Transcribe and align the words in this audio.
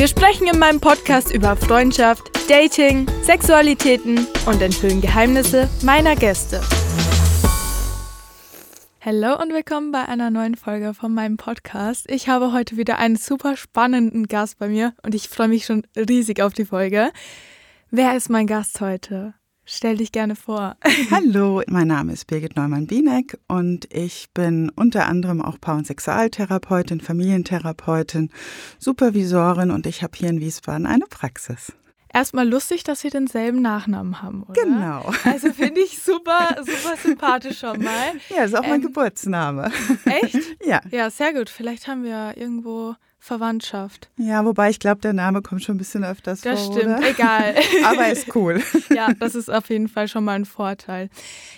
Wir 0.00 0.08
sprechen 0.08 0.46
in 0.46 0.58
meinem 0.58 0.80
Podcast 0.80 1.30
über 1.30 1.56
Freundschaft, 1.56 2.22
Dating, 2.48 3.06
Sexualitäten 3.22 4.26
und 4.46 4.62
enthüllen 4.62 5.02
Geheimnisse 5.02 5.68
meiner 5.82 6.16
Gäste. 6.16 6.62
Hallo 9.02 9.38
und 9.38 9.52
willkommen 9.52 9.92
bei 9.92 10.06
einer 10.06 10.30
neuen 10.30 10.54
Folge 10.54 10.94
von 10.94 11.12
meinem 11.12 11.36
Podcast. 11.36 12.10
Ich 12.10 12.30
habe 12.30 12.54
heute 12.54 12.78
wieder 12.78 12.98
einen 12.98 13.16
super 13.16 13.58
spannenden 13.58 14.26
Gast 14.26 14.58
bei 14.58 14.68
mir 14.68 14.94
und 15.02 15.14
ich 15.14 15.28
freue 15.28 15.48
mich 15.48 15.66
schon 15.66 15.86
riesig 15.94 16.40
auf 16.40 16.54
die 16.54 16.64
Folge. 16.64 17.12
Wer 17.90 18.16
ist 18.16 18.30
mein 18.30 18.46
Gast 18.46 18.80
heute? 18.80 19.34
Stell 19.72 19.98
dich 19.98 20.10
gerne 20.10 20.34
vor. 20.34 20.76
Hallo, 21.12 21.62
mein 21.68 21.86
Name 21.86 22.12
ist 22.12 22.26
Birgit 22.26 22.56
Neumann-Bienek 22.56 23.38
und 23.46 23.86
ich 23.94 24.28
bin 24.34 24.68
unter 24.74 25.06
anderem 25.06 25.40
auch 25.40 25.60
Paar- 25.60 25.76
und 25.76 25.86
Sexualtherapeutin, 25.86 27.00
Familientherapeutin, 27.00 28.30
Supervisorin 28.80 29.70
und 29.70 29.86
ich 29.86 30.02
habe 30.02 30.18
hier 30.18 30.28
in 30.28 30.40
Wiesbaden 30.40 30.86
eine 30.86 31.04
Praxis. 31.08 31.72
Erstmal 32.12 32.48
lustig, 32.48 32.82
dass 32.82 33.04
wir 33.04 33.12
denselben 33.12 33.62
Nachnamen 33.62 34.20
haben, 34.20 34.42
oder? 34.42 34.60
Genau. 34.60 35.12
Also 35.22 35.52
finde 35.52 35.82
ich 35.82 36.02
super, 36.02 36.56
super 36.58 36.96
sympathisch 37.00 37.60
schon 37.60 37.80
mal. 37.80 38.14
Ja, 38.28 38.42
ist 38.42 38.56
auch 38.56 38.62
mein 38.62 38.80
ähm, 38.80 38.88
Geburtsname. 38.88 39.70
Echt? 40.04 40.36
Ja. 40.66 40.80
Ja, 40.90 41.10
sehr 41.10 41.32
gut. 41.32 41.48
Vielleicht 41.48 41.86
haben 41.86 42.02
wir 42.02 42.34
irgendwo 42.36 42.96
Verwandtschaft. 43.22 44.08
Ja, 44.16 44.46
wobei 44.46 44.70
ich 44.70 44.80
glaube, 44.80 45.02
der 45.02 45.12
Name 45.12 45.42
kommt 45.42 45.62
schon 45.62 45.74
ein 45.74 45.78
bisschen 45.78 46.04
öfters 46.04 46.40
das 46.40 46.64
vor. 46.64 46.74
Das 46.74 46.78
stimmt, 46.78 46.98
oder? 46.98 47.08
egal. 47.08 47.54
Aber 47.84 48.08
ist 48.08 48.34
cool. 48.34 48.62
ja, 48.88 49.12
das 49.12 49.34
ist 49.34 49.50
auf 49.50 49.68
jeden 49.68 49.88
Fall 49.88 50.08
schon 50.08 50.24
mal 50.24 50.32
ein 50.32 50.46
Vorteil. 50.46 51.10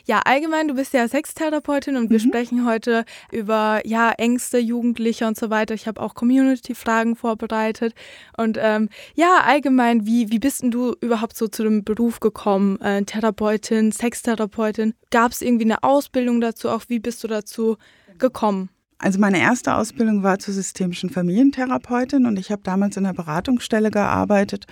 Ja, 0.05 0.23
allgemein, 0.25 0.67
du 0.67 0.75
bist 0.75 0.93
ja 0.93 1.07
Sextherapeutin 1.07 1.97
und 1.97 2.11
wir 2.11 2.19
mhm. 2.19 2.29
sprechen 2.29 2.67
heute 2.67 3.05
über 3.31 3.81
ja, 3.85 4.11
Ängste, 4.11 4.59
Jugendliche 4.59 5.25
und 5.25 5.39
so 5.39 5.51
weiter. 5.51 5.73
Ich 5.75 5.87
habe 5.87 6.01
auch 6.01 6.15
Community-Fragen 6.15 7.15
vorbereitet. 7.15 7.95
Und 8.37 8.59
ähm, 8.61 8.89
ja, 9.15 9.43
allgemein, 9.45 10.05
wie, 10.05 10.33
wie 10.33 10.41
bist 10.41 10.63
denn 10.63 10.73
du 10.73 10.97
überhaupt 11.01 11.37
so 11.37 11.47
zu 11.47 11.63
dem 11.63 11.85
Beruf 11.85 12.19
gekommen? 12.19 12.81
Äh, 12.81 13.05
Therapeutin, 13.05 13.93
Sextherapeutin. 13.93 14.95
Gab 15.13 15.31
es 15.31 15.41
irgendwie 15.41 15.67
eine 15.67 15.85
Ausbildung 15.85 16.41
dazu? 16.41 16.71
Auch 16.71 16.83
wie 16.89 16.99
bist 16.99 17.23
du 17.23 17.29
dazu 17.29 17.77
gekommen? 18.19 18.69
Also 19.03 19.19
meine 19.19 19.41
erste 19.41 19.75
Ausbildung 19.75 20.23
war 20.23 20.39
zur 20.39 20.55
systemischen 20.55 21.11
Familientherapeutin 21.11 22.25
und 22.25 22.39
ich 22.39 22.53
habe 22.53 22.63
damals 22.63 22.97
in 22.97 23.05
einer 23.05 23.15
Beratungsstelle 23.15 23.91
gearbeitet 23.91 24.67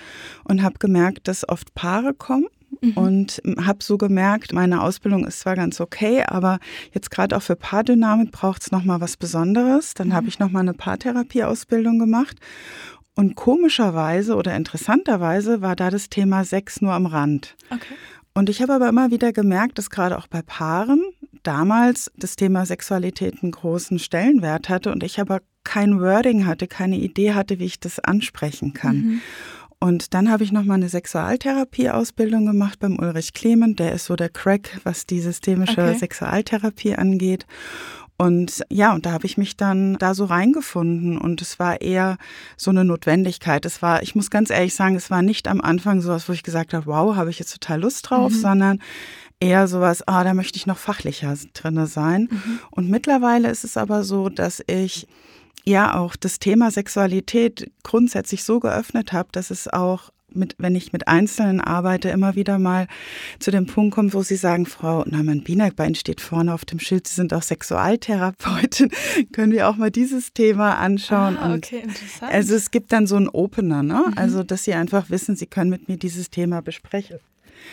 und 0.44 0.62
habe 0.62 0.78
gemerkt, 0.78 1.26
dass 1.26 1.48
oft 1.48 1.74
Paare 1.74 2.14
kommen. 2.14 2.46
Mhm. 2.80 2.92
Und 2.92 3.42
habe 3.58 3.82
so 3.82 3.98
gemerkt, 3.98 4.52
meine 4.52 4.80
Ausbildung 4.82 5.26
ist 5.26 5.40
zwar 5.40 5.56
ganz 5.56 5.80
okay, 5.80 6.22
aber 6.24 6.60
jetzt 6.92 7.10
gerade 7.10 7.36
auch 7.36 7.42
für 7.42 7.56
Paardynamik 7.56 8.30
braucht 8.30 8.62
es 8.62 8.70
nochmal 8.70 9.00
was 9.00 9.16
Besonderes. 9.16 9.94
Dann 9.94 10.08
mhm. 10.08 10.12
habe 10.12 10.28
ich 10.28 10.38
nochmal 10.38 10.62
eine 10.62 10.74
Paartherapieausbildung 10.74 11.98
gemacht. 11.98 12.38
Und 13.16 13.34
komischerweise 13.34 14.36
oder 14.36 14.54
interessanterweise 14.54 15.60
war 15.60 15.74
da 15.74 15.90
das 15.90 16.08
Thema 16.08 16.44
Sex 16.44 16.80
nur 16.80 16.92
am 16.92 17.06
Rand. 17.06 17.56
Okay. 17.70 17.94
Und 18.34 18.48
ich 18.48 18.62
habe 18.62 18.74
aber 18.74 18.88
immer 18.88 19.10
wieder 19.10 19.32
gemerkt, 19.32 19.76
dass 19.76 19.90
gerade 19.90 20.16
auch 20.16 20.28
bei 20.28 20.40
Paaren 20.40 21.02
damals 21.42 22.10
das 22.16 22.36
Thema 22.36 22.66
Sexualität 22.66 23.42
einen 23.42 23.52
großen 23.52 23.98
Stellenwert 23.98 24.68
hatte 24.68 24.92
und 24.92 25.02
ich 25.02 25.20
aber 25.20 25.41
kein 25.64 26.00
Wording 26.00 26.46
hatte, 26.46 26.66
keine 26.66 26.96
Idee 26.96 27.34
hatte, 27.34 27.58
wie 27.58 27.66
ich 27.66 27.80
das 27.80 27.98
ansprechen 27.98 28.72
kann. 28.72 28.96
Mhm. 28.96 29.20
Und 29.82 30.12
dann 30.12 30.30
habe 30.30 30.44
ich 30.44 30.52
nochmal 30.52 30.76
eine 30.76 30.90
Sexualtherapie-Ausbildung 30.90 32.44
gemacht 32.44 32.78
beim 32.80 32.98
Ulrich 32.98 33.32
Clement. 33.32 33.78
Der 33.78 33.92
ist 33.92 34.04
so 34.04 34.14
der 34.14 34.28
Crack, 34.28 34.78
was 34.84 35.06
die 35.06 35.20
systemische 35.20 35.80
okay. 35.80 35.96
Sexualtherapie 35.96 36.96
angeht. 36.96 37.46
Und 38.19 38.62
ja, 38.69 38.92
und 38.92 39.06
da 39.06 39.12
habe 39.12 39.24
ich 39.24 39.38
mich 39.38 39.56
dann 39.56 39.96
da 39.96 40.12
so 40.12 40.26
reingefunden 40.26 41.16
und 41.16 41.40
es 41.40 41.58
war 41.58 41.80
eher 41.80 42.19
so 42.58 42.70
eine 42.70 42.84
Notwendigkeit. 42.84 43.64
Es 43.64 43.80
war, 43.80 44.02
ich 44.02 44.14
muss 44.14 44.28
ganz 44.28 44.50
ehrlich 44.50 44.74
sagen, 44.74 44.96
es 44.96 45.10
war 45.10 45.22
nicht 45.22 45.48
am 45.48 45.62
Anfang 45.62 46.02
sowas, 46.02 46.28
wo 46.28 46.34
ich 46.34 46.42
gesagt 46.42 46.74
habe, 46.74 46.84
wow, 46.84 47.16
habe 47.16 47.30
ich 47.30 47.38
jetzt 47.38 47.52
total 47.54 47.80
Lust 47.80 48.10
drauf, 48.10 48.32
mhm. 48.32 48.36
sondern 48.36 48.78
eher 49.40 49.66
sowas, 49.66 50.06
ah, 50.06 50.22
da 50.22 50.34
möchte 50.34 50.58
ich 50.58 50.66
noch 50.66 50.78
fachlicher 50.78 51.34
drinne 51.54 51.86
sein. 51.86 52.28
Mhm. 52.30 52.60
Und 52.70 52.90
mittlerweile 52.90 53.50
ist 53.50 53.64
es 53.64 53.76
aber 53.76 54.04
so, 54.04 54.28
dass 54.28 54.62
ich 54.66 55.08
ja 55.64 55.96
auch 55.98 56.16
das 56.16 56.38
Thema 56.38 56.70
Sexualität 56.70 57.70
grundsätzlich 57.82 58.44
so 58.44 58.60
geöffnet 58.60 59.12
habe, 59.12 59.28
dass 59.32 59.50
es 59.50 59.68
auch 59.68 60.10
mit, 60.32 60.54
wenn 60.58 60.76
ich 60.76 60.92
mit 60.92 61.08
Einzelnen 61.08 61.60
arbeite, 61.60 62.08
immer 62.10 62.36
wieder 62.36 62.58
mal 62.58 62.86
zu 63.38 63.50
dem 63.50 63.66
Punkt 63.66 63.94
kommt, 63.94 64.14
wo 64.14 64.22
sie 64.22 64.36
sagen, 64.36 64.64
Frau 64.64 65.04
Naumann-Bienak, 65.04 65.74
bei 65.74 65.86
Ihnen 65.86 65.96
steht 65.96 66.20
vorne 66.20 66.54
auf 66.54 66.64
dem 66.64 66.78
Schild, 66.78 67.08
Sie 67.08 67.16
sind 67.16 67.34
auch 67.34 67.42
Sexualtherapeutin. 67.42 68.90
Können 69.32 69.52
wir 69.52 69.68
auch 69.68 69.76
mal 69.76 69.90
dieses 69.90 70.32
Thema 70.32 70.78
anschauen? 70.78 71.36
Ah, 71.36 71.54
okay, 71.54 71.80
interessant. 71.80 72.32
Also 72.32 72.54
es 72.54 72.70
gibt 72.70 72.92
dann 72.92 73.08
so 73.08 73.16
einen 73.16 73.28
Opener, 73.28 73.82
ne? 73.82 74.04
Mhm. 74.06 74.12
Also, 74.16 74.42
dass 74.42 74.64
Sie 74.64 74.74
einfach 74.74 75.10
wissen, 75.10 75.36
Sie 75.36 75.46
können 75.46 75.70
mit 75.70 75.88
mir 75.88 75.96
dieses 75.96 76.30
Thema 76.30 76.62
besprechen. 76.62 77.18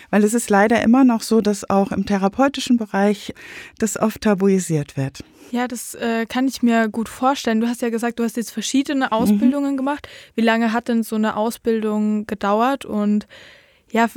Weil 0.09 0.24
es 0.24 0.34
ist 0.34 0.50
leider 0.50 0.81
immer 0.81 1.03
noch 1.03 1.22
so, 1.22 1.42
dass 1.42 1.70
auch 1.70 1.92
im 1.92 2.06
therapeutischen 2.06 2.78
Bereich 2.78 3.34
das 3.80 3.98
oft 3.98 4.22
tabuisiert 4.22 4.98
wird. 4.98 5.24
Ja, 5.52 5.68
das 5.68 5.96
äh, 5.96 6.25
kann 6.25 6.48
ich 6.48 6.62
mir 6.62 6.90
gut 6.90 7.08
vorstellen. 7.09 7.62
Du 7.62 7.68
hast 7.68 7.81
ja 7.81 7.90
gesagt, 7.90 8.20
du 8.20 8.24
hast 8.24 8.38
jetzt 8.38 8.52
verschiedene 8.52 9.12
Ausbildungen 9.12 9.74
mhm. 9.74 9.78
gemacht. 9.78 10.08
Wie 10.36 10.42
lange 10.42 10.74
hat 10.74 10.88
denn 10.90 11.03
so 11.03 11.16
eine 11.16 11.38
Ausbildung 11.38 12.28
gedauert 12.28 12.86
und 12.86 13.28
ja, 13.90 14.08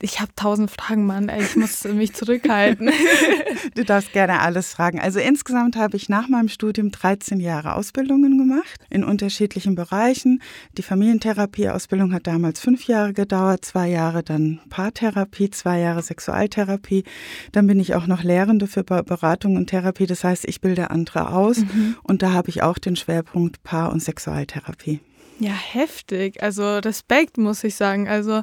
ich 0.00 0.20
habe 0.20 0.32
tausend 0.36 0.70
Fragen, 0.70 1.04
Mann. 1.04 1.30
Ich 1.38 1.54
muss 1.54 1.84
mich 1.84 2.14
zurückhalten. 2.14 2.90
du 3.74 3.84
darfst 3.84 4.12
gerne 4.12 4.40
alles 4.40 4.72
fragen. 4.72 5.00
Also 5.00 5.18
insgesamt 5.18 5.76
habe 5.76 5.96
ich 5.96 6.08
nach 6.08 6.28
meinem 6.28 6.48
Studium 6.48 6.90
13 6.90 7.38
Jahre 7.38 7.74
Ausbildungen 7.74 8.38
gemacht 8.38 8.80
in 8.88 9.04
unterschiedlichen 9.04 9.74
Bereichen. 9.74 10.40
Die 10.78 10.82
Familientherapieausbildung 10.82 12.14
hat 12.14 12.26
damals 12.26 12.60
fünf 12.60 12.86
Jahre 12.86 13.12
gedauert, 13.12 13.64
zwei 13.64 13.88
Jahre 13.88 14.22
dann 14.22 14.60
Paartherapie, 14.70 15.50
zwei 15.50 15.80
Jahre 15.80 16.02
Sexualtherapie. 16.02 17.04
Dann 17.52 17.66
bin 17.66 17.80
ich 17.80 17.94
auch 17.94 18.06
noch 18.06 18.22
Lehrende 18.22 18.66
für 18.66 18.82
Beratung 18.82 19.56
und 19.56 19.66
Therapie. 19.66 20.06
Das 20.06 20.24
heißt, 20.24 20.46
ich 20.48 20.62
bilde 20.62 20.90
andere 20.90 21.32
aus. 21.32 21.58
Mhm. 21.58 21.96
Und 22.02 22.22
da 22.22 22.32
habe 22.32 22.48
ich 22.48 22.62
auch 22.62 22.78
den 22.78 22.96
Schwerpunkt 22.96 23.62
Paar- 23.62 23.92
und 23.92 24.02
Sexualtherapie. 24.02 25.00
Ja, 25.38 25.52
heftig. 25.52 26.42
Also 26.42 26.78
Respekt, 26.78 27.38
muss 27.38 27.62
ich 27.62 27.76
sagen. 27.76 28.08
Also 28.08 28.42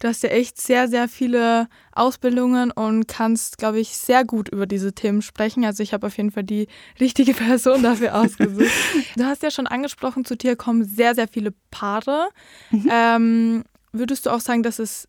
du 0.00 0.08
hast 0.08 0.22
ja 0.22 0.28
echt 0.28 0.60
sehr, 0.60 0.88
sehr 0.88 1.08
viele 1.08 1.68
Ausbildungen 1.92 2.70
und 2.70 3.08
kannst, 3.08 3.58
glaube 3.58 3.80
ich, 3.80 3.96
sehr 3.96 4.24
gut 4.24 4.48
über 4.48 4.66
diese 4.66 4.92
Themen 4.92 5.22
sprechen. 5.22 5.64
Also 5.64 5.82
ich 5.82 5.94
habe 5.94 6.06
auf 6.06 6.16
jeden 6.16 6.30
Fall 6.30 6.44
die 6.44 6.68
richtige 7.00 7.32
Person 7.34 7.82
dafür 7.82 8.14
ausgesucht. 8.14 8.70
du 9.16 9.24
hast 9.24 9.42
ja 9.42 9.50
schon 9.50 9.66
angesprochen, 9.66 10.24
zu 10.24 10.36
dir 10.36 10.56
kommen 10.56 10.84
sehr, 10.84 11.14
sehr 11.14 11.28
viele 11.28 11.52
Paare. 11.70 12.28
Mhm. 12.70 12.88
Ähm, 12.90 13.64
würdest 13.92 14.26
du 14.26 14.30
auch 14.30 14.40
sagen, 14.40 14.62
dass 14.62 14.78
es 14.78 15.08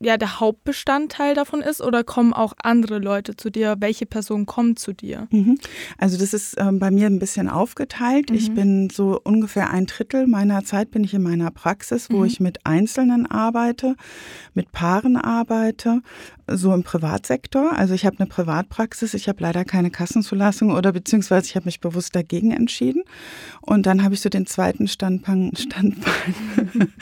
ja 0.00 0.16
der 0.16 0.40
Hauptbestandteil 0.40 1.34
davon 1.34 1.62
ist 1.62 1.80
oder 1.80 2.04
kommen 2.04 2.32
auch 2.32 2.52
andere 2.62 2.98
Leute 2.98 3.36
zu 3.36 3.50
dir? 3.50 3.76
Welche 3.78 4.06
Person 4.06 4.46
kommt 4.46 4.78
zu 4.78 4.92
dir? 4.92 5.28
Mhm. 5.30 5.58
Also 5.98 6.18
das 6.18 6.34
ist 6.34 6.56
ähm, 6.58 6.78
bei 6.78 6.90
mir 6.90 7.06
ein 7.06 7.18
bisschen 7.18 7.48
aufgeteilt. 7.48 8.30
Mhm. 8.30 8.36
Ich 8.36 8.52
bin 8.52 8.90
so 8.90 9.20
ungefähr 9.22 9.70
ein 9.70 9.86
Drittel 9.86 10.26
meiner 10.26 10.64
Zeit 10.64 10.90
bin 10.90 11.04
ich 11.04 11.14
in 11.14 11.22
meiner 11.22 11.50
Praxis, 11.50 12.10
wo 12.10 12.18
mhm. 12.18 12.24
ich 12.26 12.40
mit 12.40 12.66
Einzelnen 12.66 13.26
arbeite, 13.26 13.96
mit 14.54 14.72
Paaren 14.72 15.16
arbeite, 15.16 16.02
so 16.46 16.74
im 16.74 16.82
Privatsektor. 16.82 17.72
Also 17.72 17.94
ich 17.94 18.04
habe 18.04 18.18
eine 18.18 18.28
Privatpraxis, 18.28 19.14
ich 19.14 19.28
habe 19.28 19.42
leider 19.42 19.64
keine 19.64 19.90
Kassenzulassung 19.90 20.70
oder 20.72 20.92
beziehungsweise 20.92 21.46
ich 21.46 21.56
habe 21.56 21.66
mich 21.66 21.80
bewusst 21.80 22.14
dagegen 22.14 22.50
entschieden. 22.50 23.02
Und 23.60 23.86
dann 23.86 24.02
habe 24.02 24.14
ich 24.14 24.20
so 24.20 24.28
den 24.28 24.46
zweiten 24.46 24.88
Standbein, 24.88 25.52
Standbein 25.56 26.92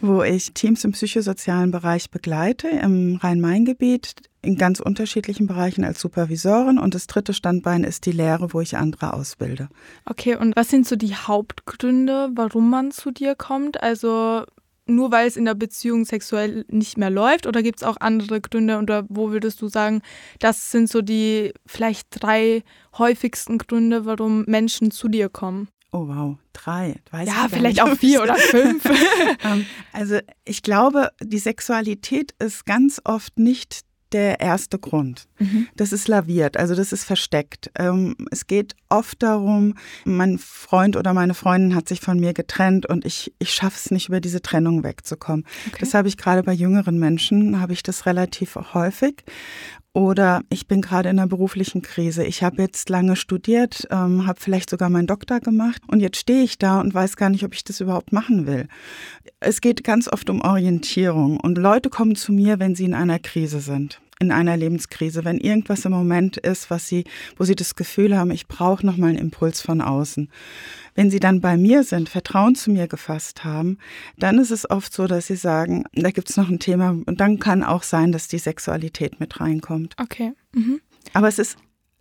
wo 0.00 0.22
ich 0.22 0.52
Teams 0.52 0.84
im 0.84 0.92
psychosozialen 0.92 1.70
Bereich 1.70 2.10
begleite 2.10 2.68
im 2.68 3.16
Rhein-Main-Gebiet 3.16 4.14
in 4.40 4.56
ganz 4.56 4.80
unterschiedlichen 4.80 5.46
Bereichen 5.46 5.84
als 5.84 6.00
Supervisorin 6.00 6.78
und 6.78 6.94
das 6.94 7.06
dritte 7.06 7.34
Standbein 7.34 7.82
ist 7.82 8.06
die 8.06 8.12
Lehre, 8.12 8.52
wo 8.52 8.60
ich 8.60 8.76
andere 8.76 9.12
ausbilde. 9.12 9.68
Okay, 10.04 10.36
und 10.36 10.54
was 10.54 10.68
sind 10.68 10.86
so 10.86 10.96
die 10.96 11.14
Hauptgründe, 11.14 12.30
warum 12.34 12.70
man 12.70 12.92
zu 12.92 13.10
dir 13.10 13.34
kommt? 13.34 13.82
Also 13.82 14.44
nur 14.88 15.12
weil 15.12 15.28
es 15.28 15.36
in 15.36 15.44
der 15.44 15.54
Beziehung 15.54 16.04
sexuell 16.04 16.64
nicht 16.68 16.98
mehr 16.98 17.10
läuft 17.10 17.46
oder 17.46 17.62
gibt 17.62 17.80
es 17.80 17.86
auch 17.86 17.96
andere 18.00 18.40
Gründe 18.40 18.78
oder 18.78 19.04
wo 19.08 19.30
würdest 19.30 19.60
du 19.62 19.68
sagen, 19.68 20.02
das 20.40 20.70
sind 20.70 20.88
so 20.88 21.02
die 21.02 21.52
vielleicht 21.66 22.08
drei 22.10 22.62
häufigsten 22.96 23.58
Gründe, 23.58 24.04
warum 24.06 24.44
Menschen 24.46 24.90
zu 24.90 25.08
dir 25.08 25.28
kommen? 25.28 25.68
Oh 25.90 26.06
wow, 26.06 26.36
drei. 26.52 26.96
Weiß 27.10 27.28
ja, 27.28 27.46
vielleicht 27.48 27.80
auch 27.80 27.96
vier 27.96 28.22
oder 28.22 28.36
fünf. 28.36 28.84
Ähm, 29.44 29.66
also 29.92 30.18
ich 30.44 30.62
glaube, 30.62 31.10
die 31.22 31.38
Sexualität 31.38 32.34
ist 32.40 32.66
ganz 32.66 33.00
oft 33.04 33.38
nicht 33.38 33.82
der 34.12 34.40
erste 34.40 34.78
Grund. 34.78 35.28
Mhm. 35.38 35.68
Das 35.76 35.92
ist 35.92 36.08
laviert, 36.08 36.56
also 36.56 36.74
das 36.74 36.92
ist 36.92 37.04
versteckt. 37.04 37.70
Ähm, 37.78 38.16
es 38.30 38.46
geht 38.46 38.74
oft 38.88 39.22
darum, 39.22 39.74
mein 40.04 40.38
Freund 40.38 40.96
oder 40.96 41.12
meine 41.14 41.34
Freundin 41.34 41.74
hat 41.74 41.88
sich 41.88 42.00
von 42.00 42.18
mir 42.18 42.32
getrennt 42.32 42.86
und 42.86 43.04
ich, 43.04 43.32
ich 43.38 43.52
schaffe 43.52 43.76
es 43.76 43.90
nicht, 43.90 44.08
über 44.08 44.20
diese 44.20 44.42
Trennung 44.42 44.82
wegzukommen. 44.82 45.44
Okay. 45.68 45.78
Das 45.80 45.94
habe 45.94 46.08
ich 46.08 46.16
gerade 46.16 46.42
bei 46.42 46.52
jüngeren 46.52 46.98
Menschen, 46.98 47.60
habe 47.60 47.72
ich 47.72 47.82
das 47.82 48.06
relativ 48.06 48.56
häufig. 48.74 49.24
Oder 49.94 50.42
ich 50.50 50.68
bin 50.68 50.82
gerade 50.82 51.08
in 51.08 51.18
einer 51.18 51.26
beruflichen 51.26 51.82
Krise. 51.82 52.24
Ich 52.24 52.42
habe 52.42 52.62
jetzt 52.62 52.88
lange 52.88 53.16
studiert, 53.16 53.86
ähm, 53.90 54.26
habe 54.26 54.40
vielleicht 54.40 54.70
sogar 54.70 54.90
meinen 54.90 55.06
Doktor 55.06 55.40
gemacht 55.40 55.82
und 55.88 56.00
jetzt 56.00 56.18
stehe 56.18 56.42
ich 56.44 56.58
da 56.58 56.80
und 56.80 56.94
weiß 56.94 57.16
gar 57.16 57.30
nicht, 57.30 57.44
ob 57.44 57.54
ich 57.54 57.64
das 57.64 57.80
überhaupt 57.80 58.12
machen 58.12 58.46
will. 58.46 58.68
Es 59.40 59.60
geht 59.60 59.84
ganz 59.84 60.08
oft 60.08 60.30
um 60.30 60.40
Orientierung 60.42 61.40
und 61.40 61.58
Leute 61.58 61.90
kommen 61.90 62.16
zu 62.16 62.32
mir, 62.32 62.58
wenn 62.58 62.74
sie 62.74 62.84
in 62.84 62.94
einer 62.94 63.18
Krise 63.18 63.60
sind 63.60 64.00
in 64.20 64.32
einer 64.32 64.56
Lebenskrise, 64.56 65.24
wenn 65.24 65.38
irgendwas 65.38 65.84
im 65.84 65.92
Moment 65.92 66.36
ist, 66.38 66.70
was 66.70 66.88
sie, 66.88 67.04
wo 67.36 67.44
sie 67.44 67.54
das 67.54 67.76
Gefühl 67.76 68.16
haben, 68.16 68.30
ich 68.32 68.48
brauche 68.48 68.84
noch 68.84 68.96
mal 68.96 69.08
einen 69.08 69.18
Impuls 69.18 69.60
von 69.60 69.80
außen. 69.80 70.28
Wenn 70.94 71.10
sie 71.10 71.20
dann 71.20 71.40
bei 71.40 71.56
mir 71.56 71.84
sind, 71.84 72.08
Vertrauen 72.08 72.56
zu 72.56 72.72
mir 72.72 72.88
gefasst 72.88 73.44
haben, 73.44 73.78
dann 74.16 74.38
ist 74.38 74.50
es 74.50 74.68
oft 74.68 74.92
so, 74.92 75.06
dass 75.06 75.28
sie 75.28 75.36
sagen, 75.36 75.84
da 75.92 76.10
gibt 76.10 76.30
es 76.30 76.36
noch 76.36 76.48
ein 76.48 76.58
Thema 76.58 76.96
und 77.06 77.20
dann 77.20 77.38
kann 77.38 77.62
auch 77.62 77.84
sein, 77.84 78.10
dass 78.10 78.26
die 78.26 78.38
Sexualität 78.38 79.20
mit 79.20 79.40
reinkommt. 79.40 79.94
Okay. 80.00 80.32
Mhm. 80.52 80.80
Aber 81.12 81.28
es 81.28 81.38
ist 81.38 81.56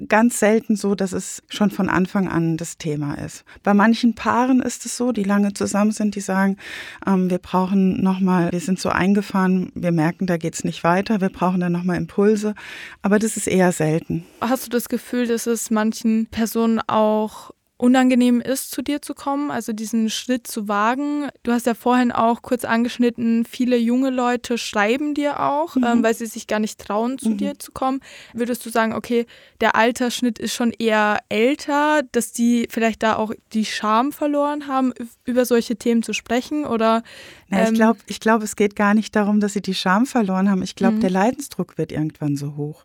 ganz 0.08 0.40
selten 0.40 0.76
so, 0.76 0.96
dass 0.96 1.12
es 1.12 1.42
schon 1.50 1.72
von 1.72 1.90
Anfang 1.90 2.28
an 2.28 2.58
das 2.58 2.78
Thema 2.78 3.16
ist. 3.16 3.44
Bei 3.64 3.74
manchen 3.74 4.14
Paaren 4.14 4.62
ist 4.62 4.86
es 4.86 4.96
so, 4.96 5.12
die 5.12 5.24
lange 5.24 5.54
zusammen 5.54 5.92
sind, 5.92 6.16
die 6.16 6.22
sagen, 6.22 6.58
ähm, 7.06 7.30
wir 7.30 7.40
brauchen 7.40 8.02
nochmal, 8.02 8.52
wir 8.52 8.60
sind 8.60 8.80
so 8.80 8.90
eingefahren, 8.90 9.72
wir 9.74 9.92
merken, 9.92 10.28
da 10.28 10.38
geht 10.38 10.54
es 10.54 10.64
nicht 10.64 10.84
weiter, 10.84 11.22
wir 11.22 11.30
brauchen 11.30 11.60
dann 11.60 11.72
nochmal 11.72 11.98
Impulse. 11.98 12.54
Aber 13.02 13.18
das 13.20 13.38
ist 13.38 13.48
eher 13.48 13.72
selten. 13.72 14.26
Hast 14.42 14.66
du 14.66 14.70
das 14.70 14.90
Gefühl, 14.90 15.28
dass 15.28 15.48
es 15.48 15.72
manchen 15.72 16.28
Personen 16.28 16.80
auch 16.88 17.52
unangenehm 17.77 18.41
ist, 18.41 18.71
zu 18.71 18.81
dir 18.81 19.01
zu 19.01 19.13
kommen, 19.13 19.51
also 19.51 19.71
diesen 19.71 20.09
Schritt 20.09 20.47
zu 20.47 20.68
wagen. 20.68 21.29
Du 21.44 21.51
hast 21.51 21.68
ja 21.68 21.75
vorhin 21.75 22.12
auch 22.12 22.41
kurz 22.41 22.65
angeschnitten, 22.65 23.45
viele 23.45 23.77
junge 23.77 24.09
Leute 24.09 24.57
schreiben 24.57 25.13
dir 25.13 25.39
auch, 25.39 25.75
mhm. 25.75 25.83
ähm, 25.83 26.03
weil 26.03 26.15
sie 26.15 26.25
sich 26.25 26.47
gar 26.47 26.59
nicht 26.59 26.79
trauen, 26.79 27.19
zu 27.19 27.29
mhm. 27.29 27.38
dir 27.38 27.59
zu 27.59 27.71
kommen. 27.71 28.01
Würdest 28.33 28.65
du 28.65 28.71
sagen, 28.71 28.94
okay, 28.94 29.27
der 29.62 29.75
Altersschnitt 29.75 30.39
ist 30.39 30.53
schon 30.53 30.71
eher 30.71 31.19
älter, 31.29 32.01
dass 32.12 32.31
die 32.31 32.68
vielleicht 32.69 33.03
da 33.03 33.15
auch 33.15 33.31
die 33.53 33.65
Scham 33.65 34.12
verloren 34.12 34.68
haben, 34.68 34.94
über 35.25 35.45
solche 35.45 35.75
Themen 35.75 36.01
zu 36.01 36.13
sprechen? 36.13 36.65
Oder 36.65 37.03
na, 37.50 37.64
ich 37.64 37.70
ähm, 37.70 37.76
glaube, 37.76 38.00
ich 38.08 38.20
glaub, 38.20 38.44
es 38.44 38.56
geht 38.56 38.76
gar 38.76 38.94
nicht 38.94 39.16
darum, 39.16 39.40
dass 39.40 39.54
sie 39.54 39.62
die 39.62 39.74
Scham 39.74 40.06
verloren 40.06 40.50
haben. 40.50 40.62
Ich 40.64 40.76
glaube, 40.76 40.98
mhm. 40.98 41.02
der 41.02 41.10
Leidensdruck 41.10 41.78
wird 41.78 41.92
irgendwann 41.92 42.36
so 42.36 42.56
hoch. 42.58 42.84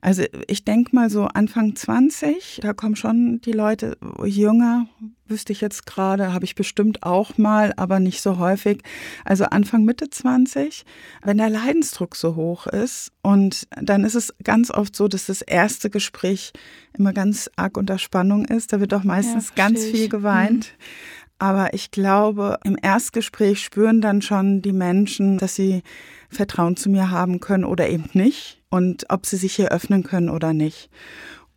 Also 0.00 0.24
ich 0.46 0.64
denke 0.64 0.94
mal 0.94 1.08
so 1.08 1.24
Anfang 1.24 1.74
20, 1.74 2.60
da 2.62 2.74
kommen 2.74 2.96
schon 2.96 3.40
die 3.40 3.52
Leute 3.52 3.96
jünger, 4.24 4.86
wüsste 5.26 5.52
ich 5.52 5.60
jetzt 5.60 5.86
gerade, 5.86 6.32
habe 6.32 6.44
ich 6.44 6.54
bestimmt 6.54 7.02
auch 7.02 7.38
mal, 7.38 7.72
aber 7.76 7.98
nicht 7.98 8.20
so 8.20 8.38
häufig. 8.38 8.82
Also 9.24 9.44
Anfang, 9.46 9.84
Mitte 9.84 10.10
20, 10.10 10.84
wenn 11.22 11.38
der 11.38 11.50
Leidensdruck 11.50 12.16
so 12.16 12.36
hoch 12.36 12.66
ist 12.66 13.12
und 13.22 13.66
dann 13.70 14.04
ist 14.04 14.14
es 14.14 14.34
ganz 14.44 14.70
oft 14.70 14.94
so, 14.94 15.08
dass 15.08 15.26
das 15.26 15.42
erste 15.42 15.90
Gespräch 15.90 16.52
immer 16.92 17.12
ganz 17.12 17.50
arg 17.56 17.76
unter 17.76 17.98
Spannung 17.98 18.44
ist. 18.44 18.72
Da 18.72 18.80
wird 18.80 18.94
auch 18.94 19.04
meistens 19.04 19.48
ja, 19.48 19.64
ganz 19.64 19.84
viel 19.84 20.08
geweint. 20.08 20.66
Mhm. 20.66 21.15
Aber 21.38 21.74
ich 21.74 21.90
glaube, 21.90 22.58
im 22.64 22.78
Erstgespräch 22.80 23.62
spüren 23.62 24.00
dann 24.00 24.22
schon 24.22 24.62
die 24.62 24.72
Menschen, 24.72 25.36
dass 25.38 25.54
sie 25.54 25.82
Vertrauen 26.30 26.76
zu 26.76 26.88
mir 26.88 27.10
haben 27.10 27.40
können 27.40 27.64
oder 27.64 27.88
eben 27.88 28.08
nicht 28.14 28.62
und 28.70 29.04
ob 29.10 29.26
sie 29.26 29.36
sich 29.36 29.54
hier 29.54 29.70
öffnen 29.70 30.02
können 30.02 30.30
oder 30.30 30.52
nicht. 30.52 30.88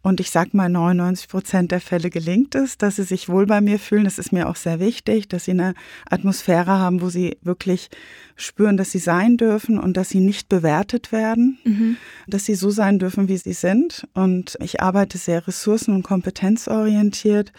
Und 0.02 0.22
ich 0.22 0.32
sage 0.32 0.52
mal, 0.54 0.70
99 0.70 1.28
Prozent 1.28 1.72
der 1.72 1.82
Fälle 1.82 2.10
gelingt 2.10 2.56
es, 2.56 2.78
dass 2.78 2.96
sie 2.96 3.04
sich 3.04 3.28
wohl 3.28 3.46
bei 3.46 3.60
mir 3.60 3.80
fühlen. 3.80 4.06
Das 4.06 4.18
ist 4.18 4.32
mir 4.32 4.48
auch 4.48 4.56
sehr 4.56 4.80
wichtig, 4.80 5.28
dass 5.28 5.46
sie 5.46 5.52
eine 5.52 5.74
Atmosphäre 6.10 6.80
haben, 6.80 7.02
wo 7.02 7.10
sie 7.10 7.38
wirklich 7.42 7.90
spüren, 8.38 8.78
dass 8.78 8.92
sie 8.92 9.00
sein 9.00 9.36
dürfen 9.36 9.78
und 9.78 9.98
dass 9.98 10.10
sie 10.10 10.22
nicht 10.22 10.48
bewertet 10.48 11.12
werden, 11.12 11.58
mhm. 11.66 11.98
dass 12.28 12.46
sie 12.46 12.56
so 12.56 12.70
sein 12.70 12.98
dürfen, 13.00 13.28
wie 13.28 13.36
sie 13.36 13.52
sind. 13.52 14.08
Und 14.14 14.58
ich 14.62 14.82
arbeite 14.82 15.18
sehr 15.18 15.46
ressourcen- 15.46 15.94
und 15.94 16.04
kompetenzorientiert. 16.04 17.52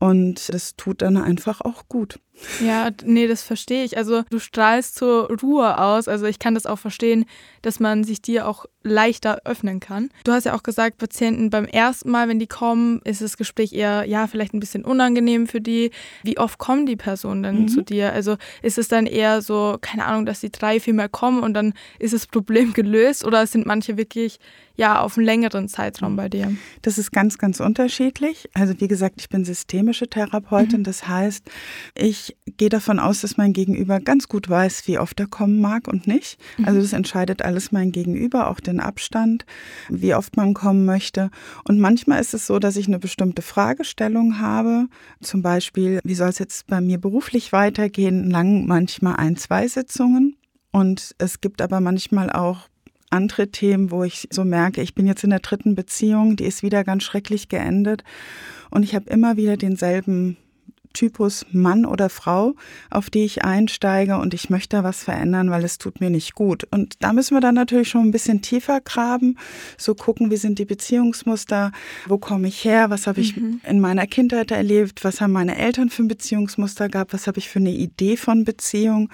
Und 0.00 0.52
das 0.52 0.76
tut 0.76 1.02
dann 1.02 1.18
einfach 1.18 1.60
auch 1.60 1.86
gut. 1.86 2.18
Ja, 2.64 2.90
nee, 3.04 3.26
das 3.26 3.42
verstehe 3.42 3.84
ich. 3.84 3.96
Also 3.96 4.22
du 4.30 4.38
strahlst 4.38 4.96
zur 4.96 5.30
Ruhe 5.42 5.78
aus. 5.78 6.08
Also 6.08 6.26
ich 6.26 6.38
kann 6.38 6.54
das 6.54 6.66
auch 6.66 6.78
verstehen, 6.78 7.26
dass 7.62 7.80
man 7.80 8.04
sich 8.04 8.22
dir 8.22 8.48
auch 8.48 8.66
leichter 8.82 9.42
öffnen 9.44 9.80
kann. 9.80 10.08
Du 10.24 10.32
hast 10.32 10.44
ja 10.44 10.54
auch 10.54 10.62
gesagt, 10.62 10.98
Patienten 10.98 11.50
beim 11.50 11.66
ersten 11.66 12.10
Mal, 12.10 12.28
wenn 12.28 12.38
die 12.38 12.46
kommen, 12.46 13.00
ist 13.04 13.20
das 13.20 13.36
Gespräch 13.36 13.72
eher, 13.72 14.04
ja, 14.06 14.26
vielleicht 14.26 14.54
ein 14.54 14.60
bisschen 14.60 14.84
unangenehm 14.84 15.46
für 15.46 15.60
die. 15.60 15.90
Wie 16.22 16.38
oft 16.38 16.58
kommen 16.58 16.86
die 16.86 16.96
Personen 16.96 17.42
denn 17.42 17.62
mhm. 17.62 17.68
zu 17.68 17.82
dir? 17.82 18.12
Also 18.12 18.36
ist 18.62 18.78
es 18.78 18.88
dann 18.88 19.06
eher 19.06 19.42
so, 19.42 19.76
keine 19.80 20.06
Ahnung, 20.06 20.24
dass 20.24 20.40
die 20.40 20.50
drei, 20.50 20.80
vier 20.80 20.94
Mal 20.94 21.10
kommen 21.10 21.42
und 21.42 21.54
dann 21.54 21.74
ist 21.98 22.14
das 22.14 22.26
Problem 22.26 22.72
gelöst 22.74 23.24
oder 23.24 23.46
sind 23.46 23.66
manche 23.66 23.98
wirklich, 23.98 24.38
ja, 24.76 25.00
auf 25.00 25.18
einen 25.18 25.26
längeren 25.26 25.68
Zeitraum 25.68 26.16
bei 26.16 26.30
dir? 26.30 26.56
Das 26.80 26.96
ist 26.96 27.12
ganz, 27.12 27.36
ganz 27.36 27.60
unterschiedlich. 27.60 28.48
Also 28.54 28.80
wie 28.80 28.88
gesagt, 28.88 29.16
ich 29.18 29.28
bin 29.28 29.44
systemische 29.44 30.08
Therapeutin. 30.08 30.80
Mhm. 30.80 30.84
Das 30.84 31.06
heißt, 31.06 31.50
ich 31.94 32.29
gehe 32.56 32.68
davon 32.68 32.98
aus, 32.98 33.20
dass 33.20 33.36
mein 33.36 33.52
Gegenüber 33.52 34.00
ganz 34.00 34.28
gut 34.28 34.48
weiß, 34.48 34.86
wie 34.86 34.98
oft 34.98 35.18
er 35.20 35.26
kommen 35.26 35.60
mag 35.60 35.88
und 35.88 36.06
nicht. 36.06 36.38
Mhm. 36.58 36.64
Also 36.66 36.80
das 36.80 36.92
entscheidet 36.92 37.42
alles 37.42 37.72
mein 37.72 37.92
Gegenüber, 37.92 38.48
auch 38.48 38.60
den 38.60 38.80
Abstand, 38.80 39.44
wie 39.88 40.14
oft 40.14 40.36
man 40.36 40.54
kommen 40.54 40.84
möchte. 40.84 41.30
Und 41.64 41.78
manchmal 41.78 42.20
ist 42.20 42.34
es 42.34 42.46
so, 42.46 42.58
dass 42.58 42.76
ich 42.76 42.86
eine 42.86 42.98
bestimmte 42.98 43.42
Fragestellung 43.42 44.38
habe. 44.38 44.86
Zum 45.20 45.42
Beispiel, 45.42 46.00
wie 46.04 46.14
soll 46.14 46.28
es 46.28 46.38
jetzt 46.38 46.66
bei 46.66 46.80
mir 46.80 46.98
beruflich 46.98 47.52
weitergehen? 47.52 48.30
Lang 48.30 48.66
manchmal 48.66 49.16
ein, 49.16 49.36
zwei 49.36 49.68
Sitzungen. 49.68 50.36
Und 50.72 51.14
es 51.18 51.40
gibt 51.40 51.62
aber 51.62 51.80
manchmal 51.80 52.30
auch 52.30 52.68
andere 53.10 53.48
Themen, 53.48 53.90
wo 53.90 54.04
ich 54.04 54.28
so 54.30 54.44
merke, 54.44 54.82
ich 54.82 54.94
bin 54.94 55.06
jetzt 55.06 55.24
in 55.24 55.30
der 55.30 55.40
dritten 55.40 55.74
Beziehung, 55.74 56.36
die 56.36 56.44
ist 56.44 56.62
wieder 56.62 56.84
ganz 56.84 57.02
schrecklich 57.02 57.48
geendet. 57.48 58.04
Und 58.70 58.84
ich 58.84 58.94
habe 58.94 59.10
immer 59.10 59.36
wieder 59.36 59.56
denselben 59.56 60.36
Typus 60.92 61.46
Mann 61.52 61.84
oder 61.84 62.08
Frau, 62.08 62.54
auf 62.90 63.10
die 63.10 63.24
ich 63.24 63.44
einsteige 63.44 64.18
und 64.18 64.34
ich 64.34 64.50
möchte 64.50 64.76
da 64.76 64.84
was 64.84 65.04
verändern, 65.04 65.50
weil 65.50 65.64
es 65.64 65.78
tut 65.78 66.00
mir 66.00 66.10
nicht 66.10 66.34
gut. 66.34 66.66
Und 66.70 66.96
da 67.00 67.12
müssen 67.12 67.36
wir 67.36 67.40
dann 67.40 67.54
natürlich 67.54 67.88
schon 67.88 68.02
ein 68.02 68.10
bisschen 68.10 68.42
tiefer 68.42 68.80
graben, 68.80 69.38
so 69.76 69.94
gucken, 69.94 70.30
wie 70.30 70.36
sind 70.36 70.58
die 70.58 70.64
Beziehungsmuster, 70.64 71.72
wo 72.06 72.18
komme 72.18 72.48
ich 72.48 72.64
her, 72.64 72.90
was 72.90 73.06
habe 73.06 73.20
ich 73.20 73.36
mhm. 73.36 73.60
in 73.66 73.80
meiner 73.80 74.06
Kindheit 74.06 74.50
erlebt, 74.50 75.04
was 75.04 75.20
haben 75.20 75.32
meine 75.32 75.56
Eltern 75.56 75.90
für 75.90 76.02
ein 76.02 76.08
Beziehungsmuster 76.08 76.88
gehabt, 76.88 77.12
was 77.12 77.26
habe 77.26 77.38
ich 77.38 77.48
für 77.48 77.60
eine 77.60 77.72
Idee 77.72 78.16
von 78.16 78.44
Beziehung. 78.44 79.10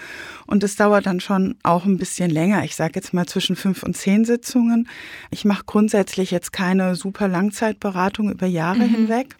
Und 0.46 0.64
es 0.64 0.76
dauert 0.76 1.06
dann 1.06 1.20
schon 1.20 1.56
auch 1.62 1.84
ein 1.84 1.98
bisschen 1.98 2.30
länger. 2.30 2.64
Ich 2.64 2.76
sage 2.76 2.92
jetzt 2.96 3.12
mal 3.12 3.26
zwischen 3.26 3.56
fünf 3.56 3.82
und 3.82 3.96
zehn 3.96 4.24
Sitzungen. 4.24 4.88
Ich 5.30 5.44
mache 5.44 5.64
grundsätzlich 5.66 6.30
jetzt 6.30 6.52
keine 6.52 6.94
super 6.94 7.28
Langzeitberatung 7.28 8.30
über 8.30 8.46
Jahre 8.46 8.86
mhm. 8.86 8.94
hinweg. 8.94 9.36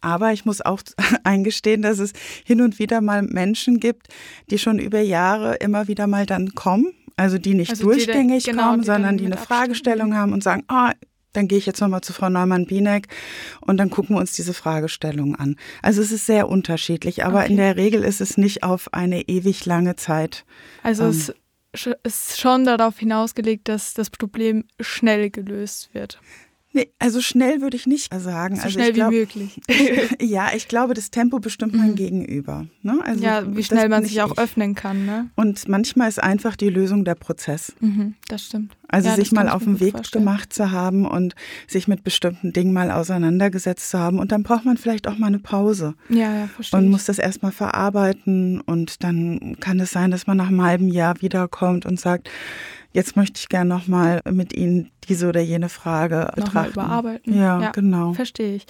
Aber 0.00 0.32
ich 0.32 0.44
muss 0.44 0.60
auch 0.60 0.80
eingestehen, 1.24 1.82
dass 1.82 1.98
es 1.98 2.12
hin 2.44 2.60
und 2.60 2.78
wieder 2.78 3.00
mal 3.00 3.22
Menschen 3.22 3.80
gibt, 3.80 4.08
die 4.50 4.58
schon 4.58 4.78
über 4.78 5.00
Jahre 5.00 5.56
immer 5.56 5.88
wieder 5.88 6.06
mal 6.06 6.26
dann 6.26 6.54
kommen. 6.54 6.92
Also 7.16 7.38
die 7.38 7.54
nicht 7.54 7.70
also 7.70 7.84
durchgängig 7.84 8.44
die, 8.44 8.50
genau, 8.50 8.70
kommen, 8.70 8.82
die 8.82 8.86
sondern 8.86 9.18
die 9.18 9.26
eine 9.26 9.36
Fragestellung 9.36 10.14
haben 10.14 10.32
und 10.32 10.42
sagen, 10.42 10.62
ah, 10.68 10.92
dann 11.32 11.48
gehe 11.48 11.58
ich 11.58 11.66
jetzt 11.66 11.80
nochmal 11.80 12.00
zu 12.00 12.12
Frau 12.12 12.28
Neumann-Bienek 12.28 13.08
und 13.60 13.76
dann 13.76 13.90
gucken 13.90 14.16
wir 14.16 14.20
uns 14.20 14.32
diese 14.32 14.54
Fragestellung 14.54 15.36
an. 15.36 15.56
Also 15.82 16.00
es 16.00 16.12
ist 16.12 16.26
sehr 16.26 16.48
unterschiedlich, 16.48 17.24
aber 17.24 17.40
okay. 17.40 17.50
in 17.50 17.56
der 17.56 17.76
Regel 17.76 18.04
ist 18.04 18.20
es 18.20 18.38
nicht 18.38 18.62
auf 18.62 18.94
eine 18.94 19.22
ewig 19.22 19.66
lange 19.66 19.96
Zeit. 19.96 20.44
Also 20.82 21.04
ähm, 21.04 21.10
es 21.10 21.32
ist 22.02 22.40
schon 22.40 22.64
darauf 22.64 22.98
hinausgelegt, 22.98 23.68
dass 23.68 23.94
das 23.94 24.10
Problem 24.10 24.64
schnell 24.80 25.30
gelöst 25.30 25.90
wird. 25.92 26.20
Nee, 26.72 26.90
also 26.98 27.22
schnell 27.22 27.62
würde 27.62 27.76
ich 27.76 27.86
nicht 27.86 28.12
sagen. 28.12 28.56
So 28.56 28.62
also 28.62 28.78
schnell 28.78 28.92
glaub, 28.92 29.10
wie 29.10 29.20
möglich. 29.20 29.58
ja, 30.20 30.50
ich 30.54 30.68
glaube, 30.68 30.92
das 30.92 31.10
Tempo 31.10 31.38
bestimmt 31.38 31.74
mein 31.74 31.92
mhm. 31.92 31.96
Gegenüber. 31.96 32.66
Ne? 32.82 32.98
Also 33.02 33.24
ja, 33.24 33.56
wie 33.56 33.64
schnell 33.64 33.88
man 33.88 34.04
sich 34.04 34.20
auch 34.20 34.32
ich. 34.32 34.38
öffnen 34.38 34.74
kann. 34.74 35.06
Ne? 35.06 35.30
Und 35.34 35.66
manchmal 35.66 36.10
ist 36.10 36.22
einfach 36.22 36.56
die 36.56 36.68
Lösung 36.68 37.06
der 37.06 37.14
Prozess. 37.14 37.72
Mhm, 37.80 38.16
das 38.28 38.44
stimmt. 38.44 38.76
Also 38.86 39.08
ja, 39.08 39.16
sich 39.16 39.32
mal 39.32 39.48
auf 39.48 39.64
den 39.64 39.80
Weg 39.80 39.92
vorstellen. 39.92 40.24
gemacht 40.24 40.52
zu 40.52 40.70
haben 40.70 41.06
und 41.06 41.34
sich 41.66 41.88
mit 41.88 42.04
bestimmten 42.04 42.52
Dingen 42.52 42.74
mal 42.74 42.90
auseinandergesetzt 42.90 43.90
zu 43.90 43.98
haben. 43.98 44.18
Und 44.18 44.30
dann 44.30 44.42
braucht 44.42 44.66
man 44.66 44.76
vielleicht 44.76 45.08
auch 45.08 45.16
mal 45.16 45.28
eine 45.28 45.38
Pause. 45.38 45.94
Ja, 46.10 46.34
ja, 46.34 46.46
verstehe. 46.48 46.78
Und 46.78 46.90
muss 46.90 47.04
das 47.06 47.18
erstmal 47.18 47.52
verarbeiten. 47.52 48.60
Und 48.60 49.02
dann 49.02 49.56
kann 49.60 49.80
es 49.80 49.90
sein, 49.90 50.10
dass 50.10 50.26
man 50.26 50.36
nach 50.36 50.48
einem 50.48 50.62
halben 50.62 50.88
Jahr 50.88 51.20
wiederkommt 51.22 51.86
und 51.86 51.98
sagt, 51.98 52.30
jetzt 52.92 53.16
möchte 53.16 53.38
ich 53.38 53.48
gerne 53.48 53.68
nochmal 53.68 54.20
mit 54.30 54.52
Ihnen 54.52 54.90
diese 55.08 55.28
oder 55.28 55.40
jene 55.40 55.68
Frage 55.68 56.30
betrachten. 56.34 56.40
Nochmal 56.40 56.70
überarbeiten. 56.70 57.34
Ja, 57.34 57.60
ja, 57.60 57.70
genau. 57.70 58.12
Verstehe 58.14 58.56
ich. 58.56 58.66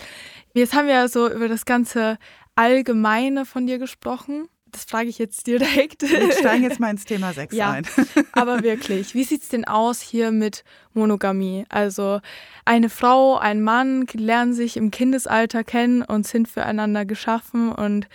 Jetzt 0.55 0.75
haben 0.75 0.87
wir 0.87 0.95
ja 0.95 1.09
so 1.09 1.31
über 1.31 1.49
das 1.49 1.65
ganze 1.65 2.19
Allgemeine 2.55 3.45
von 3.45 3.67
dir 3.67 3.79
gesprochen. 3.79 4.49
Das 4.71 4.85
frage 4.85 5.09
ich 5.09 5.19
jetzt 5.19 5.47
direkt. 5.47 6.03
Wir 6.03 6.33
steigen 6.33 6.65
jetzt 6.65 6.81
mal 6.81 6.91
ins 6.91 7.05
Thema 7.05 7.33
Sex 7.33 7.55
ja, 7.55 7.71
ein. 7.71 7.87
aber 8.33 8.63
wirklich, 8.63 9.15
wie 9.15 9.25
sieht 9.25 9.43
es 9.43 9.49
denn 9.49 9.65
aus 9.65 10.01
hier 10.01 10.31
mit 10.31 10.65
Monogamie? 10.93 11.65
Also 11.69 12.21
eine 12.65 12.91
Frau, 12.91 13.39
ein 13.39 13.63
Mann 13.63 14.07
lernen 14.13 14.53
sich 14.53 14.77
im 14.77 14.91
Kindesalter 14.91 15.65
kennen 15.65 16.03
und 16.03 16.27
sind 16.27 16.49
füreinander 16.49 17.07
geschaffen 17.07 17.73
und 17.73 18.09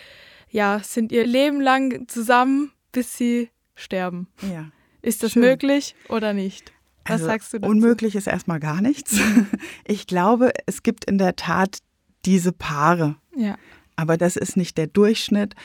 ja, 0.50 0.79
sind 0.83 1.12
ihr 1.12 1.25
Leben 1.25 1.60
lang 1.60 2.07
zusammen, 2.07 2.72
bis 2.91 3.17
sie 3.17 3.50
sterben. 3.75 4.27
Ja. 4.41 4.67
Ist 5.03 5.22
das 5.22 5.33
Schön. 5.33 5.43
möglich 5.43 5.95
oder 6.10 6.33
nicht? 6.33 6.72
Was 7.05 7.13
also 7.13 7.25
sagst 7.25 7.53
du 7.53 7.60
dazu? 7.60 7.69
Unmöglich 7.69 8.15
ist 8.15 8.27
erstmal 8.27 8.60
gar 8.60 8.81
nichts. 8.81 9.19
Ich 9.86 10.07
glaube, 10.07 10.51
es 10.65 10.81
gibt 10.81 11.05
in 11.05 11.17
der 11.17 11.36
Tat 11.36 11.79
diese 12.25 12.53
Paare. 12.53 13.17
Ja. 13.36 13.57
Aber 13.95 14.17
das 14.17 14.38
ist 14.38 14.55
nicht 14.55 14.77
der 14.77 14.88
Durchschnitt, 14.88 15.55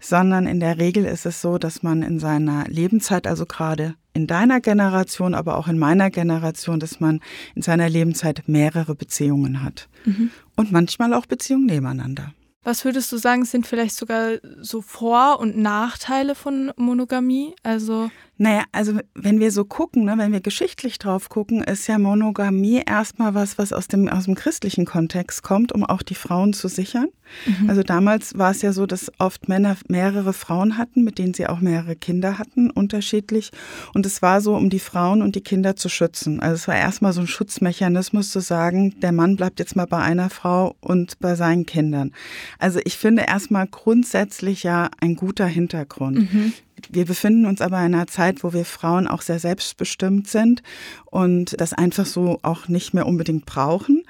sondern 0.00 0.46
in 0.46 0.60
der 0.60 0.78
Regel 0.78 1.04
ist 1.04 1.26
es 1.26 1.40
so, 1.42 1.58
dass 1.58 1.82
man 1.82 2.02
in 2.02 2.18
seiner 2.18 2.66
Lebenszeit, 2.68 3.26
also 3.26 3.46
gerade 3.46 3.96
in 4.14 4.26
deiner 4.26 4.60
Generation, 4.60 5.34
aber 5.34 5.58
auch 5.58 5.66
in 5.66 5.78
meiner 5.78 6.10
Generation, 6.10 6.78
dass 6.78 7.00
man 7.00 7.20
in 7.54 7.62
seiner 7.62 7.88
Lebenszeit 7.88 8.44
mehrere 8.46 8.94
Beziehungen 8.94 9.62
hat. 9.62 9.88
Mhm. 10.04 10.30
Und 10.56 10.70
manchmal 10.70 11.12
auch 11.12 11.26
Beziehungen 11.26 11.66
nebeneinander. 11.66 12.32
Was 12.62 12.86
würdest 12.86 13.12
du 13.12 13.18
sagen, 13.18 13.44
sind 13.44 13.66
vielleicht 13.66 13.94
sogar 13.94 14.38
so 14.62 14.80
Vor- 14.80 15.38
und 15.38 15.58
Nachteile 15.58 16.34
von 16.34 16.72
Monogamie? 16.76 17.54
Also 17.62 18.10
naja, 18.36 18.64
also 18.72 18.98
wenn 19.14 19.38
wir 19.38 19.52
so 19.52 19.64
gucken, 19.64 20.04
ne, 20.04 20.14
wenn 20.16 20.32
wir 20.32 20.40
geschichtlich 20.40 20.98
drauf 20.98 21.28
gucken, 21.28 21.62
ist 21.62 21.86
ja 21.86 21.98
Monogamie 21.98 22.82
erstmal 22.84 23.34
was, 23.34 23.58
was 23.58 23.72
aus 23.72 23.86
dem, 23.86 24.08
aus 24.08 24.24
dem 24.24 24.34
christlichen 24.34 24.86
Kontext 24.86 25.44
kommt, 25.44 25.72
um 25.72 25.84
auch 25.84 26.02
die 26.02 26.16
Frauen 26.16 26.52
zu 26.52 26.66
sichern. 26.66 27.08
Mhm. 27.46 27.70
Also 27.70 27.82
damals 27.82 28.36
war 28.36 28.50
es 28.50 28.62
ja 28.62 28.72
so, 28.72 28.86
dass 28.86 29.12
oft 29.18 29.48
Männer 29.48 29.76
mehrere 29.88 30.32
Frauen 30.32 30.78
hatten, 30.78 31.04
mit 31.04 31.18
denen 31.18 31.32
sie 31.32 31.46
auch 31.46 31.60
mehrere 31.60 31.94
Kinder 31.94 32.38
hatten, 32.38 32.70
unterschiedlich. 32.70 33.50
Und 33.94 34.04
es 34.04 34.20
war 34.20 34.40
so, 34.40 34.56
um 34.56 34.68
die 34.68 34.80
Frauen 34.80 35.22
und 35.22 35.36
die 35.36 35.40
Kinder 35.40 35.76
zu 35.76 35.88
schützen. 35.88 36.40
Also 36.40 36.54
es 36.54 36.68
war 36.68 36.76
erstmal 36.76 37.12
so 37.12 37.20
ein 37.20 37.28
Schutzmechanismus 37.28 38.30
zu 38.30 38.40
sagen, 38.40 38.98
der 39.00 39.12
Mann 39.12 39.36
bleibt 39.36 39.60
jetzt 39.60 39.76
mal 39.76 39.86
bei 39.86 39.98
einer 39.98 40.28
Frau 40.28 40.74
und 40.80 41.20
bei 41.20 41.36
seinen 41.36 41.66
Kindern. 41.66 42.12
Also 42.58 42.80
ich 42.84 42.96
finde 42.96 43.22
erstmal 43.22 43.68
grundsätzlich 43.68 44.64
ja 44.64 44.90
ein 45.00 45.14
guter 45.14 45.46
Hintergrund. 45.46 46.32
Mhm. 46.32 46.52
Wir 46.90 47.04
befinden 47.04 47.46
uns 47.46 47.60
aber 47.60 47.78
in 47.78 47.94
einer 47.94 48.06
Zeit, 48.06 48.42
wo 48.44 48.52
wir 48.52 48.64
Frauen 48.64 49.06
auch 49.06 49.22
sehr 49.22 49.38
selbstbestimmt 49.38 50.28
sind 50.28 50.62
und 51.06 51.60
das 51.60 51.72
einfach 51.72 52.06
so 52.06 52.38
auch 52.42 52.68
nicht 52.68 52.94
mehr 52.94 53.06
unbedingt 53.06 53.46
brauchen. 53.46 54.02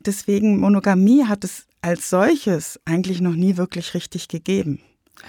Deswegen 0.00 0.58
Monogamie 0.58 1.24
hat 1.24 1.44
es 1.44 1.66
als 1.80 2.10
solches 2.10 2.80
eigentlich 2.84 3.20
noch 3.20 3.34
nie 3.34 3.56
wirklich 3.56 3.94
richtig 3.94 4.28
gegeben. 4.28 4.80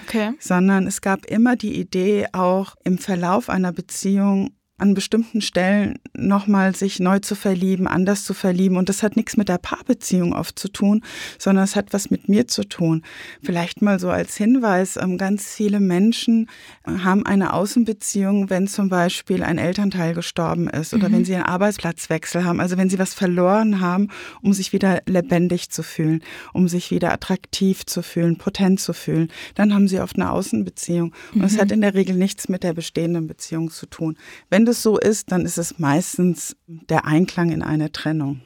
Okay. 0.06 0.32
Sondern 0.40 0.86
es 0.86 1.00
gab 1.00 1.26
immer 1.26 1.56
die 1.56 1.78
Idee, 1.78 2.26
auch 2.32 2.74
im 2.84 2.98
Verlauf 2.98 3.48
einer 3.48 3.72
Beziehung 3.72 4.50
an 4.76 4.94
bestimmten 4.94 5.40
Stellen 5.40 6.00
nochmal 6.14 6.74
sich 6.74 6.98
neu 6.98 7.20
zu 7.20 7.36
verlieben, 7.36 7.86
anders 7.86 8.24
zu 8.24 8.34
verlieben. 8.34 8.76
Und 8.76 8.88
das 8.88 9.04
hat 9.04 9.16
nichts 9.16 9.36
mit 9.36 9.48
der 9.48 9.58
Paarbeziehung 9.58 10.32
oft 10.32 10.58
zu 10.58 10.68
tun, 10.68 11.02
sondern 11.38 11.64
es 11.64 11.76
hat 11.76 11.92
was 11.92 12.10
mit 12.10 12.28
mir 12.28 12.48
zu 12.48 12.64
tun. 12.64 13.02
Vielleicht 13.40 13.82
mal 13.82 14.00
so 14.00 14.10
als 14.10 14.36
Hinweis, 14.36 14.96
ähm, 14.96 15.16
ganz 15.16 15.54
viele 15.54 15.78
Menschen 15.78 16.48
äh, 16.86 16.90
haben 16.90 17.24
eine 17.24 17.52
Außenbeziehung, 17.52 18.50
wenn 18.50 18.66
zum 18.66 18.88
Beispiel 18.88 19.44
ein 19.44 19.58
Elternteil 19.58 20.12
gestorben 20.12 20.68
ist 20.68 20.92
oder 20.92 21.08
mhm. 21.08 21.14
wenn 21.14 21.24
sie 21.24 21.34
einen 21.36 21.44
Arbeitsplatzwechsel 21.44 22.44
haben, 22.44 22.60
also 22.60 22.76
wenn 22.76 22.90
sie 22.90 22.98
was 22.98 23.14
verloren 23.14 23.80
haben, 23.80 24.08
um 24.42 24.52
sich 24.52 24.72
wieder 24.72 25.02
lebendig 25.06 25.70
zu 25.70 25.84
fühlen, 25.84 26.20
um 26.52 26.66
sich 26.66 26.90
wieder 26.90 27.12
attraktiv 27.12 27.86
zu 27.86 28.02
fühlen, 28.02 28.38
potent 28.38 28.80
zu 28.80 28.92
fühlen, 28.92 29.28
dann 29.54 29.72
haben 29.72 29.86
sie 29.86 30.00
oft 30.00 30.16
eine 30.16 30.30
Außenbeziehung. 30.30 31.14
Und 31.32 31.44
es 31.44 31.54
mhm. 31.54 31.60
hat 31.60 31.70
in 31.70 31.80
der 31.80 31.94
Regel 31.94 32.16
nichts 32.16 32.48
mit 32.48 32.64
der 32.64 32.72
bestehenden 32.72 33.28
Beziehung 33.28 33.70
zu 33.70 33.86
tun. 33.86 34.16
Wenn 34.50 34.63
wenn 34.64 34.70
das 34.70 34.82
so 34.82 34.98
ist, 34.98 35.30
dann 35.30 35.44
ist 35.44 35.58
es 35.58 35.78
meistens 35.78 36.56
der 36.66 37.04
Einklang 37.04 37.50
in 37.50 37.62
eine 37.62 37.92
Trennung. 37.92 38.40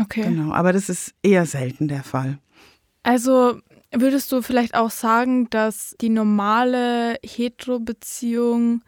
Okay. 0.00 0.22
Genau, 0.22 0.52
aber 0.52 0.72
das 0.72 0.88
ist 0.88 1.14
eher 1.20 1.46
selten 1.46 1.88
der 1.88 2.04
Fall. 2.04 2.38
Also 3.02 3.58
würdest 3.90 4.30
du 4.30 4.40
vielleicht 4.40 4.76
auch 4.76 4.92
sagen, 4.92 5.50
dass 5.50 5.96
die 6.00 6.10
normale 6.10 7.16
Hetero-Beziehung 7.24 8.84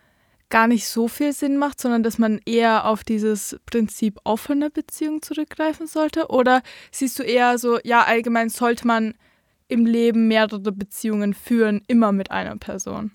gar 0.49 0.69
nicht 0.69 0.87
so 0.87 1.09
viel 1.09 1.33
Sinn 1.33 1.57
macht, 1.57 1.81
sondern 1.81 2.05
dass 2.05 2.19
man 2.19 2.39
eher 2.47 2.85
auf 2.85 3.03
dieses 3.03 3.59
Prinzip 3.67 4.21
offene 4.23 4.71
Beziehung 4.71 5.23
zurückgreifen 5.23 5.89
sollte? 5.89 6.29
Oder 6.29 6.63
siehst 6.93 7.19
du 7.19 7.25
eher 7.25 7.59
so, 7.59 7.81
ja, 7.83 8.05
allgemein 8.05 8.49
sollte 8.49 8.87
man 8.87 9.15
im 9.67 9.87
Leben 9.87 10.29
mehrere 10.29 10.71
Beziehungen 10.71 11.35
führen, 11.35 11.83
immer 11.89 12.13
mit 12.13 12.31
einer 12.31 12.57
Person? 12.59 13.11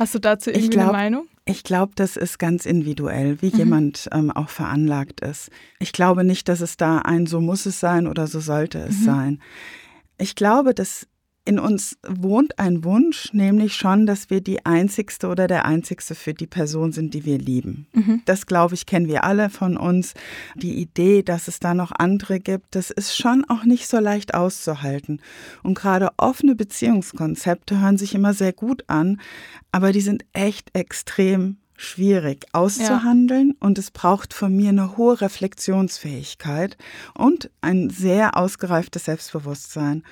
Hast 0.00 0.14
du 0.14 0.18
dazu 0.18 0.48
irgendwie 0.48 0.70
glaub, 0.70 0.88
eine 0.88 0.92
Meinung? 0.92 1.28
Ich 1.44 1.62
glaube, 1.62 1.92
das 1.94 2.16
ist 2.16 2.38
ganz 2.38 2.64
individuell, 2.64 3.42
wie 3.42 3.50
mhm. 3.50 3.58
jemand 3.58 4.08
ähm, 4.12 4.30
auch 4.30 4.48
veranlagt 4.48 5.20
ist. 5.20 5.50
Ich 5.78 5.92
glaube 5.92 6.24
nicht, 6.24 6.48
dass 6.48 6.62
es 6.62 6.78
da 6.78 7.00
ein 7.00 7.26
so 7.26 7.42
muss 7.42 7.66
es 7.66 7.80
sein 7.80 8.06
oder 8.06 8.26
so 8.26 8.40
sollte 8.40 8.78
es 8.78 9.00
mhm. 9.00 9.04
sein. 9.04 9.42
Ich 10.16 10.34
glaube, 10.36 10.72
dass 10.72 11.06
in 11.50 11.58
uns 11.58 11.98
wohnt 12.06 12.60
ein 12.60 12.84
Wunsch, 12.84 13.32
nämlich 13.32 13.74
schon, 13.74 14.06
dass 14.06 14.30
wir 14.30 14.40
die 14.40 14.64
Einzigste 14.64 15.26
oder 15.26 15.48
der 15.48 15.64
Einzigste 15.64 16.14
für 16.14 16.32
die 16.32 16.46
Person 16.46 16.92
sind, 16.92 17.12
die 17.12 17.24
wir 17.24 17.38
lieben. 17.38 17.88
Mhm. 17.92 18.22
Das, 18.24 18.46
glaube 18.46 18.76
ich, 18.76 18.86
kennen 18.86 19.08
wir 19.08 19.24
alle 19.24 19.50
von 19.50 19.76
uns. 19.76 20.14
Die 20.54 20.80
Idee, 20.80 21.24
dass 21.24 21.48
es 21.48 21.58
da 21.58 21.74
noch 21.74 21.90
andere 21.90 22.38
gibt, 22.38 22.76
das 22.76 22.92
ist 22.92 23.16
schon 23.16 23.44
auch 23.48 23.64
nicht 23.64 23.88
so 23.88 23.98
leicht 23.98 24.32
auszuhalten. 24.32 25.20
Und 25.64 25.74
gerade 25.74 26.10
offene 26.18 26.54
Beziehungskonzepte 26.54 27.80
hören 27.80 27.98
sich 27.98 28.14
immer 28.14 28.32
sehr 28.32 28.52
gut 28.52 28.84
an, 28.86 29.20
aber 29.72 29.90
die 29.90 30.02
sind 30.02 30.24
echt 30.32 30.70
extrem 30.74 31.56
schwierig 31.80 32.46
auszuhandeln 32.52 33.48
ja. 33.48 33.66
und 33.66 33.78
es 33.78 33.90
braucht 33.90 34.34
von 34.34 34.54
mir 34.54 34.68
eine 34.68 34.98
hohe 34.98 35.20
Reflexionsfähigkeit 35.20 36.76
und 37.14 37.50
ein 37.62 37.88
sehr 37.88 38.36
ausgereiftes 38.36 39.06
Selbstbewusstsein. 39.06 40.04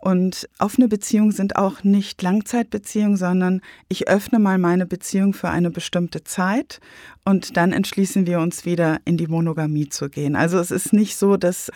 Und 0.00 0.48
offene 0.58 0.88
Beziehungen 0.88 1.30
sind 1.30 1.56
auch 1.56 1.84
nicht 1.84 2.22
Langzeitbeziehungen, 2.22 3.18
sondern 3.18 3.60
ich 3.88 4.08
öffne 4.08 4.38
mal 4.38 4.56
meine 4.56 4.86
Beziehung 4.86 5.34
für 5.34 5.50
eine 5.50 5.70
bestimmte 5.70 6.24
Zeit 6.24 6.80
und 7.24 7.58
dann 7.58 7.72
entschließen 7.72 8.26
wir 8.26 8.40
uns 8.40 8.64
wieder 8.64 9.00
in 9.04 9.18
die 9.18 9.26
Monogamie 9.26 9.90
zu 9.90 10.08
gehen. 10.08 10.36
Also 10.36 10.58
es 10.58 10.70
ist 10.70 10.94
nicht 10.94 11.16
so, 11.16 11.36
dass 11.36 11.70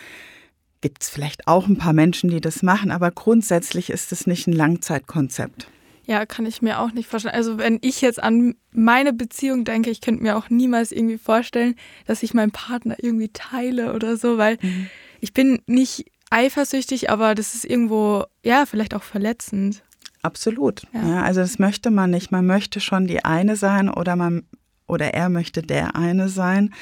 gibt 0.81 1.03
es 1.03 1.09
vielleicht 1.09 1.47
auch 1.47 1.67
ein 1.67 1.77
paar 1.77 1.93
Menschen, 1.93 2.29
die 2.29 2.41
das 2.41 2.61
machen, 2.61 2.91
aber 2.91 3.09
grundsätzlich 3.09 3.89
ist 3.89 4.11
es 4.11 4.27
nicht 4.27 4.47
ein 4.47 4.53
Langzeitkonzept. 4.53 5.67
Ja, 6.05 6.27
kann 6.27 6.45
ich 6.45 6.61
mir 6.61 6.79
auch 6.79 6.91
nicht 6.91 7.09
vorstellen. 7.09 7.33
Also 7.33 7.57
wenn 7.57 7.79
ich 7.81 8.01
jetzt 8.01 8.21
an 8.21 8.55
meine 8.71 9.11
Beziehung 9.11 9.65
denke, 9.65 9.89
ich 9.89 10.01
könnte 10.01 10.21
mir 10.21 10.37
auch 10.37 10.49
niemals 10.49 10.91
irgendwie 10.91 11.17
vorstellen, 11.17 11.75
dass 12.05 12.21
ich 12.21 12.35
meinen 12.35 12.51
Partner 12.51 12.97
irgendwie 12.99 13.29
teile 13.29 13.93
oder 13.93 14.15
so, 14.17 14.37
weil 14.37 14.59
mhm. 14.61 14.87
ich 15.21 15.33
bin 15.33 15.59
nicht 15.65 16.05
eifersüchtig, 16.29 17.09
aber 17.09 17.35
das 17.35 17.55
ist 17.55 17.65
irgendwo, 17.65 18.25
ja, 18.43 18.65
vielleicht 18.65 18.93
auch 18.93 19.03
verletzend. 19.03 19.83
Absolut. 20.21 20.83
Ja. 20.93 21.07
ja. 21.07 21.23
also 21.23 21.41
das 21.41 21.59
möchte 21.59 21.91
man 21.91 22.11
nicht. 22.11 22.31
Man 22.31 22.45
möchte 22.45 22.79
schon 22.79 23.07
die 23.07 23.23
eine 23.23 23.55
sein 23.55 23.89
oder 23.89 24.15
man 24.15 24.43
oder 24.87 25.13
er 25.13 25.29
möchte 25.29 25.61
der 25.63 25.95
eine 25.95 26.29
sein. 26.29 26.73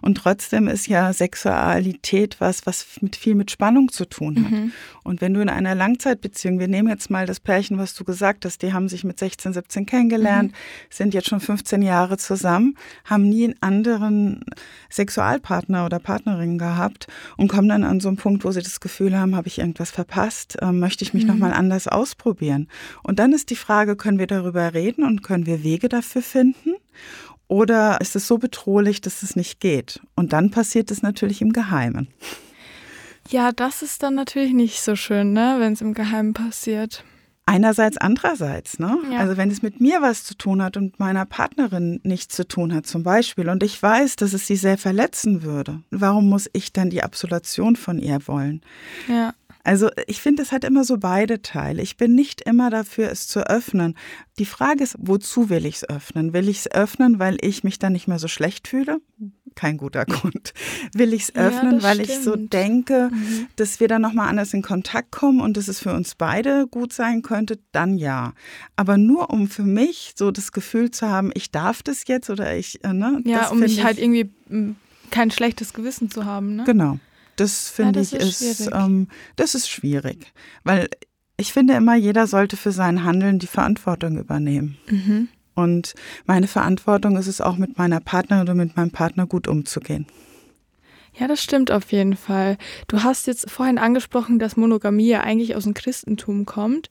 Und 0.00 0.16
trotzdem 0.16 0.66
ist 0.66 0.88
ja 0.88 1.12
Sexualität 1.12 2.36
was, 2.40 2.66
was 2.66 2.86
mit 3.00 3.14
viel 3.14 3.36
mit 3.36 3.50
Spannung 3.50 3.90
zu 3.90 4.04
tun 4.04 4.44
hat. 4.44 4.50
Mhm. 4.50 4.72
Und 5.04 5.20
wenn 5.20 5.34
du 5.34 5.40
in 5.40 5.48
einer 5.48 5.74
Langzeitbeziehung, 5.74 6.58
wir 6.58 6.68
nehmen 6.68 6.88
jetzt 6.88 7.10
mal 7.10 7.26
das 7.26 7.38
Pärchen, 7.38 7.78
was 7.78 7.94
du 7.94 8.04
gesagt 8.04 8.44
hast, 8.44 8.62
die 8.62 8.72
haben 8.72 8.88
sich 8.88 9.04
mit 9.04 9.18
16, 9.18 9.52
17 9.52 9.86
kennengelernt, 9.86 10.52
mhm. 10.52 10.56
sind 10.90 11.14
jetzt 11.14 11.28
schon 11.28 11.40
15 11.40 11.82
Jahre 11.82 12.16
zusammen, 12.18 12.76
haben 13.04 13.28
nie 13.28 13.44
einen 13.44 13.62
anderen 13.62 14.44
Sexualpartner 14.90 15.86
oder 15.86 16.00
Partnerin 16.00 16.58
gehabt 16.58 17.06
und 17.36 17.48
kommen 17.48 17.68
dann 17.68 17.84
an 17.84 18.00
so 18.00 18.08
einen 18.08 18.16
Punkt, 18.16 18.44
wo 18.44 18.50
sie 18.50 18.62
das 18.62 18.80
Gefühl 18.80 19.16
haben, 19.16 19.36
habe 19.36 19.46
ich 19.48 19.58
irgendwas 19.58 19.90
verpasst, 19.90 20.56
ähm, 20.60 20.80
möchte 20.80 21.04
ich 21.04 21.14
mich 21.14 21.24
mhm. 21.24 21.30
nochmal 21.30 21.52
anders 21.52 21.86
ausprobieren. 21.86 22.68
Und 23.04 23.20
dann 23.20 23.32
ist 23.32 23.50
die 23.50 23.56
Frage, 23.56 23.94
können 23.94 24.18
wir 24.18 24.26
darüber 24.26 24.74
reden 24.74 25.04
und 25.04 25.22
können 25.22 25.46
wir 25.46 25.62
Wege 25.62 25.88
dafür 25.88 26.22
finden? 26.22 26.74
Oder 27.52 28.00
ist 28.00 28.16
es 28.16 28.26
so 28.26 28.38
bedrohlich, 28.38 29.02
dass 29.02 29.22
es 29.22 29.36
nicht 29.36 29.60
geht? 29.60 30.00
Und 30.14 30.32
dann 30.32 30.50
passiert 30.50 30.90
es 30.90 31.02
natürlich 31.02 31.42
im 31.42 31.52
Geheimen. 31.52 32.08
Ja, 33.28 33.52
das 33.52 33.82
ist 33.82 34.02
dann 34.02 34.14
natürlich 34.14 34.54
nicht 34.54 34.80
so 34.80 34.96
schön, 34.96 35.34
ne, 35.34 35.56
wenn 35.58 35.74
es 35.74 35.82
im 35.82 35.92
Geheimen 35.92 36.32
passiert. 36.32 37.04
Einerseits, 37.44 37.98
andererseits, 37.98 38.78
ne? 38.78 38.96
Ja. 39.12 39.18
Also 39.18 39.36
wenn 39.36 39.50
es 39.50 39.60
mit 39.60 39.82
mir 39.82 40.00
was 40.00 40.24
zu 40.24 40.34
tun 40.34 40.62
hat 40.62 40.78
und 40.78 40.98
meiner 40.98 41.26
Partnerin 41.26 42.00
nichts 42.04 42.34
zu 42.34 42.48
tun 42.48 42.72
hat, 42.72 42.86
zum 42.86 43.02
Beispiel, 43.02 43.50
und 43.50 43.62
ich 43.62 43.82
weiß, 43.82 44.16
dass 44.16 44.32
es 44.32 44.46
sie 44.46 44.56
sehr 44.56 44.78
verletzen 44.78 45.42
würde, 45.42 45.82
warum 45.90 46.30
muss 46.30 46.48
ich 46.54 46.72
dann 46.72 46.88
die 46.88 47.02
Absolution 47.02 47.76
von 47.76 47.98
ihr 47.98 48.26
wollen? 48.28 48.62
Ja. 49.08 49.34
Also 49.64 49.90
ich 50.06 50.20
finde, 50.20 50.42
es 50.42 50.52
hat 50.52 50.64
immer 50.64 50.84
so 50.84 50.98
beide 50.98 51.42
Teile. 51.42 51.82
Ich 51.82 51.96
bin 51.96 52.14
nicht 52.14 52.40
immer 52.40 52.70
dafür, 52.70 53.10
es 53.10 53.28
zu 53.28 53.46
öffnen. 53.48 53.96
Die 54.38 54.46
Frage 54.46 54.82
ist, 54.82 54.96
wozu 54.98 55.50
will 55.50 55.66
ich 55.66 55.76
es 55.76 55.88
öffnen? 55.88 56.32
Will 56.32 56.48
ich 56.48 56.58
es 56.58 56.70
öffnen, 56.72 57.18
weil 57.18 57.36
ich 57.40 57.62
mich 57.64 57.78
dann 57.78 57.92
nicht 57.92 58.08
mehr 58.08 58.18
so 58.18 58.28
schlecht 58.28 58.68
fühle? 58.68 59.00
kein 59.54 59.76
guter 59.76 60.04
Grund. 60.06 60.52
Will 60.94 61.12
ich 61.12 61.24
es 61.24 61.34
öffnen, 61.34 61.78
ja, 61.78 61.82
weil 61.82 61.94
stimmt. 62.04 62.08
ich 62.08 62.18
so 62.20 62.36
denke, 62.36 63.10
mhm. 63.12 63.48
dass 63.56 63.80
wir 63.80 63.88
dann 63.88 64.02
nochmal 64.02 64.28
anders 64.28 64.54
in 64.54 64.62
Kontakt 64.62 65.10
kommen 65.12 65.40
und 65.40 65.56
dass 65.56 65.68
es 65.68 65.80
für 65.80 65.92
uns 65.92 66.14
beide 66.14 66.66
gut 66.66 66.92
sein 66.92 67.22
könnte, 67.22 67.58
dann 67.72 67.96
ja. 67.96 68.32
Aber 68.76 68.96
nur 68.96 69.30
um 69.30 69.48
für 69.48 69.62
mich 69.62 70.14
so 70.16 70.30
das 70.30 70.52
Gefühl 70.52 70.90
zu 70.90 71.08
haben, 71.08 71.30
ich 71.34 71.50
darf 71.50 71.82
das 71.82 72.06
jetzt 72.06 72.30
oder 72.30 72.56
ich, 72.56 72.82
äh, 72.84 72.92
ne? 72.92 73.20
Ja, 73.24 73.48
um 73.48 73.60
mich 73.60 73.84
halt 73.84 73.98
irgendwie 73.98 74.30
kein 75.10 75.30
schlechtes 75.30 75.74
Gewissen 75.74 76.10
zu 76.10 76.24
haben, 76.24 76.56
ne? 76.56 76.64
Genau. 76.64 76.98
Das 77.42 77.70
finde 77.70 78.00
ja, 78.00 78.02
ich 78.02 78.12
ist, 78.12 78.40
ist 78.40 78.70
ähm, 78.72 79.08
das 79.34 79.56
ist 79.56 79.68
schwierig, 79.68 80.32
weil 80.62 80.88
ich 81.36 81.52
finde 81.52 81.74
immer, 81.74 81.96
jeder 81.96 82.28
sollte 82.28 82.56
für 82.56 82.70
sein 82.70 83.02
Handeln 83.02 83.40
die 83.40 83.48
Verantwortung 83.48 84.16
übernehmen. 84.16 84.76
Mhm. 84.88 85.28
Und 85.54 85.94
meine 86.24 86.46
Verantwortung 86.46 87.16
ist 87.16 87.26
es 87.26 87.40
auch, 87.40 87.56
mit 87.56 87.78
meiner 87.78 87.98
Partnerin 87.98 88.42
oder 88.42 88.54
mit 88.54 88.76
meinem 88.76 88.92
Partner 88.92 89.26
gut 89.26 89.48
umzugehen. 89.48 90.06
Ja, 91.18 91.26
das 91.26 91.42
stimmt 91.42 91.72
auf 91.72 91.90
jeden 91.90 92.16
Fall. 92.16 92.58
Du 92.86 93.02
hast 93.02 93.26
jetzt 93.26 93.50
vorhin 93.50 93.78
angesprochen, 93.78 94.38
dass 94.38 94.56
Monogamie 94.56 95.08
ja 95.08 95.22
eigentlich 95.22 95.56
aus 95.56 95.64
dem 95.64 95.74
Christentum 95.74 96.46
kommt. 96.46 96.90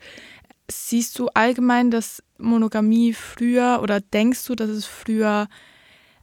Siehst 0.70 1.18
du 1.18 1.30
allgemein, 1.30 1.90
dass 1.90 2.22
Monogamie 2.38 3.14
früher 3.14 3.80
oder 3.82 4.02
denkst 4.02 4.46
du, 4.46 4.56
dass 4.56 4.70
es 4.70 4.86
früher 4.86 5.48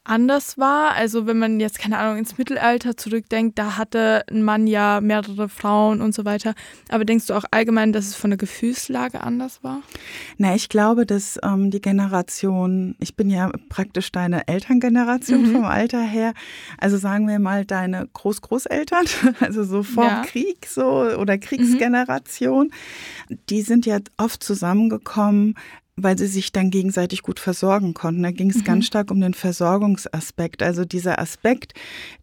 anders 0.09 0.59
war. 0.59 0.93
Also 0.95 1.27
wenn 1.27 1.38
man 1.38 1.61
jetzt, 1.61 1.79
keine 1.79 1.99
Ahnung, 1.99 2.19
ins 2.19 2.38
Mittelalter 2.38 2.97
zurückdenkt, 2.97 3.59
da 3.59 3.77
hatte 3.77 4.25
ein 4.31 4.43
Mann 4.43 4.67
ja 4.67 5.00
mehrere 5.00 5.49
Frauen 5.49 6.00
und 6.00 6.15
so 6.15 6.25
weiter. 6.25 6.55
Aber 6.88 7.05
denkst 7.05 7.27
du 7.27 7.35
auch 7.35 7.45
allgemein, 7.50 7.93
dass 7.93 8.07
es 8.07 8.15
von 8.15 8.31
der 8.31 8.38
Gefühlslage 8.38 9.23
anders 9.23 9.62
war? 9.62 9.83
Na, 10.37 10.55
ich 10.55 10.69
glaube, 10.69 11.07
dass 11.07 11.38
ähm, 11.43 11.71
die 11.71 11.81
Generation, 11.81 12.97
ich 13.00 13.17
bin 13.17 13.31
ja 13.31 13.50
praktisch 13.69 14.11
deine 14.12 14.49
Elterngeneration 14.49 15.49
mhm. 15.49 15.53
vom 15.53 15.65
Alter 15.65 16.03
her, 16.03 16.35
also 16.79 16.97
sagen 16.97 17.29
wir 17.29 17.38
mal 17.38 17.65
deine 17.65 18.09
Großgroßeltern, 18.12 19.07
also 19.41 19.65
so 19.65 19.83
vor 19.83 20.05
ja. 20.05 20.23
Krieg 20.23 20.67
so 20.67 20.87
oder 20.87 21.35
mhm. 21.35 21.41
Kriegsgeneration, 21.41 22.71
mhm. 23.29 23.38
die 23.49 23.62
sind 23.62 23.87
ja 23.87 23.99
oft 24.17 24.43
zusammengekommen 24.43 25.55
weil 26.02 26.17
sie 26.17 26.26
sich 26.26 26.52
dann 26.52 26.71
gegenseitig 26.71 27.23
gut 27.23 27.40
versorgen 27.40 27.93
konnten. 27.93 28.23
Da 28.23 28.31
ging 28.31 28.50
es 28.50 28.59
mhm. 28.59 28.64
ganz 28.64 28.87
stark 28.87 29.11
um 29.11 29.21
den 29.21 29.35
Versorgungsaspekt. 29.35 30.62
Also 30.62 30.85
dieser 30.85 31.19
Aspekt, 31.19 31.75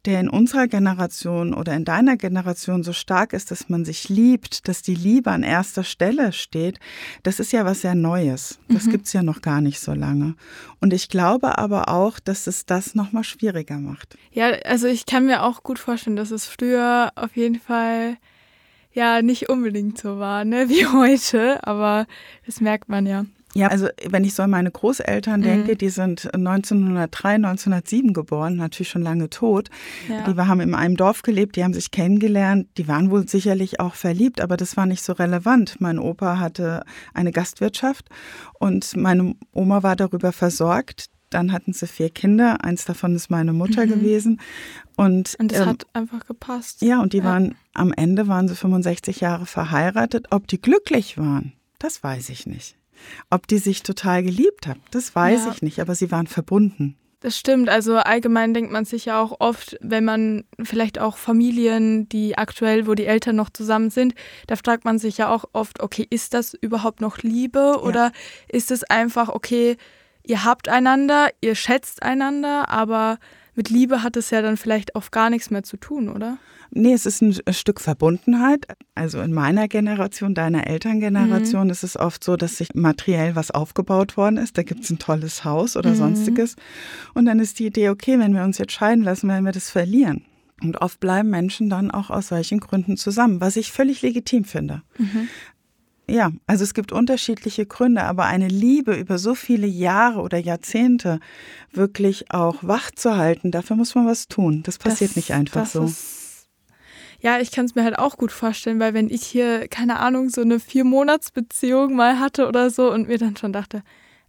der 0.05 0.20
in 0.20 0.29
unserer 0.29 0.67
Generation 0.67 1.53
oder 1.53 1.74
in 1.74 1.86
deiner 1.86 2.17
Generation 2.17 2.84
so 2.84 2.94
stark 2.94 3.34
ist, 3.34 3.51
dass 3.51 3.70
man 3.70 3.86
sich 3.86 4.10
liebt, 4.10 4.67
dass 4.67 4.82
die 4.82 4.96
Liebe 4.96 5.32
an 5.32 5.44
erster 5.44 5.84
Stelle 5.84 6.32
steht, 6.32 6.79
das 7.24 7.39
ist 7.39 7.51
ja 7.51 7.65
was 7.65 7.82
sehr 7.82 7.96
Neues. 7.96 8.60
Das 8.70 8.86
mhm. 8.86 8.91
gibt 8.91 9.08
es 9.08 9.13
ja 9.13 9.24
noch 9.24 9.41
gar 9.41 9.62
nicht 9.62 9.79
so 9.79 9.94
lange. 9.94 10.36
Und 10.79 10.94
ich 10.94 11.10
glaube 11.10 11.58
aber 11.58 11.89
auch, 11.89 12.20
dass 12.20 12.48
es 12.48 12.65
das 12.65 12.96
nochmal 12.96 13.24
schwieriger 13.24 13.79
macht. 13.79 14.17
Ja, 14.32 14.51
also 14.63 14.88
ich 14.88 15.05
kann 15.05 15.25
mir 15.25 15.44
auch 15.44 15.63
gut 15.63 15.79
vorstellen, 15.79 16.15
dass 16.15 16.32
es 16.32 16.46
früher 16.46 17.12
auf 17.15 17.36
jeden 17.36 17.60
Fall 17.60 18.17
ja 18.94 19.22
nicht 19.22 19.50
unbedingt 19.50 19.98
so 19.98 20.20
war, 20.20 20.46
ne, 20.46 20.70
wie 20.70 20.86
heute, 20.86 21.65
aber 21.67 22.08
das 22.46 22.62
merkt 22.62 22.89
man 22.89 23.05
ja. 23.05 23.25
Ja, 23.56 23.68
also 23.68 23.88
wenn 24.10 24.26
ich 24.26 24.34
so 24.34 24.44
an 24.44 24.50
meine 24.50 24.70
Großeltern 24.70 25.40
mhm. 25.40 25.44
denke, 25.44 25.76
die 25.78 25.88
sind 25.88 26.34
1903, 26.34 27.36
1907 27.36 28.12
geboren, 28.12 28.58
natürlich 28.58 28.90
schon 28.90 29.02
lange 29.02 29.30
tot. 29.30 29.70
Ja. 30.10 30.30
Die 30.30 30.38
haben 30.38 30.60
in 30.60 30.76
einem 30.76 30.98
Dorf 30.98 31.22
gelebt, 31.22 31.56
die 31.56 31.64
haben 31.64 31.74
sich 31.74 31.90
kennengelernt, 31.90 32.68
die 32.78 32.90
waren 32.90 33.12
wohl 33.12 33.28
sicherlich 33.30 33.80
auch 33.80 33.96
verliebt, 33.96 34.42
aber 34.42 34.58
das 34.58 34.76
war 34.76 34.86
nicht 34.86 35.04
so 35.04 35.14
relevant. 35.14 35.80
Mein 35.80 36.00
Opa 36.00 36.38
hatte 36.38 36.84
eine 37.14 37.32
Gastwirtschaft 37.32 38.10
und 38.60 38.98
meine 38.98 39.36
Oma 39.54 39.84
war 39.84 39.96
darüber 39.96 40.34
versorgt. 40.34 41.06
Dann 41.30 41.54
hatten 41.54 41.72
sie 41.72 41.88
vier 41.88 42.10
Kinder, 42.10 42.64
eins 42.64 42.84
davon 42.84 43.16
ist 43.16 43.32
meine 43.32 43.54
Mutter 43.54 43.86
mhm. 43.86 43.90
gewesen. 43.90 44.42
Und, 44.98 45.36
und 45.40 45.54
das 45.54 45.62
ähm, 45.62 45.68
hat 45.68 45.88
einfach 45.94 46.26
gepasst. 46.26 46.82
Ja, 46.82 47.02
und 47.02 47.14
die 47.14 47.20
ja. 47.20 47.24
waren 47.24 47.56
am 47.74 47.94
Ende 47.94 48.28
waren 48.28 48.50
sie 48.50 48.56
65 48.56 49.22
Jahre 49.22 49.46
verheiratet. 49.46 50.28
Ob 50.32 50.46
die 50.48 50.60
glücklich 50.60 51.18
waren, 51.18 51.54
das 51.80 52.04
weiß 52.04 52.30
ich 52.30 52.46
nicht. 52.46 52.76
Ob 53.30 53.48
die 53.48 53.58
sich 53.58 53.84
total 53.84 54.24
geliebt 54.24 54.68
haben, 54.68 54.82
das 54.92 55.16
weiß 55.16 55.46
ja. 55.46 55.52
ich 55.52 55.62
nicht, 55.62 55.80
aber 55.80 55.96
sie 55.96 56.12
waren 56.12 56.28
verbunden. 56.28 56.98
Das 57.25 57.40
stimmt. 57.40 57.70
Also 57.70 57.96
allgemein 57.96 58.54
denkt 58.54 58.72
man 58.72 58.86
sich 58.86 59.06
ja 59.06 59.20
auch 59.20 59.38
oft, 59.39 59.78
wenn 59.82 60.06
man 60.06 60.43
vielleicht 60.62 61.00
auch 61.00 61.17
Familien, 61.17 62.08
die 62.08 62.38
aktuell, 62.38 62.86
wo 62.86 62.93
die 62.93 63.08
Eltern 63.08 63.36
noch 63.36 63.50
zusammen 63.50 63.89
sind, 63.89 64.13
da 64.46 64.56
fragt 64.56 64.86
man 64.86 65.00
sich 65.00 65.17
ja 65.17 65.34
auch 65.34 65.46
oft, 65.52 65.82
okay, 65.82 66.06
ist 66.08 66.36
das 66.36 66.54
überhaupt 66.54 67.02
noch 67.02 67.17
Liebe 67.19 67.60
ja. 67.60 67.82
oder 67.82 68.12
ist 68.48 68.69
es 68.69 68.84
einfach, 68.84 69.30
okay, 69.30 69.78
ihr 70.24 70.46
habt 70.46 70.69
einander, 70.69 71.30
ihr 71.41 71.56
schätzt 71.56 72.04
einander, 72.04 72.69
aber 72.69 73.17
mit 73.56 73.70
Liebe 73.70 74.04
hat 74.04 74.18
es 74.18 74.30
ja 74.30 74.41
dann 74.41 74.58
vielleicht 74.58 74.96
auch 74.96 75.10
gar 75.12 75.30
nichts 75.30 75.50
mehr 75.50 75.63
zu 75.63 75.78
tun, 75.78 76.10
oder? 76.10 76.38
Nee, 76.72 76.94
es 76.94 77.06
ist 77.06 77.22
ein 77.22 77.34
Stück 77.54 77.80
Verbundenheit. 77.80 78.65
Also 78.96 79.22
in 79.22 79.34
meiner 79.34 79.68
Generation, 79.68 80.34
deiner 80.34 80.68
Elterngeneration, 80.68 81.65
mhm. 81.65 81.70
ist 81.70 81.84
es 81.84 81.98
oft 81.98 82.24
so, 82.24 82.36
dass 82.36 82.58
sich 82.58 82.76
materiell 82.76 83.36
was 83.36 83.52
aufgebaut 83.52 84.18
worden 84.18 84.38
ist. 84.38 84.58
Da 84.58 84.63
gibt 84.63 84.84
es 84.84 84.89
ein 84.89 85.00
tolles 85.00 85.46
Haus 85.46 85.78
oder 85.78 85.91
mhm. 85.91 85.96
sonstiges. 85.96 86.56
Und 87.13 87.26
dann 87.26 87.39
ist 87.39 87.60
die 87.60 87.68
Idee, 87.68 87.89
okay, 87.89 88.20
wenn 88.20 88.34
wir 88.34 88.44
uns 88.44 88.58
jetzt 88.58 88.74
scheiden 88.74 89.04
lassen, 89.04 89.30
werden 89.30 89.46
wir 89.46 89.52
das 89.52 89.70
verlieren. 89.70 90.26
Und 90.62 90.82
oft 90.82 91.00
bleiben 91.00 91.30
Menschen 91.30 91.70
dann 91.70 91.91
auch 91.91 92.10
aus 92.10 92.30
solchen 92.30 92.60
Gründen 92.60 92.98
zusammen, 92.98 93.41
was 93.41 93.58
ich 93.58 93.72
völlig 93.72 94.02
legitim 94.02 94.46
finde. 94.46 94.84
Mhm. 94.98 95.28
Ja, 96.08 96.32
also 96.46 96.63
es 96.63 96.74
gibt 96.74 96.91
unterschiedliche 96.91 97.65
Gründe, 97.65 98.04
aber 98.04 98.26
eine 98.26 98.48
Liebe 98.48 98.96
über 98.96 99.18
so 99.18 99.34
viele 99.34 99.65
Jahre 99.65 100.22
oder 100.22 100.38
Jahrzehnte 100.38 101.20
wirklich 101.72 102.32
auch 102.32 102.58
wach 102.62 102.91
zu 102.91 103.18
halten, 103.18 103.52
dafür 103.52 103.76
muss 103.76 103.96
man 103.96 104.06
was 104.06 104.28
tun. 104.28 104.62
Das 104.63 104.78
passiert 104.78 105.12
das, 105.12 105.15
nicht 105.15 105.34
einfach 105.34 105.65
so. 105.65 105.91
ja, 107.22 107.39
ich 107.39 107.52
kann 107.52 107.65
es 107.65 107.74
mir 107.74 107.84
halt 107.84 107.98
auch 107.98 108.18
gut 108.18 108.32
vorstellen, 108.32 108.80
weil 108.80 108.94
wenn 108.94 109.10
ich 109.10 109.24
hier, 109.24 109.68
keine 109.68 110.00
Ahnung, 110.00 110.30
so 110.30 110.41
eine 110.41 110.60
Vier-Monats-Beziehung 110.60 111.96
mal 111.96 112.20
hatte 112.20 112.48
oder 112.48 112.70
so 112.70 112.91
und 112.91 113.08
mir 113.08 113.18
dann 113.18 113.36
schon 113.36 113.52
dachte, 113.52 113.82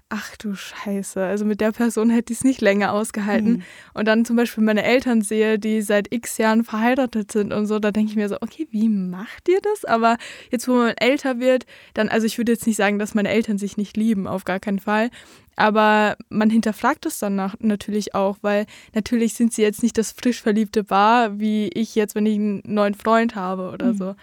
ach 0.09 0.37
du 0.37 0.55
Scheiße, 0.55 1.23
also 1.25 1.45
mit 1.45 1.61
der 1.61 1.73
Person 1.73 2.11
hätte 2.11 2.33
ich 2.33 2.39
es 2.39 2.45
nicht 2.45 2.61
länger 2.61 2.93
ausgehalten. 2.93 3.53
Mhm. 3.53 3.63
Und 3.95 4.07
dann 4.07 4.25
zum 4.25 4.37
Beispiel 4.37 4.63
meine 4.63 4.85
Eltern 4.85 5.23
sehe, 5.23 5.59
die 5.59 5.83
seit 5.83 6.13
x 6.13 6.39
Jahren 6.39 6.63
verheiratet 6.65 7.33
sind 7.33 7.53
und 7.53 7.67
so, 7.67 7.79
da 7.79 7.91
denke 7.91 8.11
ich 8.11 8.17
mir 8.17 8.29
so, 8.29 8.37
okay, 8.41 8.69
wie 8.71 8.89
macht 8.89 9.49
ihr 9.49 9.61
das? 9.61 9.85
Aber 9.85 10.17
jetzt, 10.51 10.69
wo 10.69 10.75
man 10.75 10.95
älter 10.97 11.41
wird, 11.41 11.67
dann, 11.95 12.09
also 12.09 12.27
ich 12.27 12.39
würde 12.39 12.53
jetzt 12.53 12.67
nicht 12.67 12.77
sagen, 12.77 12.99
dass 12.99 13.15
meine 13.15 13.31
Eltern 13.31 13.59
sich 13.59 13.77
nicht 13.77 13.97
lieben, 13.97 14.27
auf 14.29 14.45
gar 14.45 14.61
keinen 14.61 14.79
Fall. 14.79 15.11
Aber 15.57 16.17
man 16.29 16.51
hinterfragt 16.51 17.07
es 17.07 17.19
dann 17.19 17.51
natürlich 17.59 18.15
auch, 18.15 18.37
weil 18.43 18.67
natürlich 18.95 19.35
sind 19.35 19.55
sie 19.55 19.63
jetzt 19.63 19.83
nicht 19.83 19.97
das 19.97 20.13
frisch 20.13 20.43
verliebte 20.43 20.85
Paar, 20.85 21.41
wie 21.41 21.69
ich 21.69 21.95
jetzt, 21.95 22.15
wenn 22.15 22.27
ich 22.27 22.37
einen 22.37 22.63
neuen 22.67 22.95
Freund 22.95 23.35
habe 23.35 23.71
oder 23.71 23.95
mhm. 23.95 23.97
so. 23.97 24.15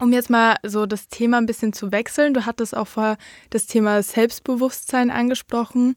Um 0.00 0.12
jetzt 0.12 0.30
mal 0.30 0.56
so 0.64 0.86
das 0.86 1.08
Thema 1.08 1.36
ein 1.36 1.46
bisschen 1.46 1.74
zu 1.74 1.92
wechseln, 1.92 2.32
du 2.32 2.46
hattest 2.46 2.74
auch 2.74 2.86
vorher 2.86 3.18
das 3.50 3.66
Thema 3.66 4.02
Selbstbewusstsein 4.02 5.10
angesprochen. 5.10 5.94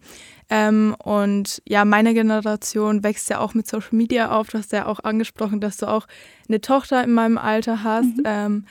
Ähm, 0.50 0.96
und 1.02 1.62
ja, 1.66 1.86
meine 1.86 2.14
Generation 2.14 3.04
wächst 3.04 3.30
ja 3.30 3.40
auch 3.40 3.54
mit 3.54 3.68
Social 3.68 3.96
Media 3.96 4.38
auf. 4.38 4.50
Du 4.50 4.58
hast 4.58 4.74
ja 4.74 4.88
auch 4.88 5.00
angesprochen, 5.00 5.62
dass 5.62 5.78
du 5.78 5.88
auch 5.88 6.06
eine 6.50 6.60
Tochter 6.60 7.02
in 7.06 7.14
meinem 7.14 7.38
Alter 7.38 7.84
hast. 7.84 8.18
Mhm. 8.18 8.24
Ähm, 8.26 8.66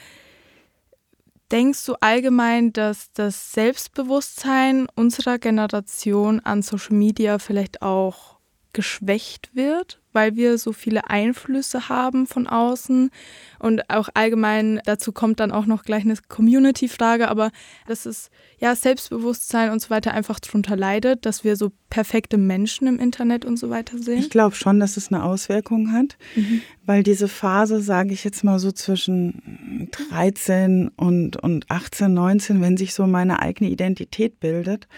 Denkst 1.51 1.85
du 1.85 1.95
allgemein, 2.01 2.73
dass 2.73 3.13
das 3.13 3.53
Selbstbewusstsein 3.53 4.87
unserer 4.95 5.39
Generation 5.39 6.41
an 6.41 6.63
Social 6.63 6.95
Media 6.95 7.41
vielleicht 7.41 7.83
auch 7.83 8.39
geschwächt 8.73 9.51
wird? 9.55 10.00
Weil 10.13 10.37
wir 10.37 10.59
so 10.59 10.73
viele 10.73 11.09
Einflüsse 11.09 11.89
haben 11.89 12.27
von 12.27 12.47
außen 12.47 13.11
und 13.59 13.91
auch 13.91 14.09
allgemein 14.15 14.81
dazu 14.85 15.13
kommt 15.13 15.41
dann 15.41 15.53
auch 15.53 15.67
noch 15.67 15.83
gleich 15.83 16.05
eine 16.05 16.17
Community-Frage, 16.29 17.29
aber 17.29 17.51
dass 17.87 18.07
es 18.07 18.31
ja 18.59 18.75
Selbstbewusstsein 18.75 19.71
und 19.71 19.81
so 19.81 19.91
weiter 19.91 20.13
einfach 20.13 20.41
darunter 20.41 20.77
leidet, 20.77 21.27
dass 21.27 21.45
wir 21.45 21.57
so 21.57 21.71
perfekte 21.91 22.39
Menschen 22.39 22.87
im 22.87 22.99
Internet 22.99 23.45
und 23.45 23.59
so 23.59 23.69
weiter 23.69 23.99
sehen? 23.99 24.19
Ich 24.19 24.31
glaube 24.31 24.55
schon, 24.55 24.81
dass 24.81 24.97
es 24.97 25.13
eine 25.13 25.25
Auswirkung 25.25 25.93
hat, 25.93 26.17
mhm. 26.37 26.63
weil 26.87 27.03
diese 27.03 27.29
Phase, 27.29 27.81
sage 27.81 28.13
ich 28.13 28.25
jetzt 28.25 28.45
mal 28.45 28.59
so 28.59 28.73
zwischen 28.73 29.91
13 30.11 30.89
und, 30.97 31.37
und 31.37 31.71
18, 31.71 32.15
19, 32.15 32.63
wenn 32.63 32.77
sich 32.77 32.95
so 32.95 33.07
meine 33.07 33.41
eigene 33.41 33.69
Identität 33.71 34.41
bildet, 34.41 34.89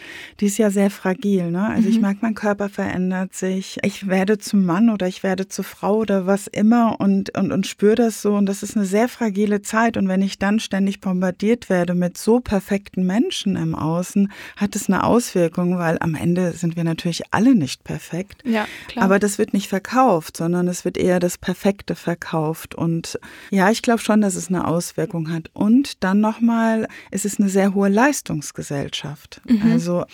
die 0.40 0.46
ist 0.46 0.58
ja 0.58 0.70
sehr 0.70 0.90
fragil. 0.90 1.50
Ne? 1.50 1.66
Also 1.66 1.88
mhm. 1.88 1.94
ich 1.94 2.00
merke, 2.00 2.18
mein 2.22 2.34
Körper 2.34 2.68
verändert 2.68 3.34
sich, 3.34 3.78
ich 3.82 4.06
werde 4.06 4.38
zum 4.38 4.64
Mann 4.64 4.90
oder 4.90 5.01
oder 5.02 5.08
ich 5.08 5.24
werde 5.24 5.48
zur 5.48 5.64
Frau 5.64 5.96
oder 5.96 6.28
was 6.28 6.46
immer 6.46 7.00
und, 7.00 7.36
und, 7.36 7.50
und 7.50 7.66
spüre 7.66 7.96
das 7.96 8.22
so. 8.22 8.34
Und 8.34 8.46
das 8.46 8.62
ist 8.62 8.76
eine 8.76 8.86
sehr 8.86 9.08
fragile 9.08 9.60
Zeit. 9.60 9.96
Und 9.96 10.06
wenn 10.06 10.22
ich 10.22 10.38
dann 10.38 10.60
ständig 10.60 11.00
bombardiert 11.00 11.68
werde 11.68 11.94
mit 11.94 12.16
so 12.16 12.38
perfekten 12.38 13.04
Menschen 13.04 13.56
im 13.56 13.74
Außen, 13.74 14.30
hat 14.56 14.76
es 14.76 14.88
eine 14.88 15.02
Auswirkung, 15.02 15.76
weil 15.76 15.98
am 15.98 16.14
Ende 16.14 16.52
sind 16.52 16.76
wir 16.76 16.84
natürlich 16.84 17.22
alle 17.32 17.56
nicht 17.56 17.82
perfekt. 17.82 18.42
Ja, 18.44 18.68
klar. 18.86 19.04
Aber 19.04 19.18
das 19.18 19.38
wird 19.38 19.52
nicht 19.52 19.68
verkauft, 19.68 20.36
sondern 20.36 20.68
es 20.68 20.84
wird 20.84 20.96
eher 20.96 21.18
das 21.18 21.36
Perfekte 21.36 21.96
verkauft. 21.96 22.76
Und 22.76 23.18
ja, 23.50 23.72
ich 23.72 23.82
glaube 23.82 24.00
schon, 24.00 24.20
dass 24.20 24.36
es 24.36 24.50
eine 24.50 24.68
Auswirkung 24.68 25.32
hat. 25.32 25.50
Und 25.52 26.04
dann 26.04 26.20
nochmal, 26.20 26.86
es 27.10 27.24
ist 27.24 27.40
eine 27.40 27.48
sehr 27.48 27.74
hohe 27.74 27.88
Leistungsgesellschaft. 27.88 29.40
Mhm. 29.48 29.72
Also 29.72 30.04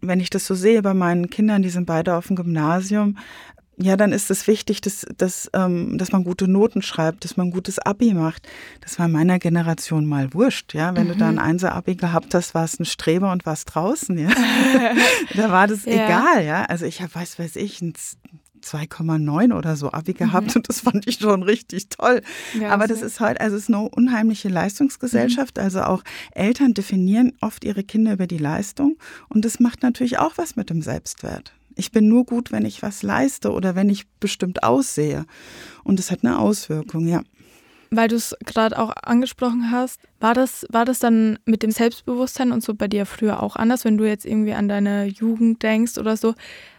wenn 0.00 0.20
ich 0.20 0.30
das 0.30 0.46
so 0.46 0.54
sehe 0.54 0.82
bei 0.82 0.94
meinen 0.94 1.30
Kindern, 1.30 1.62
die 1.62 1.70
sind 1.70 1.86
beide 1.86 2.14
auf 2.16 2.26
dem 2.26 2.36
Gymnasium, 2.36 3.16
ja, 3.76 3.96
dann 3.96 4.12
ist 4.12 4.30
es 4.30 4.46
wichtig, 4.46 4.80
dass, 4.80 5.06
dass, 5.16 5.50
ähm, 5.52 5.98
dass 5.98 6.12
man 6.12 6.24
gute 6.24 6.48
Noten 6.48 6.82
schreibt, 6.82 7.24
dass 7.24 7.36
man 7.36 7.48
ein 7.48 7.50
gutes 7.50 7.78
Abi 7.78 8.14
macht. 8.14 8.46
Das 8.80 8.98
war 8.98 9.06
in 9.06 9.12
meiner 9.12 9.38
Generation 9.38 10.06
mal 10.06 10.32
wurscht, 10.32 10.74
ja. 10.74 10.94
Wenn 10.94 11.08
mhm. 11.08 11.12
du 11.12 11.16
da 11.16 11.28
ein 11.28 11.38
Einser-Abi 11.38 11.96
gehabt 11.96 12.34
hast, 12.34 12.54
warst 12.54 12.80
ein 12.80 12.84
Streber 12.84 13.32
und 13.32 13.46
warst 13.46 13.74
draußen, 13.74 14.16
ja. 14.18 14.28
da 15.34 15.50
war 15.50 15.66
das 15.66 15.84
ja. 15.84 15.92
egal, 15.92 16.44
ja. 16.44 16.64
Also 16.64 16.84
ich 16.84 17.02
habe, 17.02 17.14
weiß, 17.14 17.38
weiß 17.38 17.56
ich, 17.56 17.82
ein 17.82 17.94
2,9 18.64 19.54
oder 19.54 19.76
so 19.76 19.92
Abi 19.92 20.14
gehabt 20.14 20.48
mhm. 20.48 20.52
und 20.56 20.68
das 20.68 20.80
fand 20.80 21.06
ich 21.06 21.18
schon 21.18 21.42
richtig 21.42 21.88
toll. 21.90 22.22
Ja, 22.58 22.70
Aber 22.70 22.86
das 22.86 23.02
ist 23.02 23.20
heute, 23.20 23.40
also 23.40 23.56
es 23.56 23.64
ist 23.64 23.74
eine 23.74 23.88
unheimliche 23.88 24.48
Leistungsgesellschaft. 24.48 25.56
Mhm. 25.56 25.62
Also 25.62 25.82
auch 25.82 26.02
Eltern 26.32 26.74
definieren 26.74 27.32
oft 27.40 27.64
ihre 27.64 27.84
Kinder 27.84 28.12
über 28.14 28.26
die 28.26 28.38
Leistung 28.38 28.96
und 29.28 29.44
das 29.44 29.60
macht 29.60 29.82
natürlich 29.82 30.18
auch 30.18 30.32
was 30.36 30.56
mit 30.56 30.70
dem 30.70 30.82
Selbstwert. 30.82 31.52
Ich 31.76 31.92
bin 31.92 32.08
nur 32.08 32.24
gut, 32.24 32.52
wenn 32.52 32.64
ich 32.64 32.82
was 32.82 33.02
leiste 33.02 33.52
oder 33.52 33.74
wenn 33.74 33.88
ich 33.88 34.06
bestimmt 34.20 34.62
aussehe. 34.62 35.26
Und 35.82 35.98
das 35.98 36.10
hat 36.10 36.20
eine 36.22 36.38
Auswirkung, 36.38 37.06
ja. 37.06 37.22
Weil 37.90 38.08
du 38.08 38.16
es 38.16 38.34
gerade 38.44 38.78
auch 38.78 38.92
angesprochen 39.02 39.70
hast, 39.70 40.00
war 40.18 40.34
das, 40.34 40.66
war 40.70 40.84
das 40.84 40.98
dann 40.98 41.38
mit 41.44 41.62
dem 41.62 41.70
Selbstbewusstsein 41.70 42.50
und 42.50 42.62
so 42.62 42.74
bei 42.74 42.88
dir 42.88 43.06
früher 43.06 43.42
auch 43.42 43.56
anders, 43.56 43.84
wenn 43.84 43.98
du 43.98 44.04
jetzt 44.04 44.26
irgendwie 44.26 44.54
an 44.54 44.68
deine 44.68 45.06
Jugend 45.06 45.62
denkst 45.62 45.98
oder 45.98 46.16
so? 46.16 46.34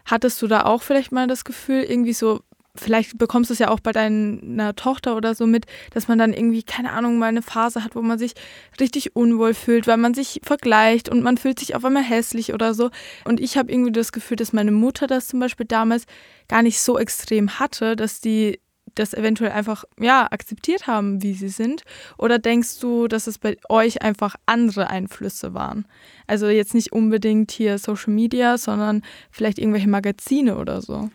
Hattest 0.05 0.41
du 0.41 0.47
da 0.47 0.63
auch 0.65 0.81
vielleicht 0.81 1.11
mal 1.11 1.27
das 1.27 1.45
Gefühl, 1.45 1.83
irgendwie 1.83 2.13
so, 2.13 2.41
vielleicht 2.75 3.17
bekommst 3.17 3.49
du 3.49 3.53
es 3.53 3.59
ja 3.59 3.69
auch 3.69 3.79
bei 3.79 3.91
deiner 3.91 4.75
Tochter 4.75 5.15
oder 5.15 5.35
so 5.35 5.47
mit, 5.47 5.65
dass 5.91 6.07
man 6.07 6.17
dann 6.17 6.33
irgendwie, 6.33 6.63
keine 6.63 6.91
Ahnung, 6.91 7.17
mal 7.17 7.27
eine 7.27 7.41
Phase 7.41 7.83
hat, 7.83 7.95
wo 7.95 8.01
man 8.01 8.19
sich 8.19 8.33
richtig 8.79 9.15
unwohl 9.15 9.53
fühlt, 9.53 9.87
weil 9.87 9.97
man 9.97 10.13
sich 10.13 10.41
vergleicht 10.43 11.09
und 11.09 11.23
man 11.23 11.37
fühlt 11.37 11.59
sich 11.59 11.75
auf 11.75 11.85
einmal 11.85 12.03
hässlich 12.03 12.53
oder 12.53 12.73
so. 12.73 12.91
Und 13.25 13.39
ich 13.39 13.57
habe 13.57 13.71
irgendwie 13.71 13.91
das 13.91 14.11
Gefühl, 14.11 14.37
dass 14.37 14.53
meine 14.53 14.71
Mutter 14.71 15.07
das 15.07 15.27
zum 15.27 15.39
Beispiel 15.39 15.65
damals 15.65 16.05
gar 16.47 16.61
nicht 16.61 16.79
so 16.79 16.99
extrem 16.99 17.59
hatte, 17.59 17.95
dass 17.95 18.21
die 18.21 18.59
das 18.95 19.13
eventuell 19.13 19.51
einfach 19.51 19.83
ja 19.99 20.27
akzeptiert 20.31 20.87
haben, 20.87 21.21
wie 21.21 21.33
sie 21.33 21.49
sind? 21.49 21.83
Oder 22.17 22.39
denkst 22.39 22.79
du, 22.79 23.07
dass 23.07 23.27
es 23.27 23.37
bei 23.37 23.57
euch 23.69 24.01
einfach 24.01 24.35
andere 24.45 24.89
Einflüsse 24.89 25.53
waren? 25.53 25.85
Also 26.27 26.47
jetzt 26.47 26.73
nicht 26.73 26.91
unbedingt 26.91 27.51
hier 27.51 27.77
Social 27.77 28.13
Media, 28.13 28.57
sondern 28.57 29.03
vielleicht 29.31 29.59
irgendwelche 29.59 29.89
Magazine 29.89 30.57
oder 30.57 30.81
so. 30.81 31.09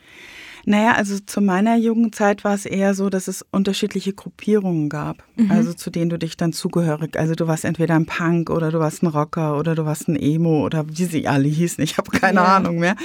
Naja, 0.64 0.92
also 0.92 1.18
zu 1.18 1.40
meiner 1.40 1.76
Jugendzeit 1.76 2.44
war 2.44 2.54
es 2.54 2.66
eher 2.66 2.94
so, 2.94 3.10
dass 3.10 3.28
es 3.28 3.44
unterschiedliche 3.50 4.12
Gruppierungen 4.12 4.88
gab, 4.88 5.24
mhm. 5.36 5.50
also 5.50 5.72
zu 5.72 5.90
denen 5.90 6.10
du 6.10 6.18
dich 6.18 6.36
dann 6.36 6.52
zugehörig, 6.52 7.18
also 7.18 7.34
du 7.34 7.46
warst 7.46 7.64
entweder 7.64 7.94
ein 7.94 8.06
Punk 8.06 8.50
oder 8.50 8.70
du 8.70 8.78
warst 8.78 9.02
ein 9.02 9.06
Rocker 9.06 9.58
oder 9.58 9.74
du 9.74 9.84
warst 9.84 10.08
ein 10.08 10.16
Emo 10.16 10.64
oder 10.64 10.86
wie 10.88 11.04
sie 11.04 11.26
alle 11.28 11.48
hießen, 11.48 11.82
ich 11.82 11.98
habe 11.98 12.10
keine 12.10 12.40
ja. 12.40 12.56
Ahnung 12.56 12.78
mehr. 12.78 12.96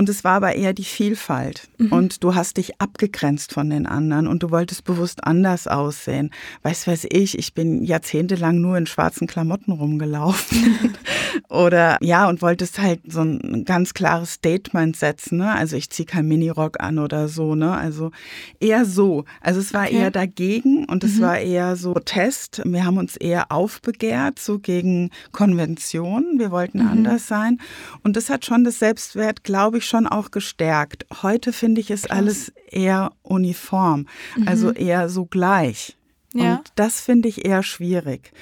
Und 0.00 0.08
es 0.08 0.24
war 0.24 0.36
aber 0.36 0.54
eher 0.54 0.72
die 0.72 0.84
Vielfalt. 0.84 1.68
Mhm. 1.76 1.92
Und 1.92 2.24
du 2.24 2.34
hast 2.34 2.56
dich 2.56 2.80
abgegrenzt 2.80 3.52
von 3.52 3.68
den 3.68 3.84
anderen 3.84 4.28
und 4.28 4.42
du 4.42 4.50
wolltest 4.50 4.84
bewusst 4.84 5.24
anders 5.24 5.66
aussehen. 5.66 6.30
Weißt 6.62 6.86
weiß 6.86 7.08
ich, 7.10 7.38
ich 7.38 7.52
bin 7.52 7.84
jahrzehntelang 7.84 8.62
nur 8.62 8.78
in 8.78 8.86
schwarzen 8.86 9.26
Klamotten 9.26 9.72
rumgelaufen. 9.72 10.78
Oder 11.50 11.98
ja, 12.00 12.30
und 12.30 12.40
wolltest 12.40 12.80
halt 12.80 13.00
so 13.08 13.20
ein 13.20 13.66
ganz 13.66 13.92
klares 13.92 14.32
Statement 14.32 14.96
setzen. 14.96 15.36
Ne? 15.36 15.52
Also 15.52 15.76
ich 15.76 15.90
ziehe 15.90 16.06
kein 16.06 16.26
Minirock 16.26 16.80
an 16.80 16.98
oder 16.98 17.28
so. 17.28 17.54
Ne? 17.54 17.70
Also 17.70 18.10
eher 18.58 18.84
so. 18.84 19.24
Also 19.42 19.60
es 19.60 19.74
war 19.74 19.84
okay. 19.84 19.96
eher 19.96 20.10
dagegen 20.10 20.86
und 20.86 21.04
es 21.04 21.16
mhm. 21.16 21.22
war 21.22 21.38
eher 21.38 21.76
so 21.76 21.92
Protest. 21.92 22.62
Wir 22.64 22.86
haben 22.86 22.96
uns 22.96 23.16
eher 23.16 23.52
aufbegehrt, 23.52 24.38
so 24.38 24.58
gegen 24.58 25.10
Konventionen. 25.32 26.38
Wir 26.38 26.50
wollten 26.50 26.78
mhm. 26.78 26.88
anders 26.88 27.28
sein. 27.28 27.58
Und 28.02 28.16
das 28.16 28.30
hat 28.30 28.46
schon 28.46 28.64
das 28.64 28.78
Selbstwert, 28.78 29.44
glaube 29.44 29.78
ich, 29.78 29.89
schon 29.90 30.06
auch 30.06 30.30
gestärkt. 30.30 31.06
Heute 31.22 31.52
finde 31.52 31.80
ich 31.80 31.90
es 31.90 32.04
Krass. 32.04 32.16
alles 32.16 32.52
eher 32.70 33.12
uniform, 33.22 34.06
mhm. 34.36 34.48
also 34.48 34.70
eher 34.70 35.08
so 35.08 35.26
gleich. 35.26 35.96
Ja. 36.32 36.56
Und 36.56 36.68
das 36.76 37.00
finde 37.00 37.28
ich 37.28 37.44
eher 37.44 37.62
schwierig, 37.62 38.32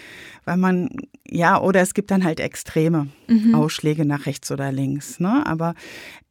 weil 0.44 0.58
man, 0.58 0.90
ja, 1.26 1.58
oder 1.60 1.80
es 1.80 1.94
gibt 1.94 2.10
dann 2.10 2.22
halt 2.22 2.38
extreme 2.38 3.08
mhm. 3.26 3.54
Ausschläge 3.54 4.04
nach 4.04 4.26
rechts 4.26 4.50
oder 4.50 4.70
links. 4.70 5.20
Ne? 5.20 5.46
Aber 5.46 5.74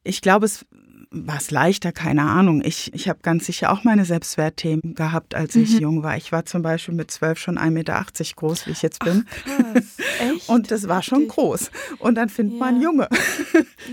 ich 0.03 0.21
glaube, 0.21 0.45
es 0.45 0.65
war 1.09 1.37
es 1.37 1.51
leichter, 1.51 1.91
keine 1.91 2.23
Ahnung. 2.23 2.61
Ich, 2.63 2.93
ich 2.93 3.07
habe 3.07 3.19
ganz 3.21 3.45
sicher 3.45 3.71
auch 3.71 3.83
meine 3.83 4.05
Selbstwertthemen 4.05 4.95
gehabt, 4.95 5.35
als 5.35 5.55
ich 5.55 5.75
mhm. 5.75 5.79
jung 5.79 6.03
war. 6.03 6.17
Ich 6.17 6.31
war 6.31 6.45
zum 6.45 6.61
Beispiel 6.61 6.93
mit 6.93 7.11
zwölf 7.11 7.39
schon 7.39 7.57
1,80 7.57 7.71
Meter 7.71 8.05
groß, 8.35 8.67
wie 8.67 8.71
ich 8.71 8.81
jetzt 8.81 8.99
bin. 9.03 9.25
Ach? 9.45 10.47
Und 10.47 10.71
das 10.71 10.87
war 10.87 11.01
schon 11.01 11.27
groß. 11.27 11.71
Und 11.99 12.15
dann 12.15 12.29
findet 12.29 12.59
ja. 12.59 12.65
man 12.65 12.81
Junge. 12.81 13.07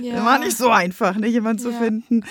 Ja. 0.03 0.17
Das 0.17 0.25
war 0.25 0.39
nicht 0.41 0.57
so 0.57 0.71
einfach, 0.71 1.17
ne, 1.17 1.29
jemanden 1.29 1.63
ja. 1.63 1.71
zu 1.71 1.79
finden, 1.79 2.25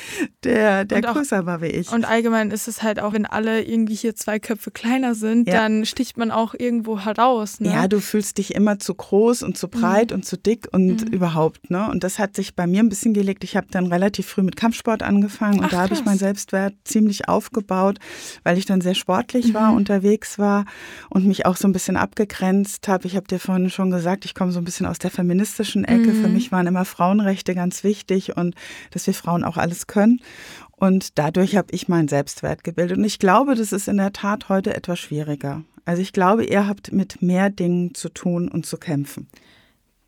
der, 0.43 0.84
der 0.84 1.10
auch, 1.10 1.13
größer 1.13 1.46
war 1.46 1.62
wie 1.62 1.67
ich. 1.67 1.91
Und 1.91 2.04
allgemein 2.04 2.52
ist 2.52 2.67
es 2.67 2.84
halt 2.84 3.00
auch, 3.00 3.13
wenn 3.13 3.26
alle 3.26 3.63
irgendwie 3.63 3.96
hier 3.96 4.15
zwei 4.15 4.39
Köpfe 4.39 4.69
kleiner 4.72 5.15
sind, 5.15 5.48
ja. 5.48 5.54
dann 5.54 5.86
sticht 5.86 6.17
man 6.17 6.30
auch 6.32 6.56
irgendwo 6.58 7.00
heraus. 7.00 7.62
Ne? 7.62 7.69
Ja, 7.69 7.88
du 7.88 8.02
fühlst 8.02 8.38
dich 8.38 8.54
immer 8.54 8.80
zu 8.80 8.93
groß 8.93 9.43
und 9.43 9.58
zu 9.58 9.69
breit 9.69 10.10
mhm. 10.10 10.17
und 10.17 10.26
zu 10.26 10.38
dick 10.38 10.67
und 10.74 11.06
mhm. 11.06 11.13
überhaupt. 11.13 11.69
Ne? 11.69 11.89
Und 11.89 12.04
das 12.04 12.19
hat 12.19 12.36
sich 12.36 12.56
bei 12.56 12.67
mir 12.67 12.82
ein 12.82 12.89
bisschen 12.89 13.13
gelegt. 13.13 13.43
Ich 13.46 13.56
habe 13.56 13.67
dann 13.72 13.88
relativ 13.88 14.28
früh 14.28 14.43
mit 14.43 14.58
Kampfsport 14.74 15.04
angefangen 15.04 15.60
und 15.60 15.66
Ach, 15.66 15.70
da 15.70 15.82
habe 15.84 15.94
ich 15.94 16.04
meinen 16.04 16.18
Selbstwert 16.18 16.74
ziemlich 16.84 17.28
aufgebaut, 17.28 18.00
weil 18.44 18.58
ich 18.58 18.66
dann 18.66 18.82
sehr 18.82 18.96
sportlich 18.96 19.50
mhm. 19.50 19.54
war, 19.54 19.74
unterwegs 19.74 20.40
war 20.40 20.66
und 21.10 21.26
mich 21.26 21.46
auch 21.46 21.58
so 21.58 21.68
ein 21.68 21.74
bisschen 21.74 21.96
abgegrenzt 21.96 22.88
habe. 22.88 23.06
Ich 23.06 23.16
habe 23.16 23.28
dir 23.28 23.40
vorhin 23.40 23.70
schon 23.70 23.92
gesagt, 23.92 24.26
ich 24.26 24.34
komme 24.34 24.52
so 24.52 24.60
ein 24.60 24.66
bisschen 24.66 24.88
aus 24.88 24.98
der 24.98 25.12
feministischen 25.12 25.86
Ecke. 25.86 26.14
Für 26.14 26.28
mhm. 26.28 26.34
mich 26.34 26.52
waren 26.52 26.66
immer 26.66 26.86
Frauenrechte 26.86 27.54
ganz 27.54 27.84
wichtig 27.84 28.36
und 28.36 28.56
dass 28.92 29.06
wir 29.06 29.14
Frauen 29.14 29.44
auch 29.44 29.58
alles 29.58 29.86
können. 29.86 30.20
Und 30.72 31.20
dadurch 31.20 31.56
habe 31.56 31.68
ich 31.72 31.88
meinen 31.88 32.08
Selbstwert 32.08 32.64
gebildet. 32.64 32.98
Und 32.98 33.04
ich 33.04 33.20
glaube, 33.20 33.54
das 33.54 33.72
ist 33.72 33.88
in 33.88 33.98
der 33.98 34.12
Tat 34.12 34.50
heute 34.50 34.76
etwas 34.76 35.00
schwieriger. 35.00 35.62
Also 35.86 36.02
ich 36.02 36.14
glaube, 36.14 36.46
ihr 36.46 36.68
habt 36.68 36.92
mit 36.92 37.22
mehr 37.22 37.50
Dingen 37.50 37.94
zu 37.94 38.10
tun 38.10 38.48
und 38.48 38.66
zu 38.66 38.78
kämpfen. 38.78 39.28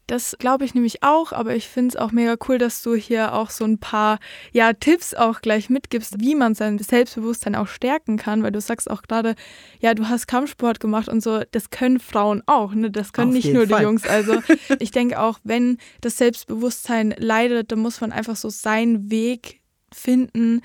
Das 0.07 0.35
glaube 0.37 0.65
ich 0.65 0.75
nämlich 0.75 1.01
auch, 1.01 1.31
aber 1.31 1.55
ich 1.55 1.67
finde 1.67 1.89
es 1.89 1.95
auch 1.95 2.11
mega 2.11 2.35
cool, 2.47 2.59
dass 2.59 2.83
du 2.83 2.93
hier 2.93 3.33
auch 3.33 3.49
so 3.49 3.65
ein 3.65 3.79
paar 3.79 4.19
ja, 4.51 4.73
Tipps 4.73 5.15
auch 5.15 5.41
gleich 5.41 5.69
mitgibst, 5.69 6.19
wie 6.19 6.35
man 6.35 6.53
sein 6.53 6.77
Selbstbewusstsein 6.77 7.55
auch 7.55 7.67
stärken 7.67 8.17
kann, 8.17 8.43
weil 8.43 8.51
du 8.51 8.61
sagst 8.61 8.89
auch 8.89 9.01
gerade, 9.01 9.33
ja, 9.79 9.95
du 9.95 10.07
hast 10.07 10.27
Kampfsport 10.27 10.79
gemacht 10.79 11.09
und 11.09 11.21
so, 11.21 11.41
das 11.51 11.71
können 11.71 11.99
Frauen 11.99 12.43
auch, 12.45 12.75
ne? 12.75 12.91
Das 12.91 13.13
können 13.13 13.29
Auf 13.29 13.33
nicht 13.33 13.51
nur 13.51 13.67
Fall. 13.67 13.79
die 13.79 13.83
Jungs. 13.83 14.07
Also 14.07 14.41
ich 14.79 14.91
denke 14.91 15.19
auch, 15.19 15.39
wenn 15.43 15.77
das 16.01 16.17
Selbstbewusstsein 16.17 17.15
leidet, 17.17 17.71
dann 17.71 17.79
muss 17.79 17.99
man 17.99 18.11
einfach 18.11 18.35
so 18.35 18.49
seinen 18.49 19.09
Weg 19.09 19.61
finden, 19.91 20.61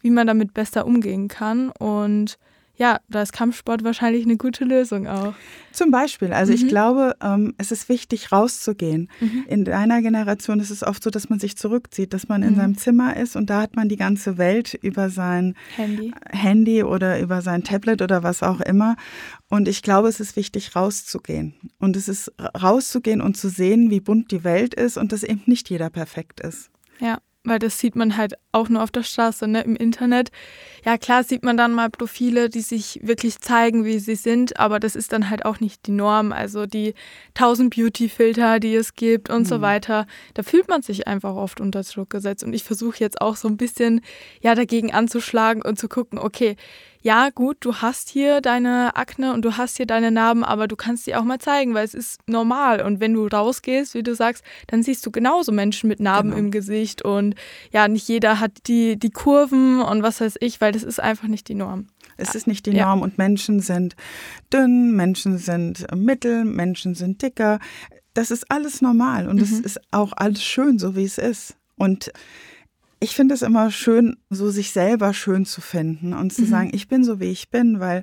wie 0.00 0.10
man 0.10 0.26
damit 0.26 0.54
besser 0.54 0.86
umgehen 0.86 1.26
kann. 1.26 1.70
Und 1.70 2.38
ja, 2.76 3.00
da 3.08 3.22
ist 3.22 3.32
Kampfsport 3.32 3.84
wahrscheinlich 3.84 4.24
eine 4.24 4.36
gute 4.36 4.64
Lösung 4.64 5.06
auch. 5.06 5.34
Zum 5.72 5.90
Beispiel. 5.90 6.32
Also 6.32 6.52
mhm. 6.52 6.56
ich 6.56 6.68
glaube, 6.68 7.14
ähm, 7.22 7.54
es 7.56 7.70
ist 7.70 7.88
wichtig, 7.88 8.32
rauszugehen. 8.32 9.10
Mhm. 9.20 9.44
In 9.48 9.64
deiner 9.64 10.02
Generation 10.02 10.58
ist 10.58 10.70
es 10.70 10.82
oft 10.82 11.02
so, 11.02 11.10
dass 11.10 11.28
man 11.28 11.38
sich 11.38 11.56
zurückzieht, 11.56 12.12
dass 12.12 12.28
man 12.28 12.42
in 12.42 12.52
mhm. 12.52 12.56
seinem 12.56 12.78
Zimmer 12.78 13.16
ist 13.16 13.36
und 13.36 13.48
da 13.48 13.60
hat 13.60 13.76
man 13.76 13.88
die 13.88 13.96
ganze 13.96 14.38
Welt 14.38 14.74
über 14.74 15.08
sein 15.08 15.54
Handy. 15.76 16.12
Handy 16.30 16.82
oder 16.82 17.20
über 17.20 17.42
sein 17.42 17.62
Tablet 17.62 18.02
oder 18.02 18.22
was 18.22 18.42
auch 18.42 18.60
immer. 18.60 18.96
Und 19.48 19.68
ich 19.68 19.82
glaube, 19.82 20.08
es 20.08 20.18
ist 20.18 20.34
wichtig, 20.34 20.74
rauszugehen. 20.74 21.54
Und 21.78 21.96
es 21.96 22.08
ist 22.08 22.32
rauszugehen 22.60 23.20
und 23.20 23.36
zu 23.36 23.48
sehen, 23.48 23.90
wie 23.90 24.00
bunt 24.00 24.32
die 24.32 24.42
Welt 24.42 24.74
ist 24.74 24.96
und 24.96 25.12
dass 25.12 25.22
eben 25.22 25.42
nicht 25.46 25.70
jeder 25.70 25.90
perfekt 25.90 26.40
ist. 26.40 26.70
Ja 26.98 27.18
weil 27.44 27.58
das 27.58 27.78
sieht 27.78 27.94
man 27.94 28.16
halt 28.16 28.34
auch 28.52 28.68
nur 28.68 28.82
auf 28.82 28.90
der 28.90 29.02
Straße, 29.02 29.46
ne, 29.46 29.62
im 29.62 29.76
Internet. 29.76 30.30
Ja, 30.84 30.98
klar 30.98 31.22
sieht 31.24 31.42
man 31.42 31.56
dann 31.56 31.72
mal 31.72 31.90
Profile, 31.90 32.48
die 32.48 32.62
sich 32.62 33.00
wirklich 33.02 33.40
zeigen, 33.40 33.84
wie 33.84 33.98
sie 33.98 34.16
sind, 34.16 34.58
aber 34.58 34.80
das 34.80 34.96
ist 34.96 35.12
dann 35.12 35.30
halt 35.30 35.44
auch 35.44 35.60
nicht 35.60 35.86
die 35.86 35.92
Norm. 35.92 36.32
Also 36.32 36.66
die 36.66 36.94
1000 37.34 37.74
Beauty-Filter, 37.74 38.60
die 38.60 38.74
es 38.74 38.94
gibt 38.94 39.30
und 39.30 39.42
mhm. 39.42 39.46
so 39.46 39.60
weiter, 39.60 40.06
da 40.32 40.42
fühlt 40.42 40.68
man 40.68 40.82
sich 40.82 41.06
einfach 41.06 41.36
oft 41.36 41.60
unter 41.60 41.82
Druck 41.82 42.10
gesetzt. 42.10 42.42
Und 42.42 42.54
ich 42.54 42.64
versuche 42.64 42.98
jetzt 43.00 43.20
auch 43.20 43.36
so 43.36 43.48
ein 43.48 43.56
bisschen, 43.56 44.00
ja, 44.40 44.54
dagegen 44.54 44.92
anzuschlagen 44.92 45.62
und 45.62 45.78
zu 45.78 45.88
gucken, 45.88 46.18
okay, 46.18 46.56
ja, 47.04 47.28
gut, 47.28 47.58
du 47.60 47.76
hast 47.76 48.08
hier 48.08 48.40
deine 48.40 48.96
Akne 48.96 49.34
und 49.34 49.44
du 49.44 49.58
hast 49.58 49.76
hier 49.76 49.84
deine 49.84 50.10
Narben, 50.10 50.42
aber 50.42 50.66
du 50.66 50.74
kannst 50.74 51.04
sie 51.04 51.14
auch 51.14 51.22
mal 51.22 51.38
zeigen, 51.38 51.74
weil 51.74 51.84
es 51.84 51.92
ist 51.92 52.18
normal. 52.26 52.80
Und 52.80 52.98
wenn 52.98 53.12
du 53.12 53.26
rausgehst, 53.26 53.92
wie 53.92 54.02
du 54.02 54.14
sagst, 54.14 54.42
dann 54.68 54.82
siehst 54.82 55.04
du 55.04 55.10
genauso 55.10 55.52
Menschen 55.52 55.88
mit 55.88 56.00
Narben 56.00 56.30
genau. 56.30 56.40
im 56.42 56.50
Gesicht. 56.50 57.02
Und 57.02 57.34
ja, 57.70 57.88
nicht 57.88 58.08
jeder 58.08 58.40
hat 58.40 58.52
die, 58.68 58.98
die 58.98 59.10
Kurven 59.10 59.82
und 59.82 60.02
was 60.02 60.22
weiß 60.22 60.36
ich, 60.40 60.62
weil 60.62 60.72
das 60.72 60.82
ist 60.82 60.98
einfach 60.98 61.28
nicht 61.28 61.46
die 61.48 61.54
Norm. 61.54 61.88
Es 62.16 62.34
ist 62.34 62.46
nicht 62.46 62.64
die 62.64 62.70
Norm 62.70 63.00
ja. 63.00 63.04
und 63.04 63.18
Menschen 63.18 63.60
sind 63.60 63.96
dünn, 64.50 64.96
Menschen 64.96 65.36
sind 65.36 65.86
mittel, 65.94 66.46
Menschen 66.46 66.94
sind 66.94 67.20
dicker. 67.20 67.58
Das 68.14 68.30
ist 68.30 68.50
alles 68.50 68.80
normal 68.80 69.28
und 69.28 69.42
es 69.42 69.50
mhm. 69.50 69.64
ist 69.64 69.78
auch 69.90 70.14
alles 70.16 70.42
schön, 70.42 70.78
so 70.78 70.96
wie 70.96 71.04
es 71.04 71.18
ist. 71.18 71.54
Und 71.76 72.10
ich 73.00 73.14
finde 73.14 73.34
es 73.34 73.42
immer 73.42 73.70
schön, 73.70 74.16
so 74.30 74.50
sich 74.50 74.70
selber 74.70 75.12
schön 75.14 75.44
zu 75.44 75.60
finden 75.60 76.12
und 76.12 76.32
zu 76.32 76.42
mhm. 76.42 76.46
sagen, 76.46 76.70
ich 76.72 76.88
bin 76.88 77.04
so, 77.04 77.20
wie 77.20 77.30
ich 77.30 77.50
bin, 77.50 77.80
weil 77.80 78.02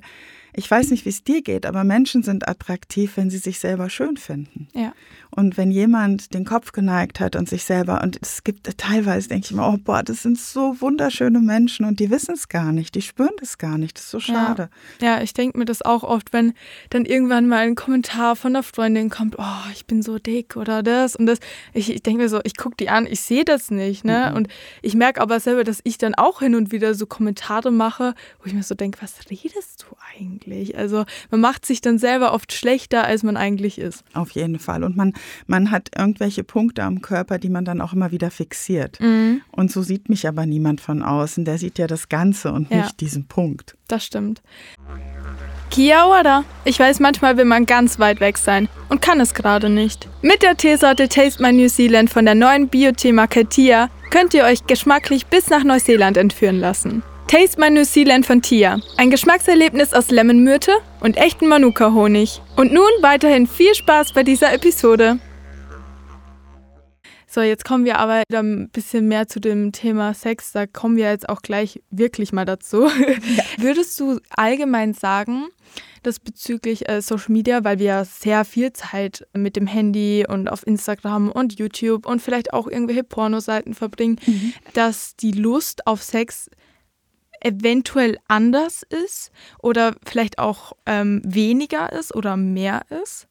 ich 0.54 0.70
weiß 0.70 0.90
nicht, 0.90 1.04
wie 1.04 1.10
es 1.10 1.24
dir 1.24 1.42
geht, 1.42 1.64
aber 1.64 1.84
Menschen 1.84 2.22
sind 2.22 2.48
attraktiv, 2.48 3.16
wenn 3.16 3.30
sie 3.30 3.38
sich 3.38 3.58
selber 3.58 3.88
schön 3.88 4.16
finden. 4.16 4.68
Ja. 4.74 4.92
Und 5.34 5.56
wenn 5.56 5.70
jemand 5.70 6.34
den 6.34 6.44
Kopf 6.44 6.72
geneigt 6.72 7.18
hat 7.18 7.36
und 7.36 7.48
sich 7.48 7.64
selber, 7.64 8.02
und 8.02 8.18
es 8.20 8.44
gibt 8.44 8.68
teilweise, 8.76 9.28
denke 9.28 9.46
ich 9.46 9.50
immer, 9.52 9.72
oh 9.72 9.78
boah, 9.82 10.02
das 10.02 10.22
sind 10.22 10.38
so 10.38 10.78
wunderschöne 10.80 11.40
Menschen 11.40 11.86
und 11.86 12.00
die 12.00 12.10
wissen 12.10 12.34
es 12.34 12.48
gar 12.48 12.70
nicht, 12.70 12.94
die 12.94 13.00
spüren 13.00 13.32
das 13.40 13.56
gar 13.56 13.78
nicht, 13.78 13.96
das 13.96 14.04
ist 14.04 14.10
so 14.10 14.20
schade. 14.20 14.68
Ja, 15.00 15.16
ja 15.16 15.22
ich 15.22 15.32
denke 15.32 15.58
mir 15.58 15.64
das 15.64 15.80
auch 15.80 16.02
oft, 16.02 16.34
wenn 16.34 16.52
dann 16.90 17.06
irgendwann 17.06 17.48
mal 17.48 17.60
ein 17.60 17.76
Kommentar 17.76 18.36
von 18.36 18.54
einer 18.54 18.62
Freundin 18.62 19.08
kommt, 19.08 19.36
oh, 19.38 19.70
ich 19.72 19.86
bin 19.86 20.02
so 20.02 20.18
dick 20.18 20.56
oder 20.56 20.82
das 20.82 21.16
und 21.16 21.24
das. 21.24 21.38
Ich, 21.72 21.90
ich 21.90 22.02
denke 22.02 22.24
mir 22.24 22.28
so, 22.28 22.40
ich 22.44 22.58
gucke 22.58 22.76
die 22.76 22.90
an, 22.90 23.06
ich 23.06 23.22
sehe 23.22 23.46
das 23.46 23.70
nicht, 23.70 24.04
ne? 24.04 24.28
Mhm. 24.30 24.36
Und 24.36 24.48
ich 24.82 24.94
merke 24.94 25.22
aber 25.22 25.40
selber, 25.40 25.64
dass 25.64 25.80
ich 25.84 25.96
dann 25.96 26.14
auch 26.14 26.40
hin 26.40 26.54
und 26.54 26.72
wieder 26.72 26.94
so 26.94 27.06
Kommentare 27.06 27.70
mache, 27.70 28.14
wo 28.40 28.46
ich 28.46 28.52
mir 28.52 28.62
so 28.62 28.74
denke, 28.74 29.00
was 29.00 29.30
redest 29.30 29.86
du 29.88 29.96
eigentlich? 30.18 30.41
Also 30.76 31.04
man 31.30 31.40
macht 31.40 31.66
sich 31.66 31.80
dann 31.80 31.98
selber 31.98 32.32
oft 32.32 32.52
schlechter, 32.52 33.04
als 33.04 33.22
man 33.22 33.36
eigentlich 33.36 33.78
ist. 33.78 34.04
Auf 34.14 34.30
jeden 34.30 34.58
Fall. 34.58 34.84
Und 34.84 34.96
man 34.96 35.12
man 35.46 35.70
hat 35.70 35.90
irgendwelche 35.96 36.44
Punkte 36.44 36.82
am 36.82 37.02
Körper, 37.02 37.38
die 37.38 37.48
man 37.48 37.64
dann 37.64 37.80
auch 37.80 37.92
immer 37.92 38.10
wieder 38.10 38.30
fixiert. 38.30 39.00
Mhm. 39.00 39.42
Und 39.50 39.70
so 39.70 39.82
sieht 39.82 40.08
mich 40.08 40.26
aber 40.26 40.46
niemand 40.46 40.80
von 40.80 41.02
außen. 41.02 41.44
Der 41.44 41.58
sieht 41.58 41.78
ja 41.78 41.86
das 41.86 42.08
Ganze 42.08 42.52
und 42.52 42.70
ja. 42.70 42.78
nicht 42.78 43.00
diesen 43.00 43.26
Punkt. 43.26 43.76
Das 43.88 44.04
stimmt. 44.04 44.42
Kia 45.70 46.06
ora. 46.06 46.44
Ich 46.64 46.78
weiß, 46.78 47.00
manchmal 47.00 47.36
will 47.36 47.44
man 47.44 47.66
ganz 47.66 47.98
weit 47.98 48.20
weg 48.20 48.38
sein 48.38 48.68
und 48.88 49.00
kann 49.00 49.20
es 49.20 49.34
gerade 49.34 49.70
nicht. 49.70 50.08
Mit 50.20 50.42
der 50.42 50.56
Teesorte 50.56 51.08
Taste 51.08 51.42
My 51.42 51.52
New 51.52 51.68
Zealand 51.68 52.10
von 52.10 52.24
der 52.24 52.34
neuen 52.34 52.68
Bio-Tee-Marke 52.68 53.46
Tia 53.46 53.88
könnt 54.10 54.34
ihr 54.34 54.44
euch 54.44 54.66
geschmacklich 54.66 55.26
bis 55.26 55.48
nach 55.48 55.64
Neuseeland 55.64 56.16
entführen 56.16 56.60
lassen. 56.60 57.02
Taste 57.32 57.58
My 57.58 57.70
New 57.70 57.86
Zealand 57.86 58.26
von 58.26 58.42
Tia. 58.42 58.78
Ein 58.98 59.10
Geschmackserlebnis 59.10 59.94
aus 59.94 60.10
Lemonmyrte 60.10 60.70
und 61.00 61.16
echten 61.16 61.48
Manuka-Honig. 61.48 62.42
Und 62.56 62.74
nun 62.74 62.90
weiterhin 63.00 63.46
viel 63.46 63.74
Spaß 63.74 64.12
bei 64.12 64.22
dieser 64.22 64.52
Episode. 64.52 65.18
So, 67.26 67.40
jetzt 67.40 67.64
kommen 67.64 67.86
wir 67.86 67.98
aber 68.00 68.24
wieder 68.28 68.42
ein 68.42 68.68
bisschen 68.68 69.08
mehr 69.08 69.28
zu 69.28 69.40
dem 69.40 69.72
Thema 69.72 70.12
Sex. 70.12 70.52
Da 70.52 70.66
kommen 70.66 70.96
wir 70.98 71.08
jetzt 71.08 71.26
auch 71.26 71.40
gleich 71.40 71.80
wirklich 71.90 72.34
mal 72.34 72.44
dazu. 72.44 72.82
Ja. 72.84 73.44
Würdest 73.56 73.98
du 73.98 74.20
allgemein 74.28 74.92
sagen, 74.92 75.46
dass 76.02 76.20
bezüglich 76.20 76.86
äh, 76.90 77.00
Social 77.00 77.32
Media, 77.32 77.64
weil 77.64 77.78
wir 77.78 77.86
ja 77.86 78.04
sehr 78.04 78.44
viel 78.44 78.74
Zeit 78.74 79.26
mit 79.32 79.56
dem 79.56 79.66
Handy 79.66 80.26
und 80.28 80.48
auf 80.50 80.66
Instagram 80.66 81.30
und 81.30 81.58
YouTube 81.58 82.04
und 82.04 82.20
vielleicht 82.20 82.52
auch 82.52 82.66
irgendwelche 82.66 83.04
Pornoseiten 83.04 83.72
verbringen, 83.72 84.20
mhm. 84.26 84.52
dass 84.74 85.16
die 85.16 85.32
Lust 85.32 85.86
auf 85.86 86.02
Sex 86.02 86.50
eventuell 87.44 88.18
anders 88.28 88.82
ist 89.04 89.30
oder 89.60 89.94
vielleicht 90.04 90.38
auch 90.38 90.72
ähm, 90.86 91.22
weniger 91.24 91.92
ist 91.92 92.14
oder 92.14 92.36
mehr 92.36 92.82
ist? 93.02 93.28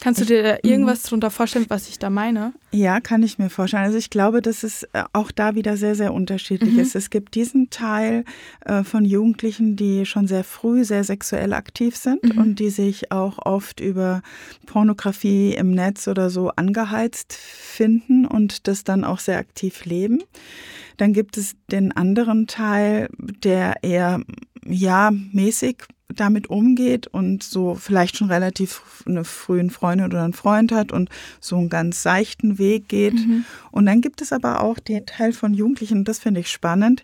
Kannst 0.00 0.20
du 0.20 0.24
dir 0.24 0.42
da 0.42 0.52
mhm. 0.54 0.70
irgendwas 0.70 1.02
darunter 1.02 1.30
vorstellen, 1.30 1.66
was 1.68 1.88
ich 1.88 1.98
da 1.98 2.08
meine? 2.08 2.54
Ja, 2.72 3.00
kann 3.00 3.22
ich 3.22 3.38
mir 3.38 3.50
vorstellen. 3.50 3.84
Also 3.84 3.98
ich 3.98 4.08
glaube, 4.08 4.40
dass 4.40 4.62
es 4.62 4.84
äh, 4.94 5.04
auch 5.12 5.30
da 5.30 5.54
wieder 5.54 5.76
sehr, 5.76 5.94
sehr 5.94 6.14
unterschiedlich 6.14 6.74
mhm. 6.74 6.80
ist. 6.80 6.94
Es 6.94 7.10
gibt 7.10 7.34
diesen 7.34 7.68
Teil 7.68 8.24
äh, 8.64 8.82
von 8.82 9.04
Jugendlichen, 9.04 9.76
die 9.76 10.06
schon 10.06 10.26
sehr 10.26 10.42
früh 10.42 10.84
sehr 10.84 11.04
sexuell 11.04 11.52
aktiv 11.52 11.96
sind 11.96 12.22
mhm. 12.22 12.40
und 12.40 12.58
die 12.58 12.70
sich 12.70 13.12
auch 13.12 13.38
oft 13.44 13.80
über 13.80 14.22
Pornografie 14.66 15.52
im 15.52 15.72
Netz 15.72 16.08
oder 16.08 16.30
so 16.30 16.48
angeheizt 16.48 17.34
finden 17.34 18.24
und 18.24 18.68
das 18.68 18.84
dann 18.84 19.04
auch 19.04 19.18
sehr 19.18 19.38
aktiv 19.38 19.84
leben. 19.84 20.22
Dann 21.00 21.14
gibt 21.14 21.38
es 21.38 21.56
den 21.72 21.92
anderen 21.92 22.46
Teil, 22.46 23.08
der 23.18 23.82
eher 23.82 24.20
ja 24.66 25.10
mäßig 25.32 25.78
damit 26.14 26.50
umgeht 26.50 27.06
und 27.06 27.42
so 27.42 27.74
vielleicht 27.74 28.18
schon 28.18 28.30
relativ 28.30 29.02
eine 29.06 29.24
frühen 29.24 29.70
Freundin 29.70 30.08
oder 30.08 30.24
einen 30.24 30.34
Freund 30.34 30.72
hat 30.72 30.92
und 30.92 31.08
so 31.40 31.56
einen 31.56 31.70
ganz 31.70 32.02
seichten 32.02 32.58
Weg 32.58 32.88
geht. 32.88 33.14
Mhm. 33.14 33.46
Und 33.70 33.86
dann 33.86 34.02
gibt 34.02 34.20
es 34.20 34.30
aber 34.30 34.62
auch 34.62 34.78
den 34.78 35.06
Teil 35.06 35.32
von 35.32 35.54
Jugendlichen, 35.54 36.04
das 36.04 36.18
finde 36.18 36.40
ich 36.40 36.48
spannend, 36.48 37.02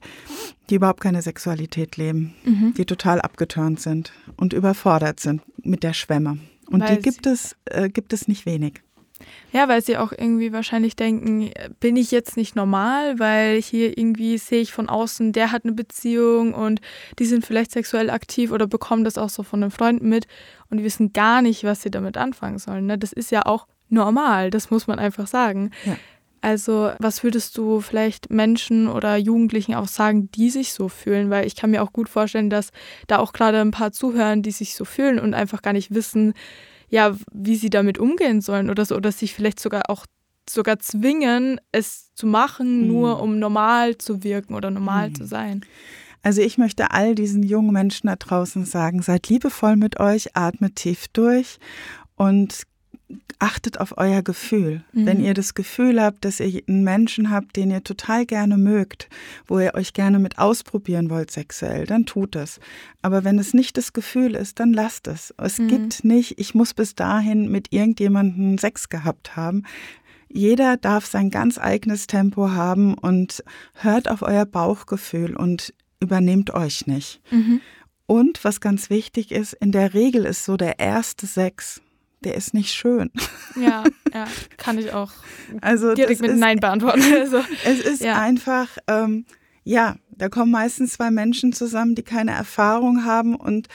die 0.68 0.74
überhaupt 0.74 1.00
keine 1.00 1.22
Sexualität 1.22 1.96
leben, 1.96 2.34
mhm. 2.44 2.74
die 2.74 2.84
total 2.84 3.22
abgeturnt 3.22 3.80
sind 3.80 4.12
und 4.36 4.52
überfordert 4.52 5.20
sind 5.20 5.40
mit 5.64 5.84
der 5.84 5.94
Schwemme. 5.94 6.36
Und 6.66 6.82
Weil 6.82 6.96
die 6.96 7.02
gibt 7.02 7.24
es, 7.24 7.56
äh, 7.64 7.88
gibt 7.88 8.12
es 8.12 8.28
nicht 8.28 8.44
wenig. 8.44 8.82
Ja, 9.52 9.68
weil 9.68 9.82
sie 9.82 9.96
auch 9.96 10.12
irgendwie 10.12 10.52
wahrscheinlich 10.52 10.96
denken, 10.96 11.50
bin 11.80 11.96
ich 11.96 12.10
jetzt 12.10 12.36
nicht 12.36 12.54
normal, 12.54 13.18
weil 13.18 13.60
hier 13.62 13.96
irgendwie 13.96 14.36
sehe 14.38 14.60
ich 14.60 14.72
von 14.72 14.88
außen, 14.88 15.32
der 15.32 15.52
hat 15.52 15.64
eine 15.64 15.72
Beziehung 15.72 16.52
und 16.52 16.80
die 17.18 17.24
sind 17.24 17.46
vielleicht 17.46 17.72
sexuell 17.72 18.10
aktiv 18.10 18.52
oder 18.52 18.66
bekommen 18.66 19.04
das 19.04 19.16
auch 19.16 19.30
so 19.30 19.42
von 19.42 19.60
den 19.60 19.70
Freunden 19.70 20.08
mit 20.08 20.26
und 20.70 20.78
die 20.78 20.84
wissen 20.84 21.12
gar 21.12 21.42
nicht, 21.42 21.64
was 21.64 21.82
sie 21.82 21.90
damit 21.90 22.16
anfangen 22.16 22.58
sollen. 22.58 22.86
Ne? 22.86 22.98
Das 22.98 23.12
ist 23.12 23.30
ja 23.30 23.46
auch 23.46 23.66
normal, 23.88 24.50
das 24.50 24.70
muss 24.70 24.86
man 24.86 24.98
einfach 24.98 25.26
sagen. 25.26 25.70
Ja. 25.84 25.96
Also, 26.42 26.92
was 27.00 27.24
würdest 27.24 27.56
du 27.58 27.80
vielleicht 27.80 28.30
Menschen 28.30 28.88
oder 28.88 29.16
Jugendlichen 29.16 29.74
auch 29.74 29.88
sagen, 29.88 30.30
die 30.30 30.50
sich 30.50 30.72
so 30.72 30.88
fühlen? 30.88 31.30
Weil 31.30 31.46
ich 31.46 31.56
kann 31.56 31.70
mir 31.70 31.82
auch 31.82 31.92
gut 31.92 32.08
vorstellen, 32.08 32.50
dass 32.50 32.70
da 33.08 33.18
auch 33.18 33.32
gerade 33.32 33.60
ein 33.60 33.72
paar 33.72 33.90
zuhören, 33.90 34.42
die 34.42 34.52
sich 34.52 34.76
so 34.76 34.84
fühlen 34.84 35.18
und 35.18 35.34
einfach 35.34 35.62
gar 35.62 35.72
nicht 35.72 35.92
wissen, 35.92 36.34
ja, 36.88 37.16
wie 37.32 37.56
sie 37.56 37.70
damit 37.70 37.98
umgehen 37.98 38.40
sollen 38.40 38.70
oder 38.70 38.84
so, 38.84 38.96
oder 38.96 39.12
sich 39.12 39.34
vielleicht 39.34 39.60
sogar 39.60 39.82
auch 39.88 40.06
sogar 40.48 40.78
zwingen, 40.78 41.60
es 41.72 42.12
zu 42.14 42.26
machen, 42.26 42.82
mhm. 42.82 42.88
nur 42.88 43.22
um 43.22 43.38
normal 43.38 43.98
zu 43.98 44.22
wirken 44.22 44.54
oder 44.54 44.70
normal 44.70 45.10
mhm. 45.10 45.14
zu 45.14 45.26
sein. 45.26 45.64
Also 46.22 46.42
ich 46.42 46.58
möchte 46.58 46.90
all 46.90 47.14
diesen 47.14 47.42
jungen 47.42 47.72
Menschen 47.72 48.08
da 48.08 48.16
draußen 48.16 48.64
sagen, 48.64 49.02
seid 49.02 49.28
liebevoll 49.28 49.76
mit 49.76 50.00
euch, 50.00 50.36
atmet 50.36 50.76
tief 50.76 51.06
durch 51.08 51.58
und 52.16 52.62
achtet 53.38 53.78
auf 53.80 53.98
euer 53.98 54.22
Gefühl. 54.22 54.82
Mhm. 54.92 55.06
Wenn 55.06 55.20
ihr 55.20 55.34
das 55.34 55.54
Gefühl 55.54 56.02
habt, 56.02 56.24
dass 56.24 56.40
ihr 56.40 56.62
einen 56.66 56.84
Menschen 56.84 57.30
habt, 57.30 57.56
den 57.56 57.70
ihr 57.70 57.84
total 57.84 58.26
gerne 58.26 58.56
mögt, 58.56 59.08
wo 59.46 59.58
ihr 59.58 59.74
euch 59.74 59.92
gerne 59.92 60.18
mit 60.18 60.38
ausprobieren 60.38 61.10
wollt 61.10 61.30
sexuell, 61.30 61.86
dann 61.86 62.06
tut 62.06 62.34
es. 62.34 62.58
Aber 63.02 63.24
wenn 63.24 63.38
es 63.38 63.54
nicht 63.54 63.76
das 63.76 63.92
Gefühl 63.92 64.34
ist, 64.34 64.58
dann 64.58 64.72
lasst 64.72 65.06
es. 65.06 65.34
Es 65.38 65.58
mhm. 65.58 65.68
gibt 65.68 66.04
nicht, 66.04 66.38
ich 66.38 66.54
muss 66.54 66.74
bis 66.74 66.94
dahin 66.94 67.50
mit 67.50 67.72
irgendjemandem 67.72 68.58
Sex 68.58 68.88
gehabt 68.88 69.36
haben. 69.36 69.64
Jeder 70.28 70.76
darf 70.76 71.06
sein 71.06 71.30
ganz 71.30 71.58
eigenes 71.58 72.06
Tempo 72.06 72.50
haben 72.50 72.94
und 72.94 73.44
hört 73.74 74.10
auf 74.10 74.22
euer 74.22 74.44
Bauchgefühl 74.44 75.36
und 75.36 75.72
übernehmt 76.00 76.52
euch 76.52 76.86
nicht. 76.86 77.20
Mhm. 77.30 77.60
Und 78.06 78.44
was 78.44 78.60
ganz 78.60 78.90
wichtig 78.90 79.32
ist, 79.32 79.52
in 79.52 79.72
der 79.72 79.94
Regel 79.94 80.24
ist 80.24 80.44
so 80.44 80.56
der 80.56 80.78
erste 80.78 81.26
Sex 81.26 81.80
der 82.24 82.34
ist 82.34 82.54
nicht 82.54 82.72
schön. 82.72 83.10
Ja, 83.60 83.84
ja, 84.14 84.26
kann 84.56 84.78
ich 84.78 84.92
auch 84.92 85.12
also 85.60 85.94
direkt 85.94 86.20
mit 86.20 86.32
ist, 86.32 86.38
Nein 86.38 86.58
beantworten. 86.58 87.02
Also, 87.12 87.42
es 87.64 87.80
ist 87.80 88.02
ja. 88.02 88.20
einfach, 88.20 88.68
ähm, 88.88 89.26
ja, 89.64 89.96
da 90.10 90.28
kommen 90.28 90.50
meistens 90.50 90.92
zwei 90.92 91.10
Menschen 91.10 91.52
zusammen, 91.52 91.94
die 91.94 92.02
keine 92.02 92.32
Erfahrung 92.32 93.04
haben 93.04 93.34
und 93.34 93.68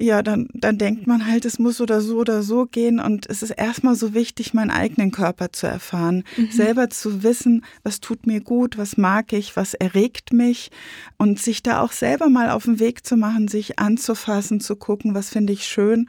ja, 0.00 0.22
dann, 0.22 0.48
dann 0.54 0.78
denkt 0.78 1.06
man 1.06 1.26
halt, 1.26 1.44
es 1.44 1.58
muss 1.58 1.80
oder 1.80 2.00
so 2.00 2.18
oder 2.18 2.42
so 2.42 2.64
gehen. 2.64 3.00
Und 3.00 3.28
es 3.28 3.42
ist 3.42 3.50
erstmal 3.50 3.94
so 3.94 4.14
wichtig, 4.14 4.54
meinen 4.54 4.70
eigenen 4.70 5.10
Körper 5.10 5.52
zu 5.52 5.66
erfahren, 5.66 6.24
mhm. 6.36 6.50
selber 6.50 6.88
zu 6.88 7.22
wissen, 7.22 7.64
was 7.82 8.00
tut 8.00 8.26
mir 8.26 8.40
gut, 8.40 8.78
was 8.78 8.96
mag 8.96 9.32
ich, 9.34 9.56
was 9.56 9.74
erregt 9.74 10.32
mich 10.32 10.70
und 11.18 11.38
sich 11.38 11.62
da 11.62 11.82
auch 11.82 11.92
selber 11.92 12.30
mal 12.30 12.50
auf 12.50 12.64
den 12.64 12.80
Weg 12.80 13.06
zu 13.06 13.16
machen, 13.16 13.48
sich 13.48 13.78
anzufassen, 13.78 14.60
zu 14.60 14.74
gucken, 14.76 15.14
was 15.14 15.28
finde 15.28 15.52
ich 15.52 15.64
schön, 15.64 16.08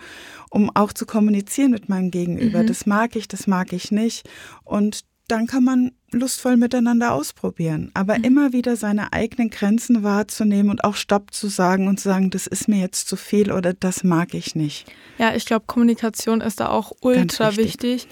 um 0.50 0.72
auch 0.74 0.94
zu 0.94 1.06
kommunizieren 1.06 1.72
mit 1.72 1.90
meinem 1.90 2.12
Gegenüber. 2.12 2.64
Mhm. 2.64 2.68
Das 2.68 2.86
mag 2.86 3.16
ich, 3.18 3.28
das 3.28 3.46
mag 3.46 3.74
ich 3.74 3.92
nicht. 3.92 4.30
Und 4.64 5.02
dann 5.28 5.48
kann 5.48 5.64
man 5.64 5.92
lustvoll 6.12 6.58
miteinander 6.58 7.14
ausprobieren. 7.14 7.92
Aber 7.94 8.18
mhm. 8.18 8.24
immer 8.24 8.54
wieder 8.54 8.76
seine 8.76 9.14
eigenen 9.14 9.50
Grenzen 9.50 10.04
wahrzunehmen 10.04 10.70
und 10.70 10.84
auch 10.84 10.96
Stopp 10.96 11.34
zu 11.34 11.48
sagen 11.48 11.88
und 11.88 12.00
zu 12.00 12.10
sagen, 12.10 12.30
das 12.30 12.48
ist 12.48 12.68
mir 12.68 12.80
jetzt 12.80 13.08
zu 13.08 13.16
viel 13.16 13.52
oder 13.52 13.74
das 13.74 14.04
mag 14.04 14.34
ich 14.34 14.56
nicht. 14.56 14.92
Ja, 15.18 15.34
ich 15.34 15.46
glaube, 15.46 15.66
Kommunikation 15.68 16.42
ist 16.42 16.60
da 16.60 16.70
auch 16.70 16.92
ultra 17.02 17.56
wichtig. 17.56 18.08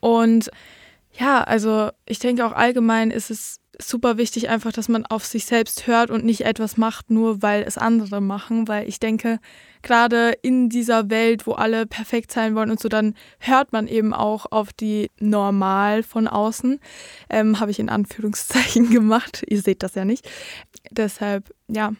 Und 0.00 0.50
ja, 1.12 1.42
also 1.42 1.90
ich 2.06 2.18
denke 2.18 2.46
auch 2.46 2.52
allgemein 2.52 3.10
ist 3.10 3.30
es 3.30 3.58
super 3.80 4.16
wichtig 4.16 4.48
einfach, 4.48 4.72
dass 4.72 4.88
man 4.88 5.06
auf 5.06 5.24
sich 5.24 5.44
selbst 5.44 5.86
hört 5.86 6.10
und 6.10 6.24
nicht 6.24 6.44
etwas 6.44 6.76
macht, 6.76 7.10
nur 7.10 7.42
weil 7.42 7.62
es 7.62 7.78
andere 7.78 8.20
machen, 8.20 8.68
weil 8.68 8.88
ich 8.88 9.00
denke, 9.00 9.38
gerade 9.82 10.32
in 10.42 10.68
dieser 10.68 11.10
Welt, 11.10 11.46
wo 11.46 11.52
alle 11.52 11.86
perfekt 11.86 12.32
sein 12.32 12.54
wollen 12.54 12.70
und 12.70 12.80
so, 12.80 12.88
dann 12.88 13.14
hört 13.38 13.72
man 13.72 13.86
eben 13.86 14.14
auch 14.14 14.46
auf 14.50 14.72
die 14.72 15.10
Normal 15.18 16.02
von 16.02 16.28
außen. 16.28 16.80
Ähm, 17.30 17.60
Habe 17.60 17.70
ich 17.70 17.78
in 17.78 17.88
Anführungszeichen 17.88 18.90
gemacht. 18.92 19.42
Ihr 19.48 19.60
seht 19.60 19.82
das 19.82 19.94
ja 19.94 20.04
nicht. 20.04 20.28
Deshalb, 20.90 21.54
ja, 21.68 21.92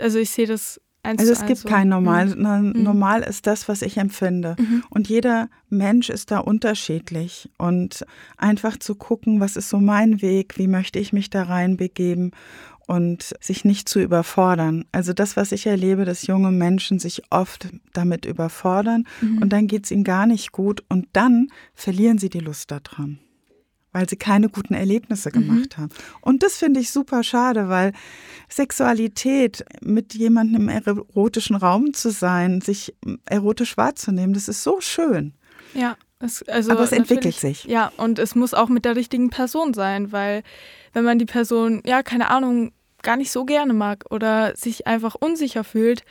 also 0.00 0.18
ich 0.18 0.30
sehe 0.30 0.46
das 0.46 0.80
also 1.04 1.32
es 1.32 1.44
gibt 1.44 1.66
kein 1.66 1.90
Normal. 1.90 2.34
Mhm. 2.34 2.82
Normal 2.82 3.22
ist 3.22 3.46
das, 3.46 3.68
was 3.68 3.82
ich 3.82 3.98
empfinde. 3.98 4.56
Mhm. 4.58 4.84
Und 4.88 5.08
jeder 5.08 5.50
Mensch 5.68 6.08
ist 6.08 6.30
da 6.30 6.38
unterschiedlich. 6.38 7.50
Und 7.58 8.06
einfach 8.38 8.78
zu 8.78 8.94
gucken, 8.94 9.38
was 9.38 9.56
ist 9.56 9.68
so 9.68 9.78
mein 9.78 10.22
Weg, 10.22 10.56
wie 10.56 10.66
möchte 10.66 10.98
ich 10.98 11.12
mich 11.12 11.28
da 11.28 11.42
reinbegeben 11.42 12.30
und 12.86 13.34
sich 13.40 13.64
nicht 13.64 13.88
zu 13.88 14.00
überfordern. 14.00 14.84
Also 14.92 15.12
das, 15.12 15.36
was 15.36 15.52
ich 15.52 15.66
erlebe, 15.66 16.04
dass 16.04 16.26
junge 16.26 16.50
Menschen 16.52 16.98
sich 16.98 17.22
oft 17.30 17.68
damit 17.92 18.24
überfordern 18.24 19.04
mhm. 19.20 19.38
und 19.38 19.52
dann 19.52 19.66
geht 19.66 19.84
es 19.84 19.90
ihnen 19.90 20.04
gar 20.04 20.26
nicht 20.26 20.52
gut 20.52 20.84
und 20.88 21.08
dann 21.12 21.48
verlieren 21.74 22.18
sie 22.18 22.30
die 22.30 22.40
Lust 22.40 22.70
daran 22.70 23.18
weil 23.94 24.08
sie 24.08 24.16
keine 24.16 24.48
guten 24.48 24.74
Erlebnisse 24.74 25.30
mhm. 25.30 25.32
gemacht 25.32 25.78
mhm. 25.78 25.82
haben. 25.82 25.92
Und 26.20 26.42
das 26.42 26.56
finde 26.56 26.80
ich 26.80 26.90
super 26.90 27.22
schade, 27.22 27.68
weil 27.68 27.92
Sexualität 28.48 29.64
mit 29.80 30.14
jemandem 30.14 30.68
im 30.68 30.68
erotischen 30.68 31.56
Raum 31.56 31.94
zu 31.94 32.10
sein, 32.10 32.60
sich 32.60 32.94
erotisch 33.24 33.76
wahrzunehmen, 33.76 34.34
das 34.34 34.48
ist 34.48 34.64
so 34.64 34.80
schön. 34.80 35.32
Ja, 35.74 35.96
es, 36.18 36.42
also 36.44 36.72
aber 36.72 36.84
es 36.84 36.92
entwickelt 36.92 37.34
sich. 37.34 37.64
Ja, 37.64 37.92
und 37.96 38.18
es 38.18 38.34
muss 38.34 38.54
auch 38.54 38.68
mit 38.68 38.84
der 38.84 38.96
richtigen 38.96 39.30
Person 39.30 39.74
sein, 39.74 40.12
weil 40.12 40.42
wenn 40.92 41.04
man 41.04 41.18
die 41.18 41.26
Person, 41.26 41.82
ja, 41.84 42.02
keine 42.02 42.30
Ahnung, 42.30 42.72
gar 43.02 43.16
nicht 43.16 43.30
so 43.30 43.44
gerne 43.44 43.74
mag 43.74 44.04
oder 44.10 44.56
sich 44.56 44.86
einfach 44.86 45.14
unsicher 45.14 45.64
fühlt, 45.64 46.02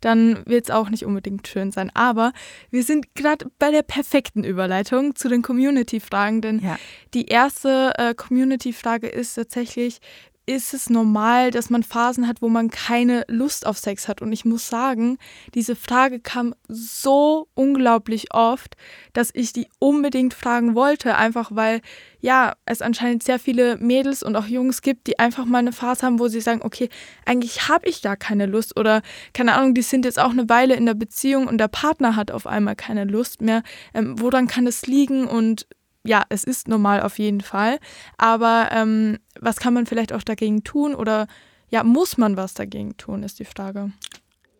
dann 0.00 0.46
wird 0.46 0.66
es 0.66 0.70
auch 0.70 0.90
nicht 0.90 1.04
unbedingt 1.04 1.46
schön 1.48 1.72
sein. 1.72 1.90
Aber 1.94 2.32
wir 2.70 2.82
sind 2.82 3.14
gerade 3.14 3.46
bei 3.58 3.70
der 3.70 3.82
perfekten 3.82 4.44
Überleitung 4.44 5.16
zu 5.16 5.28
den 5.28 5.42
Community-Fragen, 5.42 6.40
denn 6.40 6.60
ja. 6.60 6.78
die 7.14 7.26
erste 7.26 7.92
äh, 7.96 8.14
Community-Frage 8.14 9.08
ist 9.08 9.34
tatsächlich, 9.34 9.98
ist 10.48 10.72
es 10.72 10.88
normal, 10.88 11.50
dass 11.50 11.68
man 11.68 11.82
Phasen 11.82 12.26
hat, 12.26 12.40
wo 12.40 12.48
man 12.48 12.70
keine 12.70 13.24
Lust 13.28 13.66
auf 13.66 13.76
Sex 13.76 14.08
hat. 14.08 14.22
Und 14.22 14.32
ich 14.32 14.46
muss 14.46 14.66
sagen, 14.66 15.18
diese 15.54 15.76
Frage 15.76 16.20
kam 16.20 16.54
so 16.68 17.48
unglaublich 17.54 18.32
oft, 18.32 18.74
dass 19.12 19.30
ich 19.34 19.52
die 19.52 19.68
unbedingt 19.78 20.32
fragen 20.32 20.74
wollte, 20.74 21.16
einfach 21.16 21.50
weil 21.52 21.82
ja, 22.20 22.54
es 22.64 22.82
anscheinend 22.82 23.22
sehr 23.22 23.38
viele 23.38 23.76
Mädels 23.76 24.22
und 24.22 24.34
auch 24.36 24.46
Jungs 24.46 24.82
gibt, 24.82 25.06
die 25.06 25.18
einfach 25.18 25.44
mal 25.44 25.58
eine 25.58 25.72
Phase 25.72 26.04
haben, 26.04 26.18
wo 26.18 26.28
sie 26.28 26.40
sagen, 26.40 26.62
okay, 26.64 26.88
eigentlich 27.26 27.68
habe 27.68 27.88
ich 27.88 28.02
gar 28.02 28.16
keine 28.16 28.46
Lust 28.46 28.76
oder 28.76 29.02
keine 29.34 29.54
Ahnung, 29.54 29.74
die 29.74 29.82
sind 29.82 30.04
jetzt 30.04 30.18
auch 30.18 30.30
eine 30.30 30.48
Weile 30.48 30.74
in 30.74 30.86
der 30.86 30.94
Beziehung 30.94 31.46
und 31.46 31.58
der 31.58 31.68
Partner 31.68 32.16
hat 32.16 32.30
auf 32.30 32.46
einmal 32.46 32.74
keine 32.74 33.04
Lust 33.04 33.42
mehr. 33.42 33.62
Ähm, 33.94 34.18
woran 34.18 34.48
kann 34.48 34.66
es 34.66 34.86
liegen 34.86 35.26
und 35.26 35.66
ja, 36.04 36.24
es 36.28 36.44
ist 36.44 36.68
normal 36.68 37.02
auf 37.02 37.18
jeden 37.18 37.40
Fall. 37.40 37.78
Aber 38.16 38.68
ähm, 38.72 39.18
was 39.40 39.56
kann 39.56 39.74
man 39.74 39.86
vielleicht 39.86 40.12
auch 40.12 40.22
dagegen 40.22 40.64
tun 40.64 40.94
oder 40.94 41.26
ja, 41.70 41.84
muss 41.84 42.16
man 42.16 42.36
was 42.36 42.54
dagegen 42.54 42.96
tun, 42.96 43.22
ist 43.22 43.38
die 43.38 43.44
Frage. 43.44 43.92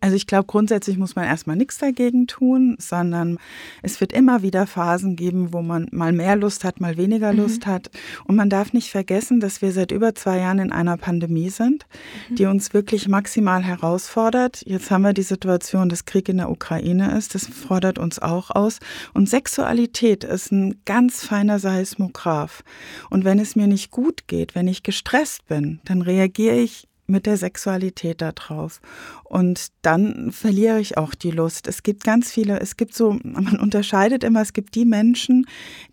Also 0.01 0.15
ich 0.15 0.27
glaube, 0.27 0.45
grundsätzlich 0.45 0.97
muss 0.97 1.15
man 1.15 1.25
erstmal 1.25 1.55
nichts 1.55 1.77
dagegen 1.77 2.27
tun, 2.27 2.75
sondern 2.79 3.37
es 3.81 3.99
wird 3.99 4.13
immer 4.13 4.41
wieder 4.41 4.65
Phasen 4.65 5.15
geben, 5.15 5.53
wo 5.53 5.61
man 5.61 5.87
mal 5.91 6.13
mehr 6.13 6.35
Lust 6.35 6.63
hat, 6.63 6.79
mal 6.79 6.97
weniger 6.97 7.33
mhm. 7.33 7.39
Lust 7.39 7.65
hat. 7.65 7.89
Und 8.25 8.35
man 8.35 8.49
darf 8.49 8.73
nicht 8.73 8.89
vergessen, 8.89 9.39
dass 9.39 9.61
wir 9.61 9.71
seit 9.71 9.91
über 9.91 10.15
zwei 10.15 10.39
Jahren 10.39 10.59
in 10.59 10.71
einer 10.71 10.97
Pandemie 10.97 11.49
sind, 11.49 11.85
mhm. 12.29 12.35
die 12.35 12.45
uns 12.45 12.73
wirklich 12.73 13.07
maximal 13.07 13.63
herausfordert. 13.63 14.61
Jetzt 14.65 14.89
haben 14.91 15.01
wir 15.01 15.13
die 15.13 15.23
Situation, 15.23 15.89
dass 15.89 16.05
Krieg 16.05 16.29
in 16.29 16.37
der 16.37 16.49
Ukraine 16.49 17.17
ist. 17.17 17.35
Das 17.35 17.47
fordert 17.47 17.99
uns 17.99 18.19
auch 18.19 18.51
aus. 18.51 18.79
Und 19.13 19.29
Sexualität 19.29 20.23
ist 20.23 20.51
ein 20.51 20.81
ganz 20.85 21.25
feiner 21.25 21.59
Seismograph. 21.59 22.63
Und 23.09 23.25
wenn 23.25 23.39
es 23.39 23.55
mir 23.55 23.67
nicht 23.67 23.91
gut 23.91 24.27
geht, 24.27 24.55
wenn 24.55 24.67
ich 24.67 24.83
gestresst 24.83 25.45
bin, 25.47 25.79
dann 25.85 26.01
reagiere 26.01 26.55
ich 26.55 26.88
mit 27.09 27.25
der 27.25 27.37
Sexualität 27.37 28.21
da 28.21 28.31
drauf. 28.31 28.79
Und 29.23 29.67
dann 29.81 30.31
verliere 30.31 30.79
ich 30.79 30.97
auch 30.97 31.15
die 31.15 31.31
Lust. 31.31 31.67
Es 31.67 31.83
gibt 31.83 32.03
ganz 32.03 32.31
viele, 32.31 32.59
es 32.59 32.77
gibt 32.77 32.93
so, 32.93 33.19
man 33.23 33.59
unterscheidet 33.59 34.23
immer, 34.23 34.41
es 34.41 34.53
gibt 34.53 34.75
die 34.75 34.85
Menschen, 34.85 35.45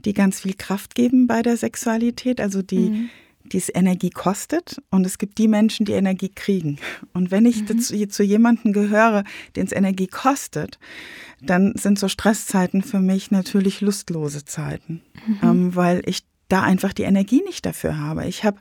die 0.05 0.13
ganz 0.13 0.41
viel 0.41 0.55
Kraft 0.55 0.95
geben 0.95 1.27
bei 1.27 1.43
der 1.43 1.57
Sexualität, 1.57 2.41
also 2.41 2.63
die, 2.63 2.91
mhm. 2.91 3.09
die 3.45 3.59
es 3.59 3.71
Energie 3.75 4.11
kostet. 4.11 4.81
Und 4.91 5.07
es 5.07 5.19
gibt 5.19 5.39
die 5.39 5.49
Menschen, 5.49 5.87
die 5.87 5.93
Energie 5.93 6.31
kriegen. 6.35 6.79
Und 7.13 7.31
wenn 7.31 7.47
ich 7.47 7.69
mhm. 7.69 7.81
zu, 7.81 8.09
zu 8.09 8.23
jemandem 8.23 8.73
gehöre, 8.73 9.25
den 9.57 9.67
es 9.67 9.73
Energie 9.73 10.09
kostet, 10.09 10.79
dann 11.43 11.75
sind 11.77 11.99
so 11.99 12.09
Stresszeiten 12.09 12.83
für 12.83 13.01
mich 13.01 13.31
natürlich 13.31 13.81
lustlose 13.81 14.45
Zeiten, 14.45 15.03
mhm. 15.27 15.39
ähm, 15.43 15.77
weil 15.77 16.03
ich 16.07 16.25
da 16.49 16.63
einfach 16.63 16.93
die 16.93 17.03
Energie 17.03 17.43
nicht 17.43 17.67
dafür 17.67 17.99
habe. 17.99 18.27
Ich 18.27 18.45
habe 18.45 18.59